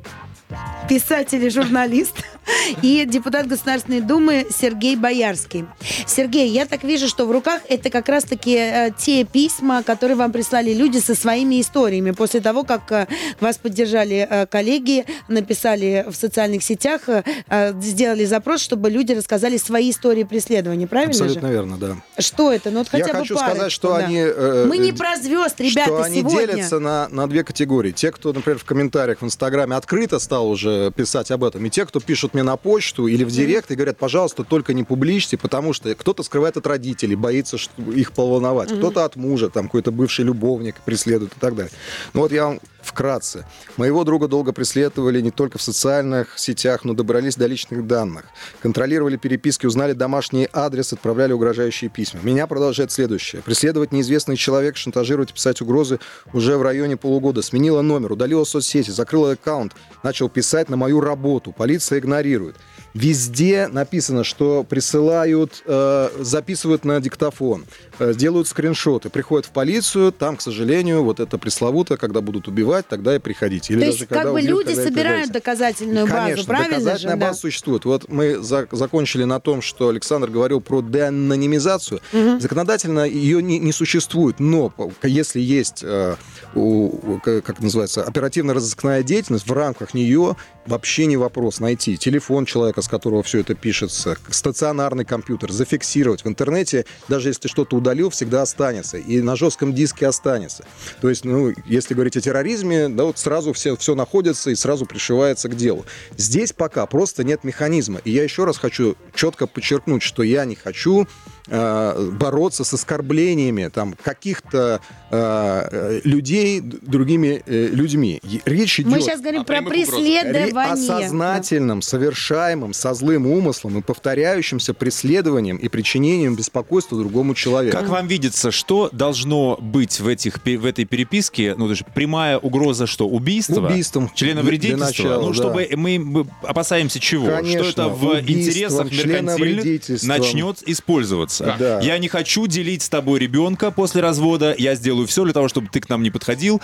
писатель 0.88 1.44
и 1.44 1.50
журналист, 1.50 2.16
и 2.82 3.04
депутат 3.06 3.46
Государственной 3.46 4.00
Думы 4.00 4.46
Сергей 4.50 4.96
Боярский. 4.96 5.66
Сергей, 6.06 6.48
я 6.48 6.66
так 6.66 6.84
вижу, 6.84 7.08
что 7.08 7.26
в 7.26 7.30
руках 7.30 7.62
это 7.68 7.90
как 7.90 8.08
раз-таки 8.08 8.56
э, 8.56 8.90
те 8.96 9.24
письма, 9.24 9.82
которые 9.82 10.16
вам 10.16 10.32
прислали 10.32 10.72
люди 10.72 10.98
со 10.98 11.14
своими 11.14 11.60
историями. 11.60 12.10
После 12.12 12.40
того, 12.40 12.64
как 12.64 12.90
э, 12.92 13.06
вас 13.40 13.58
поддержали 13.58 14.26
э, 14.28 14.46
коллеги, 14.46 15.04
написали 15.28 16.04
в 16.08 16.14
социальных 16.14 16.62
сетях, 16.62 17.02
э, 17.08 17.22
э, 17.48 17.72
сделали 17.80 18.24
запрос, 18.24 18.60
чтобы 18.60 18.90
люди 18.90 19.12
рассказали 19.12 19.56
свои 19.56 19.90
истории 19.90 20.24
преследования. 20.24 20.86
Правильно 20.86 21.12
Абсолютно 21.12 21.48
же? 21.48 21.54
верно, 21.54 21.76
да. 21.76 21.96
Что 22.18 22.52
это? 22.52 22.70
Ну 22.70 22.78
вот 22.78 22.88
хотя 22.88 23.06
я 23.06 23.12
бы 23.12 23.18
хочу 23.20 23.34
парочку, 23.34 23.56
сказать, 23.56 23.72
что 23.72 23.88
да. 23.90 23.96
они... 23.98 24.18
э, 24.18 24.64
Мы 24.66 24.78
не 24.78 24.92
про 24.92 25.16
звезд, 25.16 25.60
ребята, 25.60 25.90
что 25.90 26.02
они 26.02 26.20
сегодня. 26.20 26.46
делятся 26.46 26.78
на, 26.78 27.08
на 27.08 27.28
две 27.28 27.44
категории. 27.44 27.92
Те, 27.92 28.10
кто, 28.12 28.32
например, 28.32 28.58
в 28.58 28.64
комментариях 28.64 29.20
в 29.20 29.24
Инстаграме 29.24 29.76
открыто 29.76 30.18
стал 30.18 30.48
уже 30.48 30.90
писать 30.92 31.30
об 31.30 31.44
этом, 31.44 31.64
и 31.64 31.70
те, 31.70 31.84
кто 31.86 32.00
пишут 32.00 32.34
мне 32.34 32.39
на 32.42 32.56
почту 32.56 33.06
или 33.06 33.24
в 33.24 33.30
директ 33.30 33.70
и 33.70 33.74
говорят, 33.74 33.98
пожалуйста, 33.98 34.44
только 34.44 34.74
не 34.74 34.84
публичьте, 34.84 35.36
потому 35.36 35.72
что 35.72 35.94
кто-то 35.94 36.22
скрывает 36.22 36.56
от 36.56 36.66
родителей, 36.66 37.16
боится 37.16 37.58
что 37.58 37.72
их 37.92 38.12
поволновать, 38.12 38.72
кто-то 38.72 39.04
от 39.04 39.16
мужа, 39.16 39.50
там 39.50 39.64
какой-то 39.64 39.92
бывший 39.92 40.24
любовник 40.24 40.76
преследует 40.84 41.32
и 41.36 41.40
так 41.40 41.54
далее. 41.54 41.72
Ну 42.14 42.20
вот 42.20 42.32
я 42.32 42.46
вам 42.46 42.60
вкратце. 42.82 43.46
Моего 43.76 44.04
друга 44.04 44.28
долго 44.28 44.52
преследовали 44.52 45.20
не 45.20 45.30
только 45.30 45.58
в 45.58 45.62
социальных 45.62 46.38
сетях, 46.38 46.84
но 46.84 46.94
добрались 46.94 47.36
до 47.36 47.46
личных 47.46 47.86
данных. 47.86 48.24
Контролировали 48.62 49.16
переписки, 49.16 49.66
узнали 49.66 49.92
домашний 49.92 50.48
адрес, 50.52 50.92
отправляли 50.92 51.32
угрожающие 51.32 51.90
письма. 51.90 52.20
Меня 52.22 52.46
продолжает 52.46 52.92
следующее. 52.92 53.42
Преследовать 53.42 53.92
неизвестный 53.92 54.36
человек, 54.36 54.76
шантажировать, 54.76 55.32
писать 55.32 55.60
угрозы 55.60 55.98
уже 56.32 56.56
в 56.56 56.62
районе 56.62 56.96
полугода. 56.96 57.42
Сменила 57.42 57.82
номер, 57.82 58.12
удалила 58.12 58.44
соцсети, 58.44 58.90
закрыла 58.90 59.32
аккаунт, 59.32 59.72
начал 60.02 60.28
писать 60.28 60.68
на 60.68 60.76
мою 60.76 61.00
работу. 61.00 61.52
Полиция 61.52 61.98
игнорирует. 61.98 62.56
Везде 62.94 63.68
написано, 63.68 64.24
что 64.24 64.64
присылают, 64.64 65.62
э, 65.64 66.08
записывают 66.18 66.84
на 66.84 67.00
диктофон, 67.00 67.64
э, 68.00 68.14
делают 68.14 68.48
скриншоты, 68.48 69.10
приходят 69.10 69.46
в 69.46 69.50
полицию, 69.50 70.10
там, 70.10 70.36
к 70.36 70.40
сожалению, 70.42 71.04
вот 71.04 71.20
это 71.20 71.38
пресловутое, 71.38 71.98
когда 71.98 72.20
будут 72.20 72.48
убивать, 72.48 72.88
тогда 72.88 73.14
и 73.14 73.18
приходите. 73.20 73.74
Или 73.74 73.80
То 73.80 73.86
даже 73.86 73.98
есть 73.98 74.08
когда 74.08 74.22
как 74.24 74.32
бы 74.32 74.38
убьют, 74.40 74.50
люди 74.50 74.68
когда 74.70 74.82
и 74.82 74.84
собирают 74.86 75.30
доказательную 75.30 76.06
базу, 76.06 76.16
Конечно, 76.24 76.44
правильно 76.44 76.78
же? 76.78 76.84
доказательная 76.84 77.16
Да. 77.16 77.26
база 77.28 77.38
существует. 77.40 77.84
Вот 77.84 78.08
мы 78.08 78.38
за- 78.38 78.66
закончили 78.72 79.22
на 79.24 79.38
том, 79.38 79.62
что 79.62 79.88
Александр 79.88 80.28
говорил 80.28 80.60
про 80.60 80.82
деанонимизацию. 80.82 82.00
Законодательно 82.40 83.04
ее 83.04 83.40
не, 83.42 83.58
не 83.60 83.72
существует, 83.72 84.40
но 84.40 84.72
если 85.04 85.40
есть, 85.40 85.82
э, 85.84 86.16
у- 86.56 87.20
как 87.22 87.60
называется, 87.60 88.02
оперативно-розыскная 88.02 89.02
деятельность, 89.04 89.46
в 89.46 89.52
рамках 89.52 89.94
нее 89.94 90.36
вообще 90.70 91.06
не 91.06 91.16
вопрос 91.16 91.60
найти 91.60 91.96
телефон 91.96 92.46
человека, 92.46 92.80
с 92.80 92.88
которого 92.88 93.22
все 93.22 93.40
это 93.40 93.54
пишется, 93.54 94.16
стационарный 94.30 95.04
компьютер, 95.04 95.50
зафиксировать 95.50 96.24
в 96.24 96.28
интернете, 96.28 96.86
даже 97.08 97.28
если 97.28 97.42
ты 97.42 97.48
что-то 97.48 97.76
удалил, 97.76 98.10
всегда 98.10 98.42
останется, 98.42 98.96
и 98.96 99.20
на 99.20 99.36
жестком 99.36 99.74
диске 99.74 100.06
останется. 100.06 100.64
То 101.00 101.08
есть, 101.08 101.24
ну, 101.24 101.52
если 101.66 101.94
говорить 101.94 102.16
о 102.16 102.20
терроризме, 102.20 102.88
да, 102.88 103.04
вот 103.04 103.18
сразу 103.18 103.52
все, 103.52 103.76
все 103.76 103.94
находится 103.94 104.50
и 104.50 104.54
сразу 104.54 104.86
пришивается 104.86 105.48
к 105.48 105.56
делу. 105.56 105.84
Здесь 106.16 106.52
пока 106.52 106.86
просто 106.86 107.24
нет 107.24 107.44
механизма. 107.44 108.00
И 108.04 108.10
я 108.12 108.22
еще 108.22 108.44
раз 108.44 108.56
хочу 108.56 108.96
четко 109.14 109.46
подчеркнуть, 109.46 110.02
что 110.02 110.22
я 110.22 110.44
не 110.44 110.54
хочу 110.54 111.08
э, 111.48 112.10
бороться 112.12 112.64
с 112.64 112.72
оскорблениями 112.72 113.68
там 113.68 113.94
каких-то 114.02 114.80
э, 115.10 115.68
э, 115.72 116.00
людей 116.04 116.60
другими 116.60 117.42
э, 117.44 117.66
людьми. 117.66 118.20
Речь 118.44 118.78
идет 118.78 118.92
Мы 118.92 119.00
сейчас 119.00 119.20
говорим 119.20 119.42
о 119.42 119.44
про 119.44 119.60
ре- 119.60 120.52
о 120.64 120.72
преследование. 120.72 121.08
сознательном, 121.08 121.82
совершаемом, 121.82 122.72
со 122.72 122.94
злым 122.94 123.26
умыслом 123.26 123.78
и 123.78 123.82
повторяющимся 123.82 124.74
преследованием 124.74 125.56
и 125.56 125.68
причинением 125.68 126.36
беспокойства 126.36 126.98
другому 126.98 127.34
человеку. 127.34 127.76
Как 127.76 127.88
вам 127.88 128.06
видится, 128.06 128.50
что 128.50 128.88
должно 128.92 129.56
быть 129.60 130.00
в, 130.00 130.08
этих, 130.08 130.38
в 130.44 130.64
этой 130.66 130.84
переписке? 130.84 131.54
Ну, 131.56 131.68
даже 131.68 131.84
прямая 131.94 132.38
угроза, 132.38 132.86
что 132.86 133.08
убийство? 133.08 133.66
Убийством. 133.66 134.10
Члена 134.14 134.42
Для 134.42 134.50
вредительства? 134.50 134.84
начала, 134.86 135.20
ну, 135.22 135.28
да. 135.28 135.34
чтобы 135.34 135.68
мы, 135.76 135.98
мы 135.98 136.26
опасаемся 136.42 136.98
чего? 137.00 137.26
Конечно, 137.26 137.64
что 137.70 137.82
это 137.82 137.88
в 137.88 138.20
интересах 138.28 138.90
меркантильных 138.90 140.02
начнет 140.02 140.58
использоваться. 140.66 141.56
Да. 141.58 141.80
Я 141.80 141.98
не 141.98 142.08
хочу 142.08 142.46
делить 142.46 142.82
с 142.82 142.88
тобой 142.88 143.18
ребенка 143.20 143.70
после 143.70 144.00
развода. 144.00 144.54
Я 144.58 144.74
сделаю 144.74 145.06
все 145.06 145.24
для 145.24 145.32
того, 145.32 145.48
чтобы 145.48 145.68
ты 145.70 145.80
к 145.80 145.88
нам 145.88 146.02
не 146.02 146.10
подходил. 146.10 146.60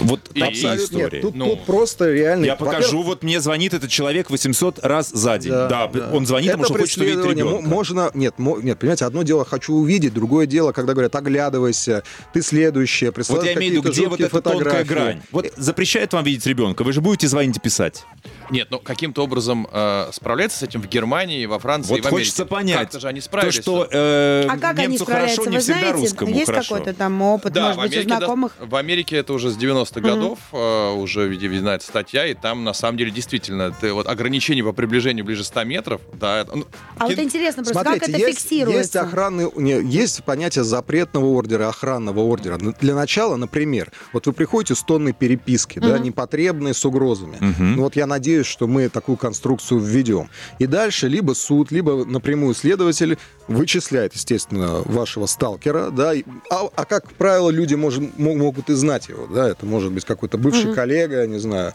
Вот 0.00 0.28
И- 0.34 0.40
такие 0.40 0.70
Абсолютно 0.70 0.96
нет. 0.96 1.04
истории. 1.06 1.20
Тут, 1.22 1.34
Ну, 1.36 1.46
тут 1.50 1.64
просто 1.66 2.10
реально... 2.12 2.44
Я 2.46 2.56
покажу, 2.56 2.83
вот 2.92 3.22
мне 3.22 3.40
звонит 3.40 3.74
этот 3.74 3.90
человек 3.90 4.30
800 4.30 4.78
раз 4.84 5.10
за 5.10 5.38
день. 5.38 5.52
Да, 5.52 5.90
он 6.12 6.26
звонит, 6.26 6.50
Это 6.50 6.58
потому 6.58 6.74
что 6.76 6.82
хочет 6.84 6.98
увидеть 6.98 7.24
ребенка. 7.38 7.68
Можно, 7.68 8.10
нет, 8.14 8.38
мо- 8.38 8.58
нет, 8.60 8.78
понимаете, 8.78 9.04
одно 9.04 9.22
дело 9.22 9.44
хочу 9.44 9.74
увидеть, 9.74 10.12
другое 10.14 10.46
дело, 10.46 10.72
когда 10.72 10.92
говорят, 10.92 11.14
оглядывайся, 11.16 12.02
ты 12.32 12.42
следующее, 12.42 13.12
Вот 13.28 13.44
я 13.44 13.54
имею 13.54 13.72
в 13.72 13.76
виду, 13.84 13.90
где 13.90 14.06
вот 14.08 14.20
эта 14.20 14.40
тонкая 14.40 14.58
фотографии. 14.84 14.88
грань. 14.88 15.22
Вот 15.30 15.46
запрещает 15.56 16.12
вам 16.12 16.24
видеть 16.24 16.46
ребенка, 16.46 16.82
вы 16.84 16.92
же 16.92 17.00
будете 17.00 17.28
звонить 17.28 17.56
и 17.56 17.60
писать. 17.60 18.04
Нет, 18.50 18.68
ну 18.70 18.78
каким-то 18.78 19.22
образом 19.24 19.66
э, 19.70 20.08
справляться 20.12 20.58
с 20.58 20.62
этим 20.62 20.82
в 20.82 20.88
Германии, 20.88 21.46
во 21.46 21.58
Франции, 21.58 21.90
и 21.90 21.96
Вот 21.96 22.04
в 22.04 22.06
Америке. 22.08 22.24
хочется 22.30 22.46
понять. 22.46 22.78
Как-то 22.78 23.00
же 23.00 23.08
они 23.08 23.20
То, 23.20 23.26
справились. 23.26 23.54
что 23.54 23.88
э, 23.90 24.46
А 24.48 24.58
как 24.58 24.78
они 24.78 24.88
немцу 24.88 25.04
справляются, 25.04 25.36
хорошо, 25.36 25.50
не 25.50 25.56
вы 25.56 25.62
всегда 25.62 25.78
знаете? 25.80 25.98
русскому 25.98 26.30
Есть 26.34 26.46
хорошо. 26.46 26.74
какой-то 26.76 26.98
там 26.98 27.22
опыт, 27.22 27.52
Да, 27.52 27.62
может 27.62 27.76
в 27.78 27.82
быть, 27.82 27.90
у 27.90 27.94
Америке, 27.94 28.08
да, 28.10 28.16
знакомых? 28.18 28.52
в 28.60 28.76
Америке 28.76 29.16
это 29.16 29.32
уже 29.32 29.50
с 29.50 29.56
90-х 29.56 30.00
годов 30.00 30.38
э, 30.52 30.90
уже 30.92 31.28
видна 31.28 31.74
эта 31.76 31.84
статья, 31.84 32.26
и 32.26 32.34
там 32.34 32.64
на 32.64 32.73
самом 32.74 32.98
деле 32.98 33.10
действительно 33.10 33.70
ты, 33.72 33.92
вот 33.92 34.06
ограничение 34.06 34.64
по 34.64 34.72
приближению 34.72 35.24
ближе 35.24 35.44
100 35.44 35.64
метров, 35.64 36.00
да, 36.14 36.40
это, 36.40 36.56
ну, 36.56 36.66
А 36.98 37.06
вот 37.06 37.14
ки- 37.16 37.20
интересно 37.20 37.62
просто, 37.62 37.80
Смотрите, 37.82 38.00
как 38.06 38.08
это 38.08 38.18
есть, 38.28 38.40
фиксируется? 38.40 38.78
есть 38.78 38.96
охранный, 38.96 39.50
не, 39.56 39.80
есть 39.82 40.24
понятие 40.24 40.64
запретного 40.64 41.26
ордера, 41.26 41.68
охранного 41.68 42.20
ордера. 42.20 42.58
Ну, 42.60 42.74
Для 42.80 42.94
начала, 42.94 43.36
например, 43.36 43.90
вот 44.12 44.26
вы 44.26 44.32
приходите 44.32 44.74
с 44.74 44.82
тонной 44.82 45.12
переписки, 45.12 45.78
да, 45.78 45.98
непотребной, 45.98 46.74
с 46.74 46.84
угрозами. 46.84 47.36
Ну 47.58 47.82
вот 47.82 47.96
я 47.96 48.06
надеюсь, 48.06 48.46
что 48.46 48.66
мы 48.66 48.88
такую 48.88 49.16
конструкцию 49.16 49.80
введем. 49.80 50.28
И 50.58 50.66
дальше 50.66 51.08
либо 51.08 51.32
суд, 51.34 51.70
либо 51.70 52.04
напрямую 52.04 52.54
следователь 52.54 53.18
вычисляет, 53.48 54.14
естественно, 54.14 54.80
вашего 54.84 55.26
сталкера, 55.26 55.90
да. 55.90 56.14
и- 56.14 56.24
А, 56.50 56.68
а 56.74 56.84
как 56.84 57.12
правило, 57.12 57.50
люди 57.50 57.74
может, 57.74 58.18
мо- 58.18 58.34
могут 58.34 58.70
и 58.70 58.74
знать 58.74 59.08
его, 59.08 59.26
да. 59.26 59.48
Это 59.48 59.66
может 59.66 59.92
быть 59.92 60.04
какой-то 60.04 60.38
бывший 60.38 60.72
коллега, 60.74 61.26
не 61.26 61.38
знаю, 61.38 61.74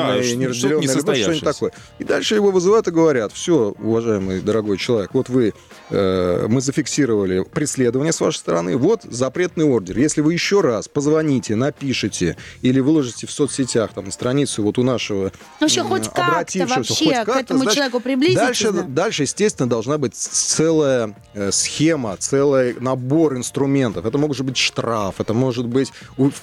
Да, 0.00 0.09
что- 0.22 0.36
неразделенный, 0.36 0.82
что-то 0.84 0.98
любовь, 0.98 1.20
что-нибудь 1.22 1.44
такое. 1.44 1.72
И 1.98 2.04
дальше 2.04 2.34
его 2.34 2.50
вызывают 2.50 2.88
и 2.88 2.90
говорят, 2.90 3.32
все, 3.32 3.74
уважаемый 3.78 4.40
дорогой 4.40 4.78
человек, 4.78 5.10
вот 5.14 5.28
вы, 5.28 5.54
э, 5.90 6.46
мы 6.48 6.60
зафиксировали 6.60 7.44
преследование 7.44 8.12
с 8.12 8.20
вашей 8.20 8.38
стороны, 8.38 8.76
вот 8.76 9.02
запретный 9.04 9.64
ордер. 9.64 9.98
Если 9.98 10.20
вы 10.20 10.32
еще 10.32 10.60
раз 10.60 10.88
позвоните, 10.88 11.54
напишите 11.56 12.36
или 12.62 12.80
выложите 12.80 13.26
в 13.26 13.30
соцсетях, 13.30 13.90
там, 13.94 14.06
на 14.06 14.10
страницу 14.12 14.62
вот 14.62 14.78
у 14.78 14.82
нашего 14.82 15.32
Ну, 15.60 15.66
еще 15.66 15.82
хоть 15.82 16.08
как-то 16.08 16.66
вообще 16.66 16.66
хоть 16.66 16.88
к 16.88 17.24
как-то, 17.24 17.40
этому 17.40 17.60
значит, 17.60 17.74
человеку 17.76 18.00
приблизитесь, 18.00 18.40
Дальше, 18.40 18.72
да? 18.72 18.82
дальше, 18.82 19.22
естественно, 19.22 19.68
должна 19.68 19.98
быть 19.98 20.14
целая 20.14 21.14
э, 21.34 21.50
схема, 21.52 22.16
целый 22.18 22.74
набор 22.80 23.36
инструментов. 23.36 24.04
Это 24.06 24.18
может 24.18 24.44
быть 24.44 24.56
штраф, 24.56 25.16
это 25.20 25.34
может 25.34 25.66
быть 25.66 25.92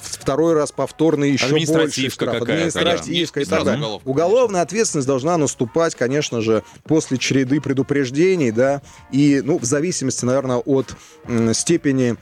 второй 0.01 0.53
раз 0.53 0.72
повторный 0.72 1.32
еще 1.32 1.49
больше 1.49 1.72
Административка 1.72 2.26
штраф, 2.26 2.39
какая-то, 2.39 2.74
да. 2.74 2.80
административка 2.80 3.39
и 3.39 3.43
И 3.43 3.45
так 3.45 3.57
сразу 3.64 3.78
уголовка, 3.78 4.08
Уголовная 4.08 4.62
ответственность 4.62 5.08
должна 5.08 5.38
наступать, 5.38 5.95
конечно 5.95 6.41
же, 6.41 6.64
после 6.84 7.18
череды 7.18 7.62
предупреждений, 7.62 8.51
да, 8.51 8.82
и, 9.12 9.41
ну, 9.43 9.58
в 9.60 9.64
зависимости, 9.64 10.26
наверное, 10.26 10.58
от 10.58 10.95
степени 11.53 12.18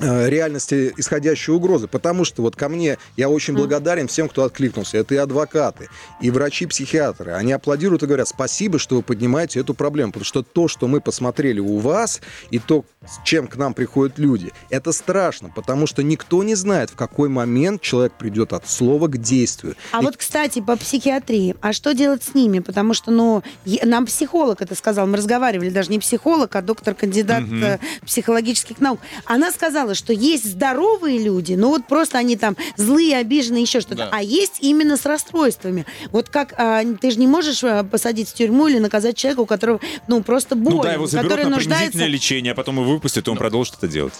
реальности 0.00 0.92
исходящей 0.96 1.52
угрозы. 1.52 1.88
Потому 1.88 2.24
что 2.24 2.42
вот 2.42 2.56
ко 2.56 2.68
мне 2.68 2.98
я 3.16 3.28
очень 3.28 3.54
благодарен 3.54 4.08
всем, 4.08 4.28
кто 4.28 4.44
откликнулся. 4.44 4.98
Это 4.98 5.14
и 5.14 5.18
адвокаты, 5.18 5.88
и 6.20 6.30
врачи-психиатры. 6.30 7.32
Они 7.32 7.52
аплодируют 7.52 8.02
и 8.02 8.06
говорят, 8.06 8.28
спасибо, 8.28 8.78
что 8.78 8.96
вы 8.96 9.02
поднимаете 9.02 9.60
эту 9.60 9.74
проблему. 9.74 10.12
Потому 10.12 10.24
что 10.24 10.42
то, 10.42 10.68
что 10.68 10.86
мы 10.88 11.00
посмотрели 11.00 11.60
у 11.60 11.78
вас, 11.78 12.20
и 12.50 12.58
то, 12.58 12.84
с 13.06 13.24
чем 13.24 13.46
к 13.46 13.56
нам 13.56 13.74
приходят 13.74 14.18
люди, 14.18 14.52
это 14.70 14.92
страшно. 14.92 15.50
Потому 15.54 15.86
что 15.86 16.02
никто 16.02 16.42
не 16.42 16.54
знает, 16.54 16.90
в 16.90 16.96
какой 16.96 17.28
момент 17.28 17.80
человек 17.82 18.12
придет 18.14 18.52
от 18.52 18.68
слова 18.68 19.08
к 19.08 19.18
действию. 19.18 19.74
А 19.92 20.00
И 20.00 20.04
вот, 20.04 20.16
кстати, 20.16 20.60
по 20.60 20.76
психиатрии, 20.76 21.56
а 21.60 21.72
что 21.72 21.92
делать 21.92 22.22
с 22.22 22.34
ними? 22.34 22.60
Потому 22.60 22.94
что, 22.94 23.10
ну, 23.10 23.42
нам 23.84 24.06
психолог 24.06 24.62
это 24.62 24.74
сказал, 24.74 25.06
мы 25.06 25.16
разговаривали, 25.16 25.70
даже 25.70 25.90
не 25.90 25.98
психолог, 25.98 26.54
а 26.56 26.62
доктор-кандидат 26.62 27.44
э, 27.50 27.78
психологических 28.04 28.80
наук. 28.80 29.00
Она 29.24 29.50
сказала, 29.50 29.89
что 29.94 30.12
есть 30.12 30.44
здоровые 30.44 31.18
люди, 31.18 31.54
ну 31.54 31.68
вот 31.68 31.86
просто 31.86 32.18
они 32.18 32.36
там 32.36 32.56
злые, 32.76 33.16
обиженные, 33.16 33.62
еще 33.62 33.80
что-то, 33.80 33.96
Да. 33.96 34.08
а 34.12 34.22
есть 34.22 34.58
именно 34.60 34.96
с 34.96 35.04
расстройствами. 35.06 35.86
Вот 36.10 36.28
как, 36.28 36.54
а, 36.56 36.82
ты 37.00 37.10
же 37.10 37.18
не 37.18 37.26
можешь 37.26 37.62
а, 37.64 37.84
посадить 37.84 38.28
в 38.28 38.34
тюрьму 38.34 38.68
или 38.68 38.78
наказать 38.78 39.16
человека, 39.16 39.40
у 39.40 39.46
которого, 39.46 39.80
ну, 40.08 40.22
просто 40.22 40.54
боль, 40.56 40.74
Ну 40.74 40.82
да, 40.82 40.92
его 40.92 41.06
заберут 41.06 41.30
который 41.30 41.44
на 41.44 41.50
нуждается... 41.56 41.76
принудительное 41.76 42.08
лечение, 42.08 42.52
а 42.52 42.54
потом 42.54 42.76
его 42.80 42.90
выпустят, 42.92 43.26
и 43.26 43.30
он 43.30 43.36
продолжит 43.36 43.74
это 43.78 43.88
делать. 43.88 44.14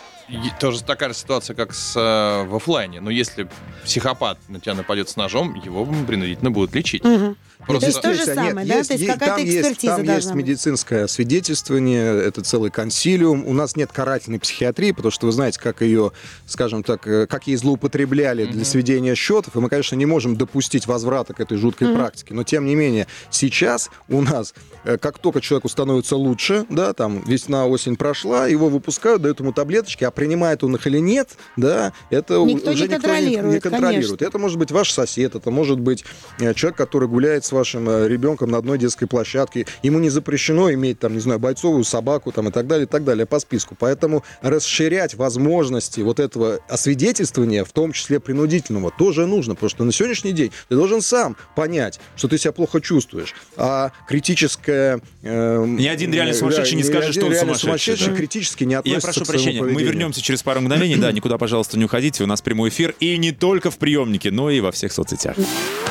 Тоже 0.60 0.82
такая 0.82 1.08
же 1.10 1.14
ситуация, 1.16 1.56
как 1.56 1.74
с, 1.74 1.96
э, 1.96 2.44
в 2.48 2.54
оффлайне. 2.54 3.00
Но 3.00 3.10
если 3.10 3.48
психопат 3.84 4.38
на 4.48 4.60
тебя 4.60 4.74
нападет 4.74 5.08
с 5.08 5.16
ножом, 5.16 5.54
его 5.54 5.84
принудительно 6.06 6.50
будут 6.50 6.74
лечить. 6.74 7.02
Мгм. 7.04 7.36
Просто- 7.66 7.80
То 7.80 7.86
есть 7.86 8.02
то 8.02 8.14
же 8.14 8.26
Нет, 8.26 8.34
самое, 8.34 8.66
да? 8.66 8.74
есть- 8.76 8.88
То 8.88 8.94
есть 8.94 9.06
какая-то 9.06 9.36
там 9.36 9.44
есть- 9.44 9.56
экспертиза 9.58 9.96
Там 9.96 10.06
должна 10.06 10.14
есть 10.16 10.26
быть. 10.28 10.36
медицинское 10.36 11.06
свидетельствование, 11.08 12.22
это 12.22 12.42
целый 12.42 12.70
консилиум. 12.70 13.46
У 13.46 13.52
нас 13.52 13.76
нет 13.76 13.90
карательной 13.92 14.38
психиатрии, 14.38 14.92
потому 14.92 15.10
что 15.10 15.26
вы 15.26 15.32
знаете, 15.32 15.58
как 15.60 15.80
ее, 15.82 16.12
скажем 16.46 16.82
так, 16.82 17.06
э, 17.06 17.26
как 17.26 17.46
ей 17.46 17.56
злоупотребляли 17.56 18.46
для 18.46 18.64
сведения 18.64 19.14
счетов, 19.14 19.56
и 19.56 19.58
мы, 19.58 19.68
конечно, 19.68 19.96
не 19.96 20.06
можем 20.06 20.36
допустить 20.36 20.86
возврата 20.86 21.34
к 21.34 21.40
этой 21.40 21.58
жуткой 21.58 21.94
практике. 21.94 22.34
Но, 22.34 22.44
тем 22.44 22.66
не 22.66 22.74
менее, 22.74 23.06
сейчас 23.30 23.90
у 24.08 24.20
нас, 24.22 24.54
э, 24.84 24.98
как 24.98 25.18
только 25.18 25.40
человеку 25.40 25.68
становится 25.68 26.16
лучше, 26.16 26.66
да, 26.68 26.92
там 26.92 27.22
весна, 27.26 27.66
осень 27.66 27.96
прошла, 27.96 28.46
его 28.46 28.68
выпускают, 28.68 29.22
дают 29.22 29.40
ему 29.40 29.52
таблеточки, 29.52 30.04
а 30.04 30.10
принимает 30.10 30.64
он 30.64 30.74
их 30.76 30.86
или 30.86 30.98
нет, 30.98 31.30
да, 31.56 31.92
это 32.10 32.34
Никто 32.34 32.42
уже 32.42 32.44
не 32.44 32.54
никто 32.54 32.70
не, 32.72 32.82
не 32.82 32.88
контролирует, 32.88 33.62
контролирует. 33.62 34.06
конечно. 34.08 34.24
Это 34.24 34.38
может 34.38 34.58
быть 34.58 34.70
ваш 34.70 34.90
сосед, 34.92 35.34
это 35.34 35.50
может 35.50 35.78
быть 35.78 36.04
э, 36.38 36.54
человек, 36.54 36.76
который 36.76 37.08
гуляет 37.08 37.44
с 37.50 37.52
вашим 37.52 37.88
э, 37.90 38.08
ребенком 38.08 38.50
на 38.50 38.58
одной 38.58 38.78
детской 38.78 39.06
площадке. 39.06 39.66
Ему 39.82 39.98
не 39.98 40.08
запрещено 40.08 40.72
иметь, 40.72 41.00
там, 41.00 41.14
не 41.14 41.20
знаю, 41.20 41.40
бойцовую 41.40 41.82
собаку 41.84 42.30
там, 42.30 42.48
и 42.48 42.52
так 42.52 42.66
далее, 42.66 42.86
и 42.86 42.88
так 42.88 43.04
далее 43.04 43.26
по 43.26 43.40
списку. 43.40 43.76
Поэтому 43.78 44.22
расширять 44.40 45.14
возможности 45.14 46.00
вот 46.00 46.20
этого 46.20 46.60
освидетельствования, 46.68 47.64
в 47.64 47.72
том 47.72 47.92
числе 47.92 48.20
принудительного, 48.20 48.92
тоже 48.96 49.26
нужно. 49.26 49.54
Потому 49.54 49.70
что 49.70 49.84
на 49.84 49.92
сегодняшний 49.92 50.32
день 50.32 50.52
ты 50.68 50.76
должен 50.76 51.02
сам 51.02 51.36
понять, 51.56 51.98
что 52.16 52.28
ты 52.28 52.38
себя 52.38 52.52
плохо 52.52 52.80
чувствуешь. 52.80 53.34
А 53.56 53.90
критическое... 54.06 55.00
э, 55.22 55.64
Ни 55.66 55.86
один 55.86 56.12
реально 56.12 56.34
сумасшедший 56.34 56.76
не 56.76 56.84
скажет, 56.84 57.14
что 57.14 57.26
он 57.26 57.32
реально 57.32 57.54
сумасшедший, 57.54 58.10
да. 58.10 58.16
критически 58.16 58.64
не 58.64 58.74
Я 58.74 58.78
относится 58.78 59.06
прошу 59.06 59.20
к 59.22 59.26
своему 59.26 59.44
прощения, 59.44 59.74
мы 59.74 59.82
вернемся 59.82 60.22
через 60.22 60.42
пару 60.42 60.60
мгновений. 60.60 60.96
Да, 60.96 61.10
никуда, 61.10 61.36
пожалуйста, 61.38 61.78
не 61.78 61.84
уходите. 61.84 62.22
У 62.22 62.26
нас 62.26 62.42
прямой 62.42 62.68
эфир. 62.68 62.94
И 63.00 63.16
не 63.18 63.32
только 63.32 63.70
в 63.70 63.78
приемнике, 63.78 64.30
но 64.30 64.50
и 64.50 64.60
во 64.60 64.70
всех 64.70 64.92
соцсетях. 64.92 65.36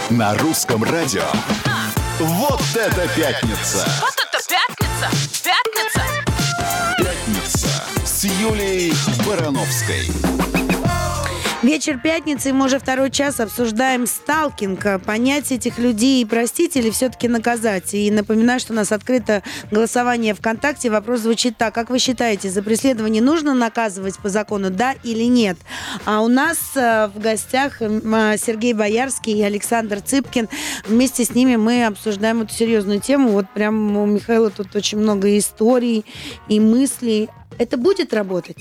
На 0.10 0.36
русском 0.38 0.84
радио. 0.84 1.24
Вот 2.20 2.62
это 2.76 3.08
пятница! 3.16 3.88
Вот 4.02 4.14
это 4.18 4.44
пятница! 4.46 5.10
Пятница! 5.42 6.02
Пятница 6.98 7.70
с 8.06 8.26
Юлией 8.26 8.94
Барановской. 9.26 10.69
Вечер 11.62 12.00
пятницы, 12.00 12.50
и 12.50 12.52
мы 12.54 12.68
уже 12.68 12.80
второй 12.80 13.12
час 13.12 13.42
обсуждаем 13.42 14.08
сталкинг. 14.08 15.04
Понять 15.04 15.52
этих 15.52 15.78
людей, 15.78 16.26
простить 16.26 16.78
или 16.78 16.90
все-таки 16.90 17.28
наказать. 17.28 17.94
И 17.94 18.10
напоминаю, 18.12 18.62
что 18.62 18.72
у 18.72 18.78
нас 18.78 18.94
открыто 18.94 19.44
голосование 19.70 20.34
ВКонтакте. 20.34 20.90
Вопрос 20.90 21.20
звучит 21.20 21.58
так. 21.58 21.76
Как 21.76 21.90
вы 21.90 22.00
считаете, 22.00 22.50
за 22.50 22.64
преследование 22.64 23.22
нужно 23.22 23.54
наказывать 23.54 24.18
по 24.20 24.30
закону, 24.30 24.70
да 24.70 24.94
или 25.04 25.26
нет? 25.26 25.58
А 26.06 26.22
у 26.22 26.30
нас 26.30 26.58
э, 26.76 27.08
в 27.14 27.20
гостях 27.20 27.82
э, 27.82 28.38
Сергей 28.38 28.72
Боярский 28.72 29.34
и 29.34 29.44
Александр 29.44 30.00
Цыпкин. 30.00 30.48
Вместе 30.88 31.26
с 31.26 31.36
ними 31.36 31.58
мы 31.58 31.86
обсуждаем 31.86 32.42
эту 32.42 32.54
серьезную 32.54 33.02
тему. 33.02 33.32
Вот 33.32 33.48
прям 33.54 33.98
у 33.98 34.06
Михаила 34.06 34.50
тут 34.50 34.74
очень 34.78 35.00
много 35.00 35.38
историй 35.38 36.06
и 36.48 36.62
мыслей. 36.62 37.28
Это 37.60 37.76
будет 37.78 38.14
работать? 38.14 38.58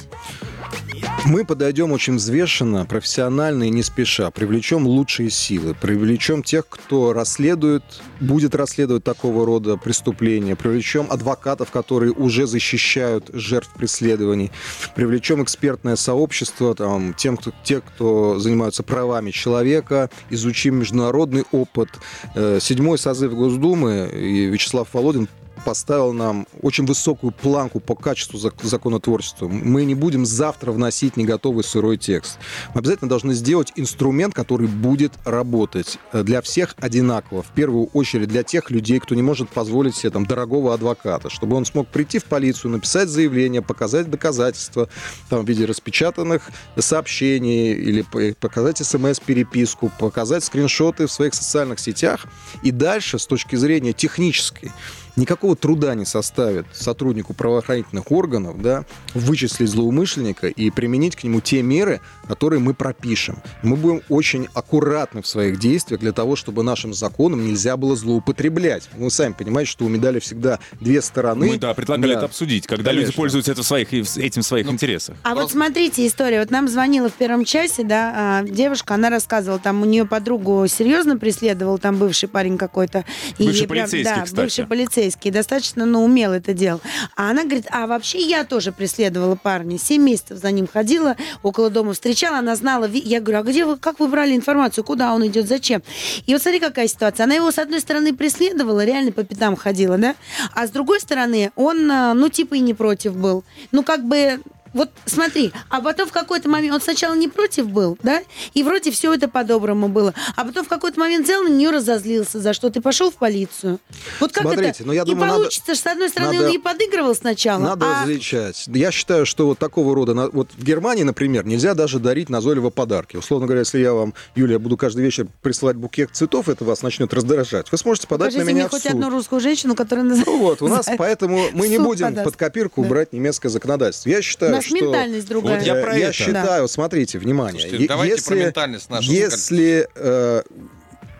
Мы 1.24 1.44
подойдем 1.44 1.92
очень 1.92 2.16
взвешенно, 2.16 2.84
профессионально 2.84 3.64
и 3.64 3.70
не 3.70 3.82
спеша. 3.82 4.30
Привлечем 4.30 4.86
лучшие 4.86 5.30
силы, 5.30 5.74
привлечем 5.74 6.42
тех, 6.42 6.66
кто 6.68 7.12
расследует, 7.12 7.82
будет 8.20 8.54
расследовать 8.54 9.04
такого 9.04 9.46
рода 9.46 9.76
преступления, 9.76 10.56
привлечем 10.56 11.06
адвокатов, 11.10 11.70
которые 11.70 12.12
уже 12.12 12.46
защищают 12.46 13.30
жертв 13.32 13.70
преследований, 13.76 14.50
привлечем 14.96 15.42
экспертное 15.42 15.96
сообщество, 15.96 16.74
там, 16.74 17.14
тем, 17.14 17.36
кто, 17.36 17.52
те, 17.62 17.80
кто 17.80 18.38
занимаются 18.38 18.82
правами 18.82 19.30
человека, 19.30 20.10
изучим 20.30 20.76
международный 20.76 21.44
опыт. 21.52 21.88
Э, 22.34 22.58
Седьмой 22.60 22.98
созыв 22.98 23.34
Госдумы 23.34 24.10
и 24.12 24.46
Вячеслав 24.46 24.88
Володин 24.92 25.28
поставил 25.64 26.12
нам 26.12 26.46
очень 26.62 26.86
высокую 26.86 27.32
планку 27.32 27.80
по 27.80 27.94
качеству 27.94 28.38
зак- 28.38 28.64
законотворчества. 28.64 29.48
Мы 29.48 29.84
не 29.84 29.94
будем 29.94 30.24
завтра 30.26 30.72
вносить 30.72 31.16
не 31.16 31.24
готовый 31.24 31.64
сырой 31.64 31.96
текст. 31.96 32.38
Мы 32.74 32.80
обязательно 32.80 33.08
должны 33.08 33.34
сделать 33.34 33.72
инструмент, 33.76 34.34
который 34.34 34.68
будет 34.68 35.12
работать 35.24 35.98
э, 36.12 36.22
для 36.22 36.40
всех 36.42 36.74
одинаково. 36.78 37.42
В 37.42 37.50
первую 37.54 37.86
очередь 37.86 38.28
для 38.28 38.42
тех 38.42 38.70
людей, 38.70 38.98
кто 39.00 39.14
не 39.14 39.22
может 39.22 39.48
позволить 39.48 39.96
себе 39.96 40.10
там, 40.10 40.26
дорогого 40.26 40.74
адвоката, 40.74 41.30
чтобы 41.30 41.56
он 41.56 41.64
смог 41.64 41.88
прийти 41.88 42.18
в 42.18 42.24
полицию, 42.24 42.72
написать 42.72 43.08
заявление, 43.08 43.62
показать 43.62 44.10
доказательства 44.10 44.88
там, 45.28 45.44
в 45.44 45.48
виде 45.48 45.64
распечатанных 45.64 46.50
сообщений 46.78 47.72
или 47.72 48.02
показать 48.32 48.78
смс-переписку, 48.78 49.90
показать 49.98 50.44
скриншоты 50.44 51.06
в 51.06 51.12
своих 51.12 51.34
социальных 51.34 51.80
сетях. 51.80 52.26
И 52.62 52.70
дальше, 52.70 53.18
с 53.18 53.26
точки 53.26 53.56
зрения 53.56 53.92
технической, 53.92 54.72
никакого 55.18 55.56
труда 55.56 55.94
не 55.94 56.04
составит 56.04 56.66
сотруднику 56.72 57.34
правоохранительных 57.34 58.10
органов 58.10 58.62
да, 58.62 58.84
вычислить 59.14 59.68
злоумышленника 59.68 60.46
и 60.48 60.70
применить 60.70 61.16
к 61.16 61.24
нему 61.24 61.40
те 61.40 61.62
меры, 61.62 62.00
которые 62.26 62.60
мы 62.60 62.72
пропишем. 62.74 63.38
Мы 63.62 63.76
будем 63.76 64.02
очень 64.08 64.48
аккуратны 64.54 65.20
в 65.22 65.26
своих 65.26 65.58
действиях 65.58 66.00
для 66.00 66.12
того, 66.12 66.36
чтобы 66.36 66.62
нашим 66.62 66.94
законом 66.94 67.44
нельзя 67.46 67.76
было 67.76 67.96
злоупотреблять. 67.96 68.88
Вы 68.96 69.10
сами 69.10 69.32
понимаете, 69.32 69.70
что 69.72 69.84
у 69.84 69.88
медали 69.88 70.18
всегда 70.20 70.58
две 70.80 71.02
стороны. 71.02 71.48
Мы, 71.48 71.58
да, 71.58 71.74
предлагали 71.74 72.12
Да. 72.12 72.18
это 72.18 72.26
обсудить, 72.26 72.66
когда 72.66 72.92
люди 72.92 73.06
Конечно. 73.06 73.20
пользуются 73.22 73.52
это 73.52 73.62
в 73.62 73.66
своих, 73.66 73.92
этим 73.92 74.42
в 74.42 74.46
своих 74.46 74.66
интересах. 74.70 75.16
А 75.24 75.34
вот 75.34 75.50
смотрите 75.50 76.06
история. 76.06 76.40
Вот 76.40 76.50
нам 76.50 76.68
звонила 76.68 77.08
в 77.08 77.14
первом 77.14 77.44
часе, 77.44 77.82
да, 77.82 78.12
а, 78.16 78.42
девушка, 78.44 78.94
она 78.94 79.10
рассказывала, 79.10 79.58
там 79.58 79.82
у 79.82 79.84
нее 79.84 80.04
подругу 80.06 80.66
серьезно 80.68 81.16
преследовал, 81.18 81.78
там 81.78 81.96
бывший 81.96 82.28
парень 82.28 82.56
какой-то. 82.56 83.04
И 83.38 83.46
Бывший 83.46 83.66
прям- 83.66 83.86
полицейский, 83.86 84.14
Да, 84.14 84.22
кстати. 84.24 84.40
бывший 84.40 84.66
полицейский. 84.66 85.07
Достаточно, 85.16 85.86
ну, 85.86 86.04
умел 86.04 86.32
это 86.32 86.52
делал. 86.52 86.80
А 87.16 87.30
она 87.30 87.44
говорит, 87.44 87.66
а 87.70 87.86
вообще 87.86 88.18
я 88.20 88.44
тоже 88.44 88.72
преследовала 88.72 89.36
парня. 89.36 89.78
Семь 89.78 90.02
месяцев 90.02 90.38
за 90.38 90.50
ним 90.50 90.66
ходила, 90.66 91.16
около 91.42 91.70
дома 91.70 91.92
встречала, 91.92 92.38
она 92.38 92.56
знала. 92.56 92.86
Я 92.86 93.20
говорю, 93.20 93.40
а 93.40 93.42
где 93.42 93.64
вы, 93.64 93.76
как 93.76 94.00
вы 94.00 94.08
брали 94.08 94.34
информацию, 94.34 94.84
куда 94.84 95.14
он 95.14 95.26
идет, 95.26 95.48
зачем? 95.48 95.82
И 96.26 96.32
вот 96.32 96.42
смотри, 96.42 96.60
какая 96.60 96.88
ситуация. 96.88 97.24
Она 97.24 97.34
его, 97.34 97.50
с 97.50 97.58
одной 97.58 97.80
стороны, 97.80 98.14
преследовала, 98.14 98.84
реально 98.84 99.12
по 99.12 99.24
пятам 99.24 99.56
ходила, 99.56 99.98
да? 99.98 100.14
А 100.54 100.66
с 100.66 100.70
другой 100.70 101.00
стороны, 101.00 101.52
он, 101.56 101.90
а, 101.90 102.14
ну, 102.14 102.28
типа 102.28 102.54
и 102.54 102.60
не 102.60 102.74
против 102.74 103.16
был. 103.16 103.44
Ну, 103.72 103.82
как 103.82 104.04
бы 104.04 104.40
вот 104.78 104.90
смотри, 105.04 105.52
а 105.68 105.80
потом 105.80 106.08
в 106.08 106.12
какой-то 106.12 106.48
момент 106.48 106.74
он 106.74 106.80
сначала 106.80 107.14
не 107.14 107.28
против 107.28 107.68
был, 107.68 107.98
да, 108.02 108.22
и 108.54 108.62
вроде 108.62 108.90
все 108.90 109.12
это 109.12 109.28
по-доброму 109.28 109.88
было, 109.88 110.14
а 110.36 110.44
потом 110.44 110.64
в 110.64 110.68
какой-то 110.68 110.98
момент 111.00 111.24
взял 111.26 111.42
на 111.42 111.48
нее 111.48 111.70
разозлился, 111.70 112.40
за 112.40 112.52
что 112.52 112.70
ты 112.70 112.80
пошел 112.80 113.10
в 113.10 113.14
полицию. 113.14 113.78
Вот 114.20 114.32
как 114.32 114.44
Смотрите, 114.44 114.70
это? 114.70 114.86
ну, 114.86 114.92
я 114.92 115.04
думаю, 115.04 115.26
надо- 115.26 115.34
получится, 115.40 115.74
что 115.74 115.84
с 115.84 115.92
одной 115.92 116.08
стороны 116.08 116.32
надо- 116.34 116.46
он 116.46 116.52
ей 116.52 116.58
подыгрывал 116.58 117.14
сначала, 117.14 117.60
Надо 117.62 117.86
а 117.86 118.02
различать. 118.02 118.64
Я 118.68 118.90
считаю, 118.90 119.26
что 119.26 119.46
вот 119.46 119.58
такого 119.58 119.94
рода... 119.94 120.14
Вот 120.32 120.50
в 120.56 120.62
Германии, 120.64 121.02
например, 121.02 121.44
нельзя 121.46 121.74
даже 121.74 121.98
дарить 121.98 122.28
назойливо 122.28 122.70
подарки. 122.70 123.16
Условно 123.16 123.46
говоря, 123.46 123.60
если 123.60 123.78
я 123.80 123.92
вам, 123.92 124.14
Юлия, 124.34 124.58
буду 124.58 124.76
каждый 124.76 125.04
вечер 125.04 125.26
присылать 125.42 125.76
букет 125.76 126.10
цветов, 126.12 126.48
это 126.48 126.64
вас 126.64 126.82
начнет 126.82 127.12
раздражать. 127.12 127.70
Вы 127.72 127.78
сможете 127.78 128.06
подать 128.06 128.28
покажите 128.34 128.44
на 128.44 128.48
меня 128.48 128.60
мне 128.64 128.68
в 128.68 128.70
хоть 128.70 128.82
суд. 128.82 128.92
одну 128.92 129.10
русскую 129.10 129.40
женщину, 129.40 129.74
которая 129.74 130.04
называется... 130.04 130.30
Ну 130.30 130.38
вот, 130.38 130.62
у 130.62 130.68
нас 130.68 130.86
поэтому 130.98 131.46
мы 131.52 131.68
не 131.68 131.78
будем 131.78 132.06
подаст. 132.08 132.24
под 132.24 132.36
копирку 132.36 132.82
Да. 132.82 132.88
брать 132.88 133.12
немецкое 133.12 133.50
законодательство. 133.50 134.08
Я 134.10 134.22
считаю, 134.22 134.52
что... 134.68 134.84
ментальность 134.84 135.28
другая. 135.28 135.58
Вот 135.58 135.66
я 135.66 135.74
про 135.74 135.96
я 135.96 136.04
это. 136.06 136.12
считаю, 136.12 136.68
смотрите, 136.68 137.18
внимание. 137.18 137.60
Слушайте, 137.60 137.88
давайте 137.88 138.14
если, 138.16 138.28
про 138.28 138.44
ментальность 138.46 138.90
нашу 138.90 139.10
Если 139.10 139.88
э, 139.94 140.42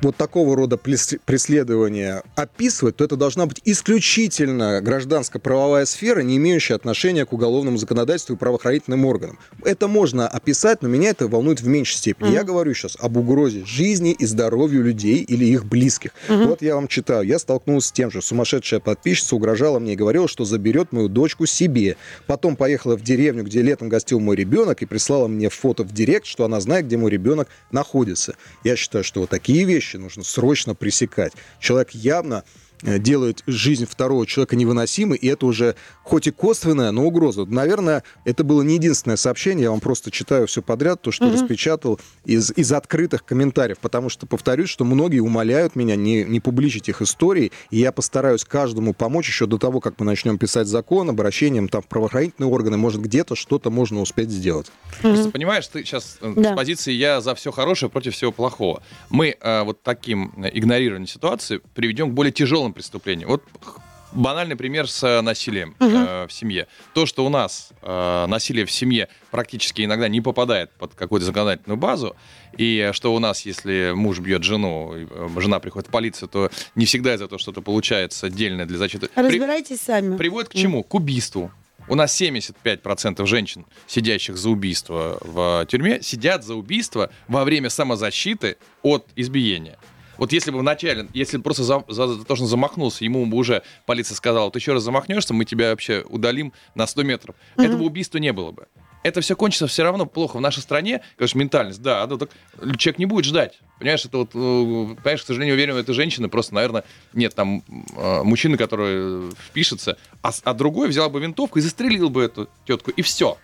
вот 0.01 0.17
такого 0.17 0.57
рода 0.57 0.77
преследования 0.77 2.23
описывать, 2.37 2.97
то 2.97 3.05
это 3.05 3.17
должна 3.17 3.47
быть 3.47 3.61
исключительно 3.65 4.81
гражданско-правовая 4.81 5.87
сфера, 5.87 6.21
не 6.21 6.37
имеющая 6.37 6.75
отношения 6.75 7.25
к 7.25 7.33
уголовному 7.33 7.77
законодательству 7.79 8.35
и 8.35 8.39
правоохранительным 8.39 9.05
органам. 9.05 9.39
Это 9.65 9.89
можно 9.89 10.29
описать, 10.29 10.83
но 10.83 10.89
меня 10.89 11.11
это 11.11 11.29
волнует 11.29 11.61
в 11.61 11.67
меньшей 11.67 11.97
степени. 11.97 12.31
Я 12.31 12.45
говорю 12.45 12.75
сейчас 12.75 12.97
об 13.01 13.17
угрозе 13.17 13.65
жизни 13.65 14.13
и 14.13 14.27
здоровью 14.27 14.85
людей 14.85 15.19
или 15.19 15.45
их 15.45 15.65
близких. 15.65 16.11
Вот 16.29 16.63
я 16.63 16.75
вам 16.75 16.89
читаю. 16.89 17.27
Я 17.27 17.39
столкнулся 17.39 17.89
с 17.89 17.93
тем 17.93 18.11
же. 18.11 18.23
Сумасшедшая 18.23 18.81
подписчица 18.81 19.35
угрожала 19.35 19.79
мне 19.79 19.95
и 19.95 19.97
говорила, 19.97 20.29
что 20.29 20.45
заберет 20.45 20.93
мою 20.93 21.09
дочку 21.09 21.47
себе. 21.47 21.97
Потом 22.27 22.57
поехала 22.57 22.97
в 22.97 23.03
деревню, 23.03 23.45
где 23.45 23.63
летом 23.63 23.89
гостил 23.89 24.21
мой 24.21 24.37
ребенок, 24.37 24.83
и 24.83 24.87
прислала 24.87 25.27
мне 25.27 25.49
фото 25.49 25.83
в 25.83 25.93
директ, 25.93 26.27
что 26.27 26.45
она 26.45 26.61
знает, 26.61 26.87
где 26.87 26.97
мой 26.97 27.11
ребенок 27.11 27.49
находится. 27.73 28.35
Я 28.65 28.77
считаю, 28.77 29.05
что 29.05 29.21
вот 29.21 29.31
такие 29.31 29.65
вещи 29.65 29.88
нужно 29.97 30.25
срочно 30.25 30.75
пресекать. 30.75 31.33
Человек 31.61 31.91
явно 31.93 32.45
делает 32.83 33.43
жизнь 33.47 33.87
второго 33.87 34.27
человека 34.27 34.57
невыносимой, 34.57 35.19
и 35.19 35.27
это 35.27 35.47
уже 35.47 35.75
хоть 36.03 36.27
и 36.27 36.31
косвенная, 36.31 36.91
но 36.91 37.05
угроза. 37.05 37.45
Наверное, 37.45 38.03
это 38.25 38.45
было 38.45 38.63
не 38.63 38.75
единственное 38.75 39.17
сообщение, 39.17 39.65
я 39.65 39.71
вам 39.71 39.81
просто 39.81 40.11
читаю 40.11 40.47
все 40.47 40.63
подряд, 40.63 41.03
то, 41.03 41.11
что 41.11 41.31
распечатал 41.31 42.01
из, 42.25 42.51
из 42.57 42.73
открытых 42.73 43.25
комментариев, 43.25 43.79
потому 43.79 44.09
что, 44.09 44.27
повторюсь, 44.27 44.69
что 44.69 44.85
многие 44.85 45.21
умоляют 45.21 45.77
меня 45.77 45.97
не, 45.97 46.25
не 46.25 46.41
публичить 46.41 46.89
их 46.89 47.03
истории, 47.03 47.53
и 47.71 47.79
я 47.79 47.93
постараюсь 47.93 48.45
каждому 48.45 48.95
помочь 48.95 49.29
еще 49.29 49.47
до 49.47 49.59
того, 49.59 49.81
как 49.81 49.99
мы 49.99 50.07
начнем 50.07 50.39
писать 50.39 50.67
закон, 50.67 51.11
обращением 51.11 51.69
там, 51.69 51.83
в 51.83 51.87
правоохранительные 51.87 52.51
органы, 52.51 52.77
может, 52.77 53.01
где-то 53.03 53.35
что-то 53.35 53.71
можно 53.71 54.01
успеть 54.01 54.31
сделать. 54.31 54.67
Просто 55.03 55.31
понимаешь, 55.31 55.67
ты 55.67 55.85
сейчас 55.85 56.19
э, 56.21 56.33
Да. 56.37 56.53
с 56.53 56.57
позиции 56.57 56.93
я 56.93 57.21
за 57.21 57.35
все 57.35 57.51
хорошее 57.53 57.91
против 57.91 58.15
всего 58.15 58.33
плохого. 58.33 58.83
Мы 59.11 59.37
э, 59.41 59.63
вот 59.63 59.83
таким 59.83 60.33
э, 60.37 60.51
игнорированием 60.53 61.07
ситуации 61.07 61.61
приведем 61.75 62.11
к 62.11 62.15
более 62.15 62.33
тяжелым 62.33 62.68
преступлениям. 62.73 63.29
Вот 63.31 63.43
х- 63.61 63.83
банальный 64.13 64.57
пример 64.57 64.89
с 64.89 65.03
э, 65.05 65.21
насилием 65.21 65.75
э, 65.81 66.27
в 66.29 66.33
семье. 66.33 66.67
То, 66.95 67.05
что 67.07 67.27
у 67.27 67.29
нас 67.29 67.71
э, 67.83 68.27
насилие 68.27 68.65
в 68.65 68.71
семье 68.71 69.09
практически 69.31 69.83
иногда 69.85 70.09
не 70.09 70.21
попадает 70.21 70.71
под 70.73 70.95
какую-то 70.95 71.27
законодательную 71.27 71.77
базу, 71.77 72.17
и 72.57 72.89
э, 72.89 72.93
что 72.95 73.15
у 73.15 73.19
нас, 73.19 73.43
если 73.45 73.93
муж 73.95 74.19
бьет 74.21 74.43
жену, 74.45 74.93
э, 74.95 75.29
жена 75.39 75.61
приходит 75.61 75.89
в 75.89 75.91
полицию, 75.91 76.29
то 76.29 76.51
не 76.75 76.87
всегда 76.87 77.15
из-за 77.15 77.29
того 77.29 77.39
что-то 77.39 77.61
получается 77.61 78.27
отдельное 78.29 78.65
для 78.67 78.79
защиты. 78.79 79.09
При- 79.09 79.23
Разбирайтесь 79.25 79.81
сами. 79.83 80.17
Приводит 80.17 80.49
к 80.51 80.55
чему? 80.55 80.83
К 80.83 80.95
убийству. 80.95 81.51
У 81.91 81.95
нас 81.95 82.21
75% 82.21 83.25
женщин, 83.27 83.65
сидящих 83.87 84.37
за 84.37 84.51
убийство 84.51 85.19
в 85.23 85.65
тюрьме, 85.71 86.03
сидят 86.03 86.45
за 86.45 86.55
убийство 86.55 87.11
во 87.29 87.45
время 87.45 87.71
самозащиты 87.71 88.57
от 88.83 89.07
избиения. 89.17 89.79
Вот 90.19 90.33
если 90.33 90.51
бы 90.51 90.59
вначале, 90.59 91.09
если 91.15 91.37
бы 91.39 91.45
просто 91.45 91.63
за, 91.65 91.83
за- 91.89 92.09
за 92.09 92.25
то, 92.25 92.35
что 92.35 92.45
он 92.45 92.51
замахнулся, 92.51 93.05
ему 93.05 93.25
бы 93.27 93.37
уже 93.37 93.63
полиция 93.87 94.15
сказала, 94.17 94.51
ты 94.51 94.59
еще 94.59 94.73
раз 94.73 94.83
замахнешься, 94.83 95.33
мы 95.33 95.45
тебя 95.45 95.71
вообще 95.71 96.05
удалим 96.09 96.53
на 96.75 96.87
100 96.87 97.03
метров. 97.05 97.37
Этого 97.57 97.85
убийства 97.85 98.19
не 98.19 98.33
было 98.33 98.51
бы. 98.51 98.67
Это 99.05 99.21
все 99.21 99.37
кончится 99.37 99.69
все 99.69 99.85
равно 99.85 100.07
плохо 100.07 100.39
в 100.39 100.41
нашей 100.41 100.59
стране, 100.61 101.03
конечно, 101.17 101.39
ментальность, 101.39 101.81
да, 101.81 102.05
ну 102.09 102.19
так 102.19 102.31
человек 102.79 102.99
не 102.99 103.07
будет 103.07 103.25
ждать. 103.25 103.61
Понимаешь, 103.79 104.05
это 104.05 104.19
вот, 104.19 104.31
э, 104.35 104.95
понимаешь, 104.97 105.23
к 105.23 105.27
сожалению, 105.27 105.55
уверен, 105.55 105.77
это 105.77 105.95
женщина, 105.95 106.29
просто, 106.29 106.55
наверное, 106.55 106.83
нет 107.13 107.33
там 107.35 107.63
э, 107.97 108.23
мужчины, 108.25 108.57
который 108.57 109.31
впишется, 109.31 109.97
а, 110.21 110.33
а 110.43 110.53
другой 110.53 110.89
взял 110.89 111.09
бы 111.11 111.21
винтовку 111.21 111.61
и 111.61 111.63
застрелил 111.63 112.11
бы 112.11 112.25
эту 112.25 112.49
тетку, 112.67 112.91
и 112.91 113.03
все. 113.03 113.39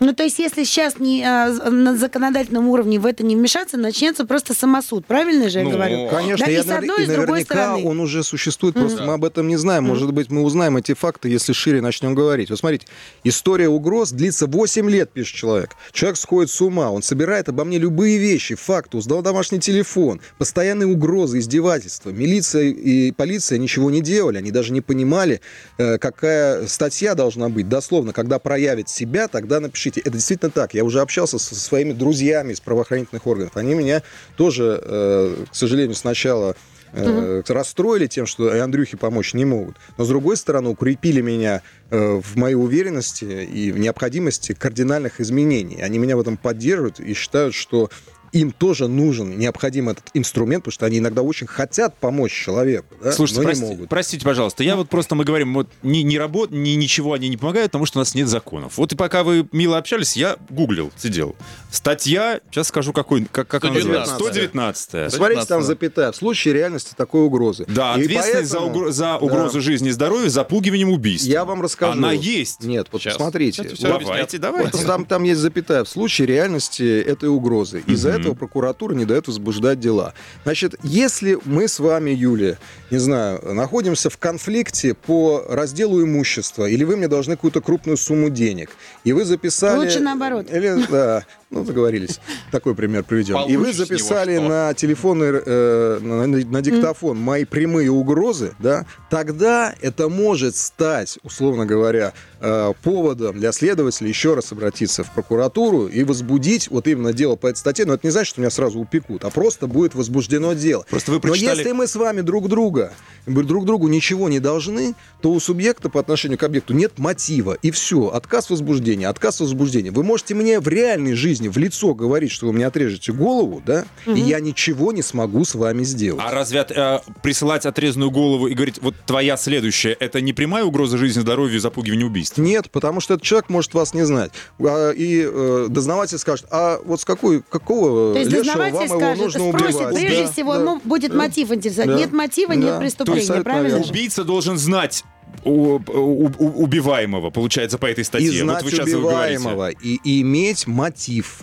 Ну, 0.00 0.14
то 0.14 0.22
есть, 0.22 0.38
если 0.38 0.64
сейчас 0.64 0.98
не, 0.98 1.22
а, 1.22 1.52
на 1.70 1.94
законодательном 1.94 2.68
уровне 2.68 2.98
в 2.98 3.04
это 3.04 3.22
не 3.22 3.36
вмешаться, 3.36 3.76
начнется 3.76 4.24
просто 4.24 4.54
самосуд. 4.54 5.04
Правильно 5.04 5.50
же 5.50 5.58
я 5.58 5.64
Ну, 5.64 5.72
говорю? 5.72 6.08
Конечно, 6.08 6.46
Да, 6.46 6.52
и, 6.52 6.54
и 6.56 6.62
с 6.62 6.70
одной, 6.70 7.00
и 7.00 7.02
и 7.02 7.04
с 7.04 7.08
другой 7.08 7.26
наверняка 7.26 7.54
стороны. 7.54 7.86
он 7.86 8.00
уже 8.00 8.24
существует, 8.24 8.74
просто 8.76 9.04
мы 9.04 9.12
об 9.12 9.26
этом 9.26 9.46
не 9.46 9.58
знаем. 9.58 9.84
Может 9.84 10.14
быть, 10.14 10.30
мы 10.30 10.42
узнаем 10.42 10.78
эти 10.78 10.94
факты, 10.94 11.28
если 11.28 11.52
шире 11.52 11.82
начнем 11.82 12.14
говорить. 12.14 12.48
Вот 12.48 12.58
смотрите, 12.58 12.86
история 13.24 13.68
угроз 13.68 14.12
длится 14.12 14.46
8 14.46 14.88
лет, 14.88 15.10
пишет 15.10 15.36
человек. 15.36 15.72
Человек 15.92 16.16
сходит 16.16 16.50
с 16.50 16.58
ума, 16.62 16.90
он 16.90 17.02
собирает 17.02 17.50
обо 17.50 17.64
мне 17.64 17.76
любые 17.76 18.16
вещи, 18.16 18.54
факты, 18.54 18.96
узнал 18.96 19.20
домашний 19.20 19.60
телефон, 19.60 20.22
постоянные 20.38 20.86
угрозы, 20.86 21.40
издевательства. 21.40 22.08
Милиция 22.08 22.64
и 22.64 23.12
полиция 23.12 23.58
ничего 23.58 23.90
не 23.90 24.00
делали, 24.00 24.38
они 24.38 24.50
даже 24.50 24.72
не 24.72 24.80
понимали, 24.80 25.42
э, 25.76 25.98
какая 25.98 26.66
статья 26.68 27.14
должна 27.14 27.50
быть. 27.50 27.68
Дословно, 27.68 28.14
когда 28.14 28.38
проявит 28.38 28.88
себя, 28.88 29.28
тогда 29.28 29.60
напишите. 29.60 29.89
Это 29.98 30.10
действительно 30.10 30.50
так. 30.50 30.74
Я 30.74 30.84
уже 30.84 31.00
общался 31.00 31.38
со 31.38 31.54
своими 31.54 31.92
друзьями 31.92 32.52
из 32.52 32.60
правоохранительных 32.60 33.26
органов. 33.26 33.56
Они 33.56 33.74
меня 33.74 34.02
тоже, 34.36 34.80
э, 34.82 35.44
к 35.50 35.54
сожалению, 35.54 35.94
сначала 35.94 36.54
э, 36.92 37.42
расстроили 37.48 38.06
тем, 38.06 38.26
что 38.26 38.50
Андрюхе 38.62 38.96
помочь 38.96 39.34
не 39.34 39.44
могут. 39.44 39.76
Но, 39.96 40.04
с 40.04 40.08
другой 40.08 40.36
стороны, 40.36 40.70
укрепили 40.70 41.20
меня 41.20 41.62
э, 41.90 42.20
в 42.22 42.36
моей 42.36 42.56
уверенности 42.56 43.24
и 43.24 43.72
в 43.72 43.78
необходимости 43.78 44.52
кардинальных 44.52 45.20
изменений. 45.20 45.80
Они 45.82 45.98
меня 45.98 46.16
в 46.16 46.20
этом 46.20 46.36
поддерживают 46.36 47.00
и 47.00 47.14
считают, 47.14 47.54
что 47.54 47.90
им 48.32 48.52
тоже 48.52 48.86
нужен, 48.88 49.38
необходим 49.38 49.88
этот 49.88 50.04
инструмент, 50.14 50.64
потому 50.64 50.72
что 50.72 50.86
они 50.86 50.98
иногда 50.98 51.22
очень 51.22 51.46
хотят 51.46 51.96
помочь 51.98 52.32
человеку, 52.32 52.94
да, 53.02 53.12
Слушайте, 53.12 53.40
но 53.42 53.46
прости- 53.48 53.64
не 53.64 53.70
могут. 53.70 53.88
простите, 53.88 54.24
пожалуйста, 54.24 54.62
я 54.62 54.76
вот 54.76 54.88
просто, 54.88 55.14
мы 55.14 55.24
говорим, 55.24 55.54
вот 55.54 55.68
ни, 55.82 55.98
ни 55.98 56.16
работ, 56.16 56.50
ни 56.50 56.70
ничего 56.70 57.12
они 57.14 57.28
не 57.28 57.36
помогают, 57.36 57.72
потому 57.72 57.86
что 57.86 57.98
у 57.98 58.00
нас 58.00 58.14
нет 58.14 58.28
законов. 58.28 58.76
Вот 58.76 58.92
и 58.92 58.96
пока 58.96 59.24
вы 59.24 59.48
мило 59.52 59.78
общались, 59.78 60.16
я 60.16 60.36
гуглил, 60.48 60.92
сидел. 60.96 61.34
Статья, 61.70 62.40
сейчас 62.50 62.68
скажу, 62.68 62.92
какой, 62.92 63.24
как, 63.30 63.48
как 63.48 63.64
она 63.64 63.74
называется. 63.74 64.14
119. 64.16 64.82
119. 64.82 65.12
Смотрите, 65.14 65.40
там 65.46 65.60
19, 65.60 65.66
запятая. 65.66 66.12
В 66.12 66.16
случае 66.16 66.54
реальности 66.54 66.92
такой 66.96 67.22
угрозы. 67.24 67.64
Да, 67.68 67.94
И 67.96 68.02
ответственность 68.04 68.50
за, 68.50 68.58
поэтому- 68.60 68.86
угро- 68.86 68.90
за 68.92 69.04
Да. 69.04 69.18
угрозу 69.18 69.60
жизни 69.60 69.88
и 69.88 69.92
здоровья 69.92 70.28
запугиванием 70.28 70.90
убийством. 70.90 71.30
Я 71.32 71.44
вам 71.44 71.62
расскажу. 71.62 71.92
Она 71.92 72.12
есть. 72.12 72.62
Нет, 72.62 72.88
вот 72.92 73.02
Сейчас. 73.02 73.14
посмотрите. 73.14 73.62
Сейчас 73.62 73.78
Вот 73.80 74.00
Давайте, 74.00 74.36
Вот 74.38 74.40
давайте. 74.40 74.86
там, 74.86 75.04
там 75.04 75.22
есть 75.24 75.40
запятая. 75.40 75.84
В 75.84 75.88
случае 75.88 76.26
реальности 76.28 77.00
этой 77.00 77.28
угрозы. 77.28 77.82
Из-за 77.86 78.10
этого 78.20 78.34
прокуратура 78.34 78.94
не 78.94 79.04
дает 79.04 79.26
возбуждать 79.26 79.80
дела. 79.80 80.14
Значит, 80.44 80.74
если 80.82 81.38
мы 81.44 81.68
с 81.68 81.78
вами, 81.78 82.10
Юлия, 82.10 82.58
не 82.90 82.98
знаю, 82.98 83.40
находимся 83.54 84.10
в 84.10 84.18
конфликте 84.18 84.94
по 84.94 85.44
разделу 85.48 86.02
имущества, 86.02 86.66
или 86.66 86.84
вы 86.84 86.96
мне 86.96 87.08
должны 87.08 87.36
какую-то 87.36 87.60
крупную 87.60 87.96
сумму 87.96 88.30
денег, 88.30 88.70
и 89.04 89.12
вы 89.12 89.24
записали... 89.24 89.78
Лучше 89.78 90.00
наоборот. 90.00 90.46
Или, 90.50 90.84
да, 90.90 91.24
ну, 91.50 91.64
договорились. 91.64 92.20
Такой 92.52 92.74
пример 92.74 93.02
приведем. 93.02 93.36
И 93.48 93.56
вы 93.56 93.68
него 93.68 93.72
записали 93.72 94.38
на 94.38 94.72
телефонный, 94.74 95.42
э, 95.44 95.98
на, 96.00 96.26
на 96.26 96.62
диктофон 96.62 97.18
мои 97.18 97.44
прямые 97.44 97.90
угрозы, 97.90 98.54
да, 98.60 98.86
тогда 99.10 99.74
это 99.80 100.08
может 100.08 100.54
стать, 100.56 101.18
условно 101.24 101.66
говоря, 101.66 102.12
э, 102.40 102.72
поводом 102.82 103.38
для 103.38 103.50
следователя 103.50 104.08
еще 104.08 104.34
раз 104.34 104.52
обратиться 104.52 105.02
в 105.02 105.12
прокуратуру 105.12 105.86
и 105.88 106.04
возбудить 106.04 106.70
вот 106.70 106.86
именно 106.86 107.12
дело 107.12 107.34
по 107.34 107.48
этой 107.48 107.58
статье. 107.58 107.84
Но 107.84 107.94
это 107.94 108.06
не 108.06 108.10
значит, 108.12 108.30
что 108.30 108.40
меня 108.40 108.50
сразу 108.50 108.78
упекут, 108.78 109.24
а 109.24 109.30
просто 109.30 109.66
будет 109.66 109.94
возбуждено 109.94 110.52
дело. 110.52 110.86
Просто 110.88 111.10
вы 111.10 111.16
Но 111.16 111.20
прочитали- 111.22 111.58
если 111.58 111.72
мы 111.72 111.86
с 111.86 111.96
вами 111.96 112.20
друг 112.20 112.48
друга 112.48 112.92
друг 113.26 113.64
другу 113.64 113.88
ничего 113.88 114.28
не 114.28 114.40
должны, 114.40 114.94
то 115.20 115.32
у 115.32 115.40
субъекта 115.40 115.88
по 115.88 116.00
отношению 116.00 116.38
к 116.38 116.42
объекту 116.42 116.74
нет 116.74 116.98
мотива. 116.98 117.56
И 117.62 117.70
все. 117.70 118.08
Отказ 118.08 118.50
возбуждения, 118.50 119.08
отказ 119.08 119.40
возбуждения. 119.40 119.90
Вы 119.90 120.02
можете 120.02 120.34
мне 120.34 120.60
в 120.60 120.68
реальной 120.68 121.14
жизни 121.14 121.39
в 121.48 121.56
лицо 121.58 121.94
говорить, 121.94 122.30
что 122.30 122.46
вы 122.46 122.52
мне 122.52 122.66
отрежете 122.66 123.12
голову, 123.12 123.62
да, 123.64 123.84
и 124.06 124.20
я 124.20 124.40
ничего 124.40 124.92
не 124.92 125.02
смогу 125.02 125.44
с 125.44 125.54
вами 125.54 125.82
сделать. 125.84 126.22
А 126.26 126.30
разве 126.32 126.60
от- 126.60 126.70
э, 126.70 127.00
присылать 127.22 127.66
отрезанную 127.66 128.10
голову 128.10 128.46
и 128.48 128.54
говорить, 128.54 128.78
вот 128.82 128.94
твоя 129.06 129.36
следующая, 129.36 129.96
это 129.98 130.20
не 130.20 130.32
прямая 130.32 130.64
угроза 130.64 130.98
жизни, 130.98 131.20
здоровью 131.20 131.56
и 131.56 131.60
запугивание 131.60 132.06
убийств? 132.06 132.38
Нет, 132.38 132.70
потому 132.70 133.00
что 133.00 133.14
этот 133.14 133.24
человек 133.26 133.48
может 133.48 133.74
вас 133.74 133.94
не 133.94 134.04
знать. 134.04 134.32
А, 134.60 134.90
И 134.90 135.22
э, 135.26 135.66
дознаватель 135.70 136.18
скажет, 136.18 136.46
а 136.50 136.80
вот 136.84 137.00
с 137.00 137.04
какой, 137.04 137.42
какого 137.42 138.12
То 138.14 138.18
есть 138.18 138.30
лешего 138.30 138.44
дознаватель 138.44 138.74
вам 138.76 138.84
его 138.86 138.98
скажет, 138.98 139.22
нужно 139.24 139.48
спросит, 139.48 139.76
убивать? 139.76 139.94
прежде 139.96 140.22
Да, 140.24 140.32
всего, 140.32 140.54
да, 140.54 140.60
ему 140.60 140.80
будет 140.84 141.10
да. 141.12 141.16
мотив 141.18 141.52
интересовать. 141.52 141.90
Да. 141.90 141.96
Нет 141.96 142.12
мотива, 142.12 142.54
Да. 142.54 142.60
нет 142.60 142.74
То 142.74 142.78
преступления, 142.80 143.20
есть, 143.20 143.42
правильно 143.44 143.68
наверное. 143.70 143.90
Убийца 143.90 144.24
должен 144.24 144.58
знать 144.58 145.04
у- 145.44 145.78
у- 145.78 146.32
у- 146.38 146.62
убиваемого, 146.62 147.30
получается, 147.30 147.78
по 147.78 147.86
этой 147.86 148.04
статье. 148.04 148.28
И 148.32 148.38
знать 148.40 148.62
вот 148.62 148.64
вы 148.64 148.70
сейчас 148.70 148.86
убиваемого, 148.88 149.70
и, 149.70 149.98
и 150.04 150.22
иметь 150.22 150.66
мотив. 150.66 151.42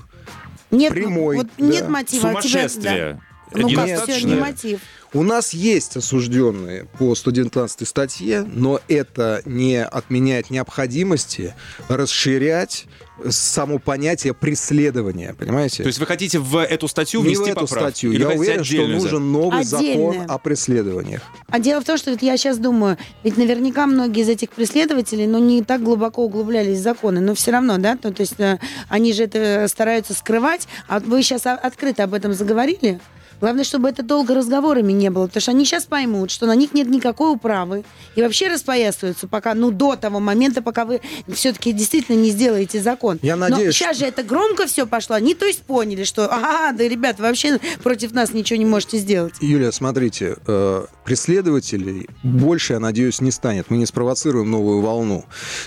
Нет, 0.72 0.92
Прямой, 0.94 1.38
вот 1.38 1.48
да. 1.58 1.66
нет 1.66 1.88
мотива. 1.90 2.30
а 2.30 2.42
тебя- 2.42 2.42
Сумасшествие. 2.42 3.14
да. 3.14 3.20
Ну 3.54 3.70
как, 3.74 4.04
все, 4.04 4.26
не 4.26 4.36
мотив. 4.36 4.82
У 5.14 5.24
нас 5.24 5.54
есть 5.54 5.95
осужденные 5.95 6.86
по 7.00 7.16
119 7.16 7.88
статье, 7.88 8.43
но 8.43 8.82
это 8.88 9.41
не 9.45 9.84
отменяет 9.84 10.50
необходимости 10.50 11.56
расширять 11.88 12.86
само 13.30 13.80
понятие 13.80 14.34
преследования, 14.34 15.34
понимаете? 15.34 15.84
То 15.84 15.88
есть 15.88 16.00
вы 16.00 16.06
хотите 16.06 16.39
в 16.39 16.62
эту 16.62 16.88
статью 16.88 17.22
не 17.22 17.28
в 17.28 17.30
внести 17.30 17.52
эту 17.52 17.62
поправки? 17.62 17.84
статью. 17.84 18.12
Или 18.12 18.22
Я 18.22 18.30
уверен, 18.30 18.64
что 18.64 18.88
нужен 18.88 19.32
новый 19.32 19.64
закон 19.64 19.88
Отдельное. 19.88 20.26
о 20.28 20.38
преследованиях. 20.38 21.22
А 21.48 21.60
дело 21.60 21.82
в 21.82 21.86
том, 21.86 21.98
что 21.98 22.16
я 22.20 22.38
сейчас 22.38 22.58
думаю, 22.58 22.98
ведь 23.24 23.38
наверняка 23.38 23.88
многие 23.88 24.22
из 24.22 24.30
этих 24.30 24.52
преследователей, 24.52 25.26
ну, 25.26 25.39
не 25.39 25.64
так 25.64 25.82
глубоко 25.82 26.26
углублялись 26.26 26.78
в 26.78 26.82
законы, 26.82 27.20
но 27.22 27.34
все 27.34 27.52
равно, 27.52 27.78
да, 27.78 27.98
то, 27.98 28.12
то 28.12 28.22
есть 28.22 28.39
э, 28.39 28.60
они 28.89 29.14
же 29.14 29.24
это 29.24 29.68
стараются 29.68 30.14
скрывать, 30.14 30.68
а 30.88 31.00
вы 31.00 31.24
сейчас 31.24 31.45
открыто 31.45 32.04
об 32.04 32.14
этом 32.14 32.34
заговорили, 32.34 33.00
Главное, 33.40 33.64
чтобы 33.64 33.90
это 33.90 34.04
долго 34.04 34.34
разговорами 34.34 34.92
не 34.92 35.10
было, 35.10 35.28
потому 35.28 35.42
что 35.42 35.52
они 35.52 35.66
сейчас 35.66 35.86
поймут, 35.86 36.32
что 36.32 36.46
на 36.48 36.56
них 36.56 36.74
нет 36.74 36.88
никакой 36.90 37.32
управы 37.32 37.84
и 38.16 38.22
вообще 38.22 38.48
распоясываются 38.48 39.28
пока, 39.28 39.54
ну, 39.54 39.72
до 39.72 39.96
того 39.96 40.20
момента, 40.20 40.62
пока 40.62 40.86
вы 40.86 41.02
все-таки 41.28 41.72
действительно 41.72 42.16
не 42.16 42.32
сделаете 42.32 42.82
закон. 42.82 43.20
Я 43.22 43.36
Но 43.36 43.50
надеюсь, 43.50 43.76
сейчас 43.76 43.98
же 43.98 44.06
это 44.06 44.24
громко 44.24 44.66
все 44.66 44.88
пошло. 44.88 45.16
Они, 45.16 45.36
то 45.36 45.46
есть, 45.46 45.62
поняли, 45.62 46.04
что, 46.04 46.26
ага, 46.26 46.72
да, 46.72 46.84
ребят, 46.88 47.20
вообще 47.20 47.60
против 47.84 48.14
нас 48.14 48.34
ничего 48.34 48.58
не 48.58 48.66
можете 48.66 48.98
сделать. 48.98 49.36
Юлия, 49.42 49.72
смотрите, 49.72 50.38
э, 50.48 50.86
преследователей 51.06 52.10
больше, 52.24 52.74
я 52.74 52.80
надеюсь, 52.80 53.22
не 53.22 53.32
станет. 53.32 53.70
Мы 53.70 53.78
не 53.78 53.86
спровоцируем 53.86 54.50
новую 54.50 54.82
волну. 54.82 55.26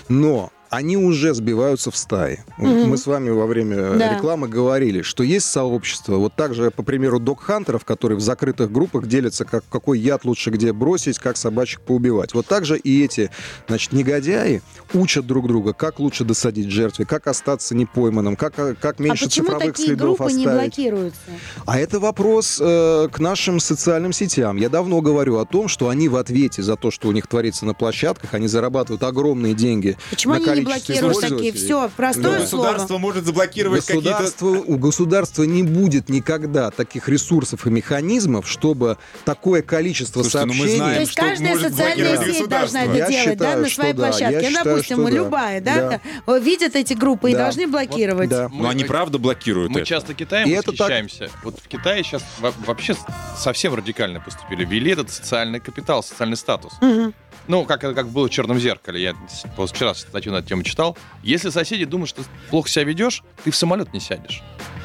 Но 0.09 0.51
они 0.71 0.97
уже 0.97 1.35
сбиваются 1.35 1.91
в 1.91 1.97
стаи. 1.97 2.45
Мы 2.57 2.97
с 2.97 3.07
вами 3.07 3.31
во 3.31 3.47
время 3.47 3.95
Да. 3.95 4.15
рекламы 4.15 4.49
говорили, 4.49 5.03
что 5.03 5.25
есть 5.25 5.47
сообщество, 5.47 6.17
вот 6.17 6.35
так 6.37 6.55
же, 6.55 6.71
по 6.71 6.83
примеру, 6.85 7.19
док-хантеров, 7.19 7.85
которые 7.85 8.17
в 8.17 8.21
закрытых 8.21 8.71
группах 8.71 9.07
делятся, 9.07 9.45
как, 9.45 9.65
какой 9.69 9.99
яд 9.99 10.25
лучше 10.25 10.51
где 10.51 10.73
бросить, 10.73 11.19
как 11.19 11.37
собачек 11.37 11.81
поубивать. 11.81 12.35
Вот 12.35 12.47
так 12.47 12.65
же 12.65 12.79
и 12.79 13.05
эти, 13.05 13.31
значит, 13.67 13.93
негодяи 13.93 14.63
учат 14.95 15.27
друг 15.27 15.49
друга, 15.49 15.73
как 15.73 15.99
лучше 15.99 16.25
досадить 16.25 16.71
жертве, 16.71 17.05
как 17.05 17.27
остаться 17.27 17.75
непойманным, 17.75 18.37
как, 18.37 18.55
как 18.79 19.01
меньше 19.01 19.27
а 19.27 19.29
цифровых 19.29 19.75
такие 19.75 19.89
следов 19.89 20.19
группы 20.19 20.33
не 20.33 20.47
оставить. 20.47 20.75
блокируются? 20.77 21.21
А 21.67 21.79
это 21.81 21.99
вопрос 21.99 22.59
э, 22.61 23.09
к 23.11 23.19
нашим 23.19 23.59
социальным 23.59 24.13
сетям. 24.13 24.57
Я 24.57 24.69
давно 24.69 25.01
говорю 25.01 25.39
о 25.39 25.47
том, 25.47 25.67
что 25.67 25.89
они 25.89 26.09
в 26.09 26.15
ответе 26.15 26.63
за 26.63 26.77
то, 26.77 26.93
что 26.93 27.09
у 27.09 27.13
них 27.13 27.27
творится 27.27 27.67
на 27.67 27.75
площадках, 27.75 28.35
они 28.35 28.47
зарабатывают 28.47 29.03
огромные 29.03 29.55
деньги. 29.55 29.97
Почему 30.11 30.35
на 30.35 30.39
они 30.53 30.60
блокируют 30.65 31.21
такие? 31.21 31.53
Все, 31.53 31.91
простое 31.97 32.41
Да. 32.41 32.47
слово. 32.47 32.63
Государство 32.65 32.99
может 32.99 33.25
заблокировать 33.25 33.85
какие-то... 33.87 34.11
Государство, 34.11 34.47
у 34.49 34.77
государства 34.79 35.43
не 35.45 35.63
будет 35.63 36.09
никогда 36.09 36.71
таких 36.71 37.09
ресурсов 37.09 37.67
и 37.67 37.71
механизмов, 37.71 38.49
чтобы 38.49 38.99
такое 39.25 39.63
количество 39.63 40.23
Слушайте, 40.23 40.47
ну 40.47 40.53
мы 40.55 40.59
сообщений... 40.59 40.77
знаем, 40.77 40.95
То 40.95 41.01
есть 41.01 41.13
что 41.13 41.23
каждая 41.23 41.59
социальная 41.59 42.25
сеть 42.33 42.49
должна 42.49 42.85
это 42.85 42.97
Я 42.97 43.09
делать, 43.09 43.11
да, 43.11 43.33
считаю, 43.33 43.61
на 43.63 43.67
что 43.69 43.75
своей 43.81 43.93
да. 43.95 44.03
площадке. 44.03 44.35
Я 44.35 44.41
Ну, 44.41 44.49
считаю, 44.49 44.65
допустим, 44.65 44.97
что 44.97 45.05
да. 45.05 45.11
любая, 45.11 45.61
да, 45.61 46.01
видят 46.41 46.77
эти 46.77 46.93
группы 46.95 47.31
и 47.31 47.33
Да. 47.33 47.39
должны 47.45 47.67
блокировать. 47.67 48.29
Да. 48.31 48.49
Но 48.53 48.69
они 48.69 48.85
правда 48.85 49.19
блокируют 49.19 49.71
Мы 49.73 49.81
это. 49.81 49.89
часто 49.89 50.15
Китаем 50.15 50.49
И 50.49 50.53
это 50.53 50.73
так. 50.73 50.81
восхищаемся. 50.81 51.31
Вот 51.43 51.59
в 51.63 51.69
Китае 51.69 52.03
сейчас 52.05 52.23
во- 52.41 52.53
вообще 52.67 52.95
совсем 53.39 53.75
радикально 53.75 54.21
поступили. 54.21 54.65
Ввели 54.65 54.91
этот 54.93 55.11
социальный 55.11 55.61
капитал, 55.61 56.03
социальный 56.03 56.37
статус. 56.37 56.73
Мгм. 56.81 57.15
Ну, 57.51 57.65
как, 57.65 57.81
как 57.81 58.09
было 58.09 58.29
в 58.29 58.31
«Черном 58.31 58.61
зеркале». 58.61 59.03
Я 59.03 59.15
позавчера 59.57 59.93
статью 59.95 60.31
на 60.31 60.37
эту 60.37 60.47
тему 60.51 60.63
читал. 60.63 60.97
Если 61.25 61.51
соседи 61.51 61.85
думают, 61.85 62.09
что 62.09 62.23
ты 62.23 62.29
плохо 62.49 62.69
себя 62.69 62.85
ведешь, 62.85 63.25
ты 63.43 63.51
в 63.51 63.57
самолет 63.57 63.93
не 63.93 63.99
сядешь. 63.99 64.41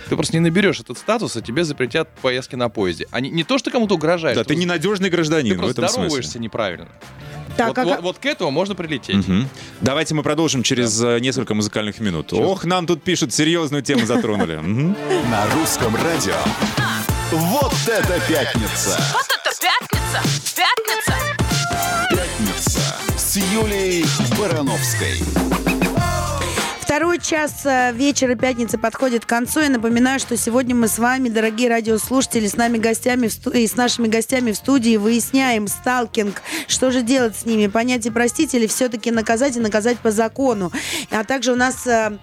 Ты 0.09 0.15
просто 0.15 0.33
не 0.33 0.39
наберешь 0.39 0.79
этот 0.79 0.97
статус, 0.97 1.35
а 1.35 1.41
тебе 1.43 1.63
запретят 1.63 2.09
поездки 2.23 2.55
на 2.55 2.69
поезде. 2.69 3.07
Они 3.11 3.29
не 3.29 3.43
то, 3.43 3.59
что 3.59 3.69
кому-то 3.69 3.93
угрожаешь. 3.93 4.35
Да, 4.35 4.43
ты 4.43 4.55
ненадежный 4.55 5.11
гражданин 5.11 5.51
ты 5.51 5.57
в 5.57 5.59
просто 5.59 5.81
этом 5.83 5.89
здороваешься 5.89 6.31
смысле. 6.31 6.41
неправильно. 6.41 6.87
Так, 7.55 7.67
вот, 7.67 7.77
а 7.77 7.83
вот- 7.85 8.01
вот 8.01 8.17
к 8.17 8.25
этому 8.25 8.49
можно 8.49 8.73
прилететь. 8.73 9.27
Мгм. 9.27 9.47
Давайте 9.81 10.15
мы 10.15 10.23
продолжим 10.23 10.63
через 10.63 10.99
э, 11.03 11.19
несколько 11.19 11.53
музыкальных 11.53 11.99
минут. 11.99 12.33
Ох, 12.33 12.65
нам 12.65 12.87
тут 12.87 13.03
пишут, 13.03 13.31
серьезную 13.31 13.83
тему 13.83 14.07
затронули. 14.07 14.55
На 15.29 15.45
русском 15.53 15.95
радио. 15.95 16.35
Вот 17.31 17.73
это 17.87 18.19
пятница! 18.27 18.99
Вот 19.13 19.27
это! 19.27 19.55
Пятница! 19.61 20.55
Пятница 20.55 21.44
Юлией 23.37 24.05
Барановской. 24.39 25.21
Второй 26.79 27.19
час 27.19 27.65
э, 27.65 27.91
вечера 27.93 28.35
пятницы 28.35 28.77
подходит 28.77 29.25
к 29.25 29.27
концу. 29.27 29.59
Я 29.59 29.69
напоминаю, 29.69 30.19
что 30.19 30.37
сегодня 30.37 30.75
мы 30.75 30.87
с 30.87 30.97
вами, 30.97 31.29
дорогие 31.29 31.67
радиослушатели, 31.67 32.47
с 32.47 32.55
нами 32.55 32.77
гостями 32.77 33.27
сту- 33.27 33.49
и 33.49 33.67
с 33.67 33.75
нашими 33.75 34.07
гостями 34.07 34.51
в 34.51 34.55
студии 34.55 34.95
выясняем 34.95 35.67
сталкинг, 35.67 36.41
что 36.67 36.91
же 36.91 37.01
делать 37.01 37.35
с 37.35 37.45
ними, 37.45 37.67
понять 37.67 38.05
и 38.05 38.11
простить 38.11 38.53
или 38.53 38.67
все-таки 38.67 39.11
наказать 39.11 39.57
и 39.57 39.59
наказать 39.59 39.97
по 39.97 40.11
закону. 40.11 40.71
А 41.09 41.23
также 41.23 41.51
у 41.51 41.55
нас 41.55 41.85
э, 41.85 42.17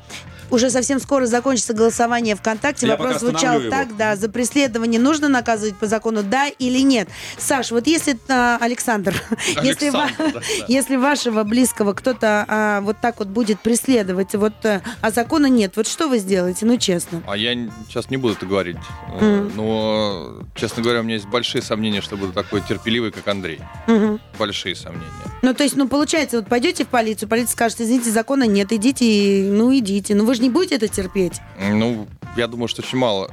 уже 0.52 0.70
совсем 0.70 1.00
скоро 1.00 1.26
закончится 1.26 1.72
голосование 1.72 2.36
ВКонтакте. 2.36 2.86
Я 2.86 2.96
Вопрос 2.96 3.14
пока 3.14 3.26
звучал 3.26 3.60
его. 3.60 3.70
так, 3.70 3.96
да, 3.96 4.16
за 4.16 4.28
преследование 4.28 5.00
нужно 5.00 5.28
наказывать 5.28 5.76
по 5.76 5.86
закону, 5.86 6.22
да 6.22 6.48
или 6.48 6.80
нет? 6.80 7.08
Саш, 7.38 7.70
вот 7.70 7.86
если, 7.86 8.18
э, 8.28 8.58
Александр, 8.60 9.14
если, 9.62 9.86
Александр, 9.86 10.14
да, 10.18 10.32
да. 10.34 10.40
если 10.68 10.96
вашего 10.96 11.42
близкого 11.42 11.94
кто-то 11.94 12.44
а, 12.46 12.80
вот 12.82 12.98
так 13.00 13.18
вот 13.18 13.28
будет 13.28 13.60
преследовать, 13.60 14.34
вот, 14.34 14.52
э, 14.64 14.82
а 15.00 15.10
закона 15.10 15.46
нет, 15.46 15.76
вот 15.76 15.86
что 15.88 16.08
вы 16.08 16.18
сделаете? 16.18 16.66
Ну, 16.66 16.76
честно. 16.76 17.22
А 17.26 17.36
я 17.36 17.54
сейчас 17.88 18.10
не 18.10 18.18
буду 18.18 18.34
это 18.34 18.44
говорить. 18.44 18.76
Мгм. 19.08 19.52
Но, 19.56 20.34
честно 20.54 20.82
говоря, 20.82 21.00
у 21.00 21.02
меня 21.02 21.14
есть 21.14 21.26
большие 21.26 21.62
сомнения, 21.62 22.02
что 22.02 22.16
буду 22.16 22.32
такой 22.32 22.60
терпеливый, 22.60 23.10
как 23.10 23.26
Андрей. 23.26 23.60
Мгм. 23.86 24.20
Большие 24.38 24.76
сомнения. 24.76 25.06
Ну, 25.40 25.54
то 25.54 25.62
есть, 25.62 25.76
ну, 25.76 25.88
получается, 25.88 26.38
вот 26.38 26.48
пойдете 26.48 26.84
в 26.84 26.88
полицию, 26.88 27.28
полиция 27.28 27.52
скажет, 27.52 27.80
извините, 27.80 28.10
закона 28.10 28.44
нет, 28.44 28.72
идите, 28.72 29.48
ну, 29.50 29.74
идите. 29.76 30.14
Ну, 30.14 30.24
вы 30.24 30.34
же 30.34 30.41
не 30.42 30.50
будете 30.50 30.74
это 30.76 30.88
терпеть. 30.88 31.40
Ну, 31.58 32.06
я 32.36 32.46
думаю, 32.46 32.68
что 32.68 32.82
очень 32.82 32.98
мало. 32.98 33.30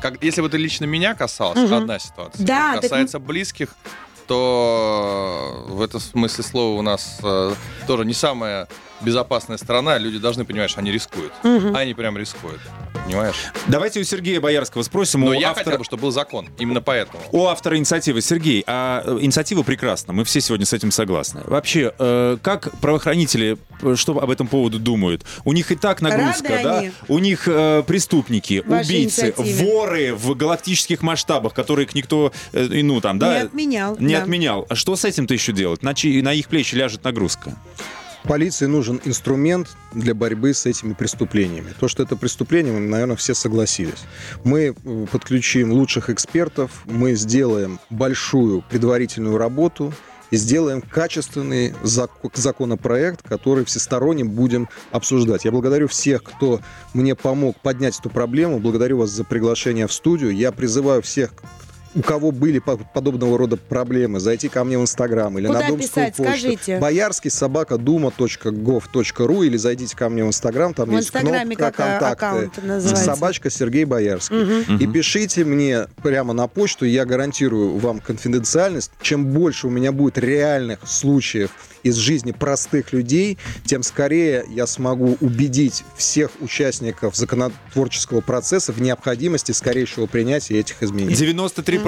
Как, 0.00 0.22
если 0.22 0.40
бы 0.42 0.46
это 0.48 0.56
лично 0.56 0.84
меня 0.84 1.14
касалось, 1.14 1.58
Мгм. 1.58 1.74
одна 1.74 1.98
ситуация. 1.98 2.46
Да, 2.46 2.72
так- 2.74 2.82
касается 2.82 3.18
близких, 3.18 3.74
то 4.26 5.64
в 5.68 5.82
этом 5.82 6.00
смысле 6.00 6.44
слова 6.44 6.78
у 6.78 6.82
нас 6.82 7.18
э, 7.22 7.54
тоже 7.86 8.04
не 8.04 8.14
самая 8.14 8.68
безопасная 9.00 9.56
сторона. 9.56 9.98
Люди 9.98 10.18
должны 10.18 10.44
понимать, 10.44 10.70
что 10.70 10.80
они 10.80 10.90
рискуют. 10.92 11.32
Мгм. 11.42 11.74
Они 11.76 11.94
прям 11.94 12.16
рискуют. 12.18 12.60
Понимаешь? 13.06 13.36
Давайте 13.68 14.00
у 14.00 14.04
Сергея 14.04 14.40
Боярского 14.40 14.82
спросим. 14.82 15.20
Но 15.20 15.28
у 15.28 15.32
я 15.32 15.50
автора- 15.50 15.64
хотел 15.64 15.78
бы, 15.78 15.84
чтобы 15.84 16.02
был 16.02 16.10
закон. 16.10 16.48
Именно 16.58 16.80
поэтому. 16.82 17.22
У 17.32 17.46
автора 17.46 17.76
инициативы 17.76 18.20
Сергей, 18.20 18.62
а 18.66 19.02
э, 19.04 19.18
инициатива 19.20 19.62
прекрасна, 19.62 20.12
мы 20.12 20.24
все 20.24 20.40
сегодня 20.40 20.66
с 20.66 20.72
этим 20.72 20.90
согласны. 20.90 21.42
Вообще, 21.44 21.92
э, 21.98 22.36
как 22.42 22.70
правоохранители, 22.80 23.56
э, 23.82 23.94
что 23.96 24.18
об 24.18 24.30
этом 24.30 24.46
поводу 24.48 24.78
думают? 24.78 25.24
У 25.44 25.52
них 25.52 25.72
и 25.72 25.76
так 25.76 26.02
нагрузка, 26.02 26.48
Рады 26.52 26.62
да? 26.62 26.78
они? 26.78 26.92
У 27.08 27.18
них 27.18 27.44
э, 27.46 27.82
преступники, 27.86 28.62
Вашей 28.66 28.84
убийцы, 28.96 29.26
инициативе. 29.28 29.64
воры 29.72 30.14
в 30.14 30.34
галактических 30.36 31.02
масштабах, 31.02 31.54
которых 31.54 31.94
никто, 31.94 32.32
э, 32.52 32.64
и, 32.66 32.82
ну 32.82 33.00
там, 33.00 33.18
да, 33.18 33.34
Не 33.38 33.40
отменял. 33.46 33.96
не 33.98 34.14
да. 34.14 34.22
отменял. 34.22 34.66
А 34.68 34.74
что 34.74 34.94
с 34.96 35.04
этим-то 35.04 35.34
еще 35.34 35.52
делать? 35.52 35.82
На, 35.82 35.94
чьи- 35.94 36.22
на 36.22 36.32
их 36.32 36.48
плечи 36.48 36.74
ляжет 36.74 37.02
нагрузка. 37.04 37.56
Полиции 38.24 38.66
нужен 38.66 39.00
инструмент 39.04 39.68
для 39.92 40.14
борьбы 40.14 40.52
с 40.52 40.66
этими 40.66 40.92
преступлениями. 40.92 41.72
То, 41.78 41.88
что 41.88 42.02
это 42.02 42.16
преступление, 42.16 42.72
мы, 42.72 42.80
наверное, 42.80 43.16
все 43.16 43.34
согласились. 43.34 44.04
Мы 44.44 44.74
э, 44.74 45.06
подключим 45.10 45.72
лучших 45.72 46.10
экспертов, 46.10 46.82
мы 46.84 47.14
сделаем 47.14 47.80
большую 47.88 48.62
предварительную 48.68 49.38
работу 49.38 49.92
и 50.30 50.36
сделаем 50.36 50.80
качественный 50.82 51.70
зак- 51.82 52.10
законопроект, 52.34 53.26
который 53.26 53.64
всесторонне 53.64 54.24
будем 54.24 54.68
обсуждать. 54.92 55.44
Я 55.44 55.50
благодарю 55.50 55.88
всех, 55.88 56.22
кто 56.22 56.60
мне 56.94 57.14
помог 57.14 57.58
поднять 57.60 57.98
эту 57.98 58.10
проблему. 58.10 58.60
Благодарю 58.60 58.98
вас 58.98 59.10
за 59.10 59.24
приглашение 59.24 59.86
в 59.86 59.92
студию. 59.92 60.30
Я 60.30 60.52
призываю 60.52 61.02
всех, 61.02 61.32
у 61.94 62.02
кого 62.02 62.30
были 62.30 62.58
по- 62.60 62.76
подобного 62.76 63.36
рода 63.38 63.56
проблемы, 63.56 64.20
зайти 64.20 64.48
ко 64.48 64.62
мне 64.64 64.78
в 64.78 64.82
Инстаграм 64.82 65.36
или 65.38 65.46
Куда 65.46 65.60
на 65.60 65.68
Думскую 65.68 65.88
писать, 65.88 66.16
почту. 66.16 66.32
скажите? 66.32 66.78
Боярский 66.78 67.30
собака 67.30 67.78
дума.gov.ру 67.78 69.42
или 69.42 69.56
зайдите 69.56 69.96
ко 69.96 70.08
мне 70.08 70.24
в 70.24 70.28
Инстаграм, 70.28 70.72
там 70.74 70.88
В 70.88 70.92
есть 70.92 71.08
Инстаграме 71.08 71.56
кнопка 71.56 71.72
как, 71.76 71.80
а, 71.80 71.90
контакты. 71.98 72.26
аккаунт 72.26 72.62
называется? 72.64 73.04
Собачка 73.04 73.50
Сергей 73.50 73.84
Боярский. 73.84 74.62
И 74.82 74.86
пишите 74.86 75.44
мне 75.44 75.86
прямо 76.02 76.32
на 76.32 76.46
почту, 76.48 76.84
я 76.84 77.04
гарантирую 77.04 77.78
вам 77.78 78.00
конфиденциальность. 78.00 78.90
Чем 79.02 79.26
больше 79.26 79.66
у 79.66 79.70
меня 79.70 79.92
будет 79.92 80.18
реальных 80.18 80.80
случаев 80.86 81.50
из 81.82 81.96
жизни 81.96 82.32
простых 82.32 82.92
людей, 82.92 83.38
тем 83.64 83.82
скорее 83.82 84.44
я 84.50 84.66
смогу 84.66 85.16
убедить 85.20 85.82
всех 85.96 86.30
участников 86.40 87.16
законотворческого 87.16 88.20
процесса 88.20 88.72
в 88.72 88.80
необходимости 88.82 89.52
скорейшего 89.52 90.06
принятия 90.06 90.58
этих 90.58 90.82
изменений. 90.82 91.14
93% 91.14 91.79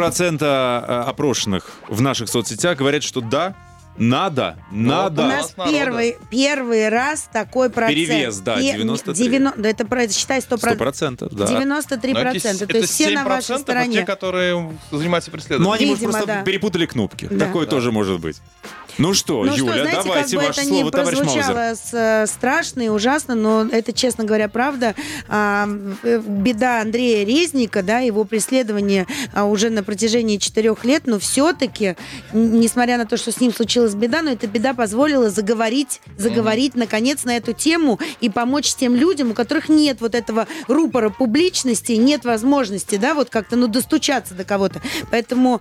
э, 0.89 1.09
опрошенных 1.09 1.71
в 1.89 2.01
наших 2.01 2.29
соцсетях 2.29 2.79
говорят, 2.79 3.03
что 3.03 3.21
да, 3.21 3.55
надо, 3.99 4.57
надо. 4.71 5.23
У 5.23 5.27
нас 5.27 5.55
первый, 5.71 6.17
первый 6.31 6.89
раз 6.89 7.29
такой 7.31 7.69
процент. 7.69 7.95
Перевес, 7.95 8.39
да, 8.39 8.57
Пе- 8.57 8.73
93. 8.73 9.25
девяно- 9.29 9.53
да, 9.55 9.69
это, 9.69 9.85
считай 10.15 10.41
100%. 10.41 10.79
100%, 10.79 11.29
да. 11.31 11.45
93%. 11.45 12.15
Но 12.15 12.31
эти- 12.31 12.59
то 12.59 12.65
это 12.65 12.79
есть 12.79 12.93
все 12.95 13.11
на 13.11 13.25
вашей 13.25 13.55
7% 13.57 13.59
стороне. 13.61 13.99
те, 13.99 14.05
которые 14.07 14.73
занимаются 14.91 15.31
Ну, 15.31 15.37
преследованием. 15.37 15.73
они, 15.73 15.87
может, 15.87 16.01
Видимо, 16.01 16.13
просто 16.13 16.27
да. 16.27 16.43
перепутали 16.43 16.87
кнопки. 16.87 17.29
Да. 17.31 17.47
Такое 17.47 17.67
Да. 17.67 17.71
тоже 17.71 17.93
может 17.93 18.19
быть. 18.19 18.39
Ну 18.99 19.15
что, 19.15 19.45
Ну 19.45 19.55
Юля, 19.55 19.73
что, 19.73 19.83
знаете, 19.83 20.03
давайте 20.05 20.37
как 20.37 20.41
бы 20.41 20.47
ваше 20.49 20.61
это 20.61 20.69
слово, 20.69 20.85
не 20.85 20.91
товарищ 20.91 21.19
Маузер. 21.19 21.33
прозвучало 21.33 21.75
э, 21.93 22.27
страшно 22.27 22.83
и 22.83 22.89
ужасно, 22.89 23.35
но 23.35 23.67
это, 23.71 23.93
честно 23.93 24.25
говоря, 24.25 24.49
правда. 24.49 24.95
А, 25.29 25.69
э, 26.03 26.21
беда 26.25 26.81
Андрея 26.83 27.25
Резника, 27.25 27.83
да, 27.83 28.01
его 28.01 28.25
преследование 28.25 29.07
а, 29.33 29.45
уже 29.45 29.71
на 29.71 29.83
протяжении 29.83 30.37
четырех 30.37 30.85
лет, 30.85 31.07
но 31.07 31.19
все-таки, 31.19 31.97
несмотря 32.33 32.99
на 32.99 33.07
то, 33.07 33.17
что 33.17 33.33
с 33.33 33.41
ним 33.41 33.53
случилась 33.53 33.95
беда, 33.95 34.23
но 34.23 34.31
эта 34.31 34.47
беда 34.47 34.75
позволила 34.75 35.31
заговорить, 35.31 36.01
заговорить, 36.19 36.75
наконец, 36.75 37.25
на 37.25 37.37
эту 37.37 37.53
тему 37.53 37.99
и 38.21 38.29
помочь 38.29 38.75
тем 38.75 38.95
людям, 38.95 39.31
у 39.31 39.35
которых 39.35 39.69
нет 39.69 40.01
вот 40.01 40.15
этого 40.15 40.47
рупора 40.69 41.09
публичности, 41.09 41.93
нет 41.93 42.25
возможности, 42.25 42.97
да, 42.97 43.15
вот 43.15 43.31
как-то, 43.31 43.57
ну, 43.57 43.69
достучаться 43.69 44.35
до 44.35 44.45
кого-то. 44.45 44.83
Поэтому, 45.11 45.61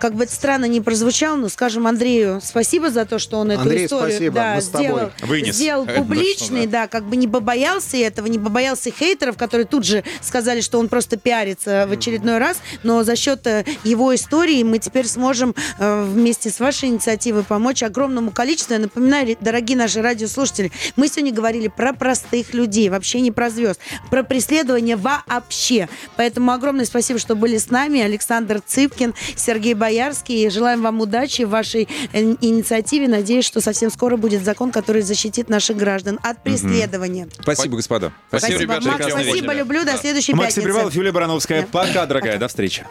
как 0.00 0.14
бы 0.14 0.24
это 0.24 0.34
странно 0.34 0.64
не 0.64 0.80
прозвучало, 0.80 1.36
но 1.36 1.48
скажем 1.48 1.86
Андрею 1.86 2.40
спасибо 2.42 2.71
за 2.80 3.04
то, 3.04 3.18
что 3.18 3.38
он 3.38 3.50
эту 3.50 3.62
Андрей, 3.62 3.86
историю 3.86 4.10
спасибо, 4.10 4.34
да, 4.34 4.60
сделал, 4.60 5.10
Вынес. 5.22 5.56
сделал 5.56 5.86
публичной, 5.86 6.66
да. 6.66 6.88
как 6.88 7.04
бы 7.04 7.16
не 7.16 7.28
побоялся 7.28 7.96
этого, 7.96 8.26
не 8.26 8.38
побоялся 8.38 8.90
хейтеров, 8.90 9.36
которые 9.36 9.66
тут 9.66 9.84
же 9.84 10.04
сказали, 10.20 10.60
что 10.60 10.78
он 10.78 10.88
просто 10.88 11.16
пиарится 11.16 11.86
в 11.88 11.92
очередной 11.92 12.38
раз, 12.38 12.58
но 12.82 13.02
за 13.04 13.16
счет 13.16 13.46
э, 13.46 13.64
его 13.84 14.14
истории 14.14 14.62
мы 14.62 14.78
теперь 14.78 15.06
сможем 15.06 15.54
э, 15.78 16.04
вместе 16.04 16.50
с 16.50 16.60
вашей 16.60 16.88
инициативой 16.88 17.44
помочь 17.44 17.82
огромному 17.82 18.30
количеству. 18.30 18.74
Я 18.74 18.80
напоминаю, 18.80 19.36
дорогие 19.40 19.76
наши 19.76 20.02
радиослушатели, 20.02 20.72
мы 20.96 21.08
сегодня 21.08 21.32
говорили 21.32 21.68
про 21.68 21.92
простых 21.92 22.54
людей, 22.54 22.88
вообще 22.88 23.20
не 23.20 23.30
про 23.30 23.50
звезд, 23.50 23.80
про 24.10 24.22
преследование 24.22 24.96
вообще. 24.96 25.88
Поэтому 26.16 26.52
огромное 26.52 26.84
спасибо, 26.84 27.18
что 27.18 27.34
были 27.34 27.58
с 27.58 27.70
нами. 27.70 28.00
Александр 28.00 28.60
Цыпкин, 28.64 29.14
Сергей 29.36 29.74
Боярский. 29.74 30.46
И 30.46 30.50
желаем 30.50 30.82
вам 30.82 31.00
удачи 31.00 31.42
в 31.42 31.50
вашей 31.50 31.88
э, 32.12 32.34
инициативе. 32.62 33.08
Надеюсь, 33.08 33.44
что 33.44 33.60
совсем 33.60 33.90
скоро 33.90 34.16
будет 34.16 34.44
закон, 34.44 34.70
который 34.70 35.02
защитит 35.02 35.48
наших 35.48 35.76
граждан 35.76 36.18
от 36.22 36.42
преследования. 36.42 37.28
Спасибо, 37.40 37.76
господа. 37.76 38.12
Спасибо, 38.28 38.58
ребята, 38.58 38.88
Макс, 38.88 39.06
спасибо, 39.06 39.34
вечера. 39.34 39.52
люблю. 39.54 39.84
До 39.84 39.96
следующей 39.96 40.34
Максим 40.34 40.62
пятницы. 40.62 40.62
Привалов, 40.62 40.94
Юлия 40.94 41.12
Барановская. 41.12 41.62
Да. 41.62 41.68
Пока, 41.70 42.06
дорогая, 42.06 42.38
до 42.38 42.48
встречи. 42.48 42.86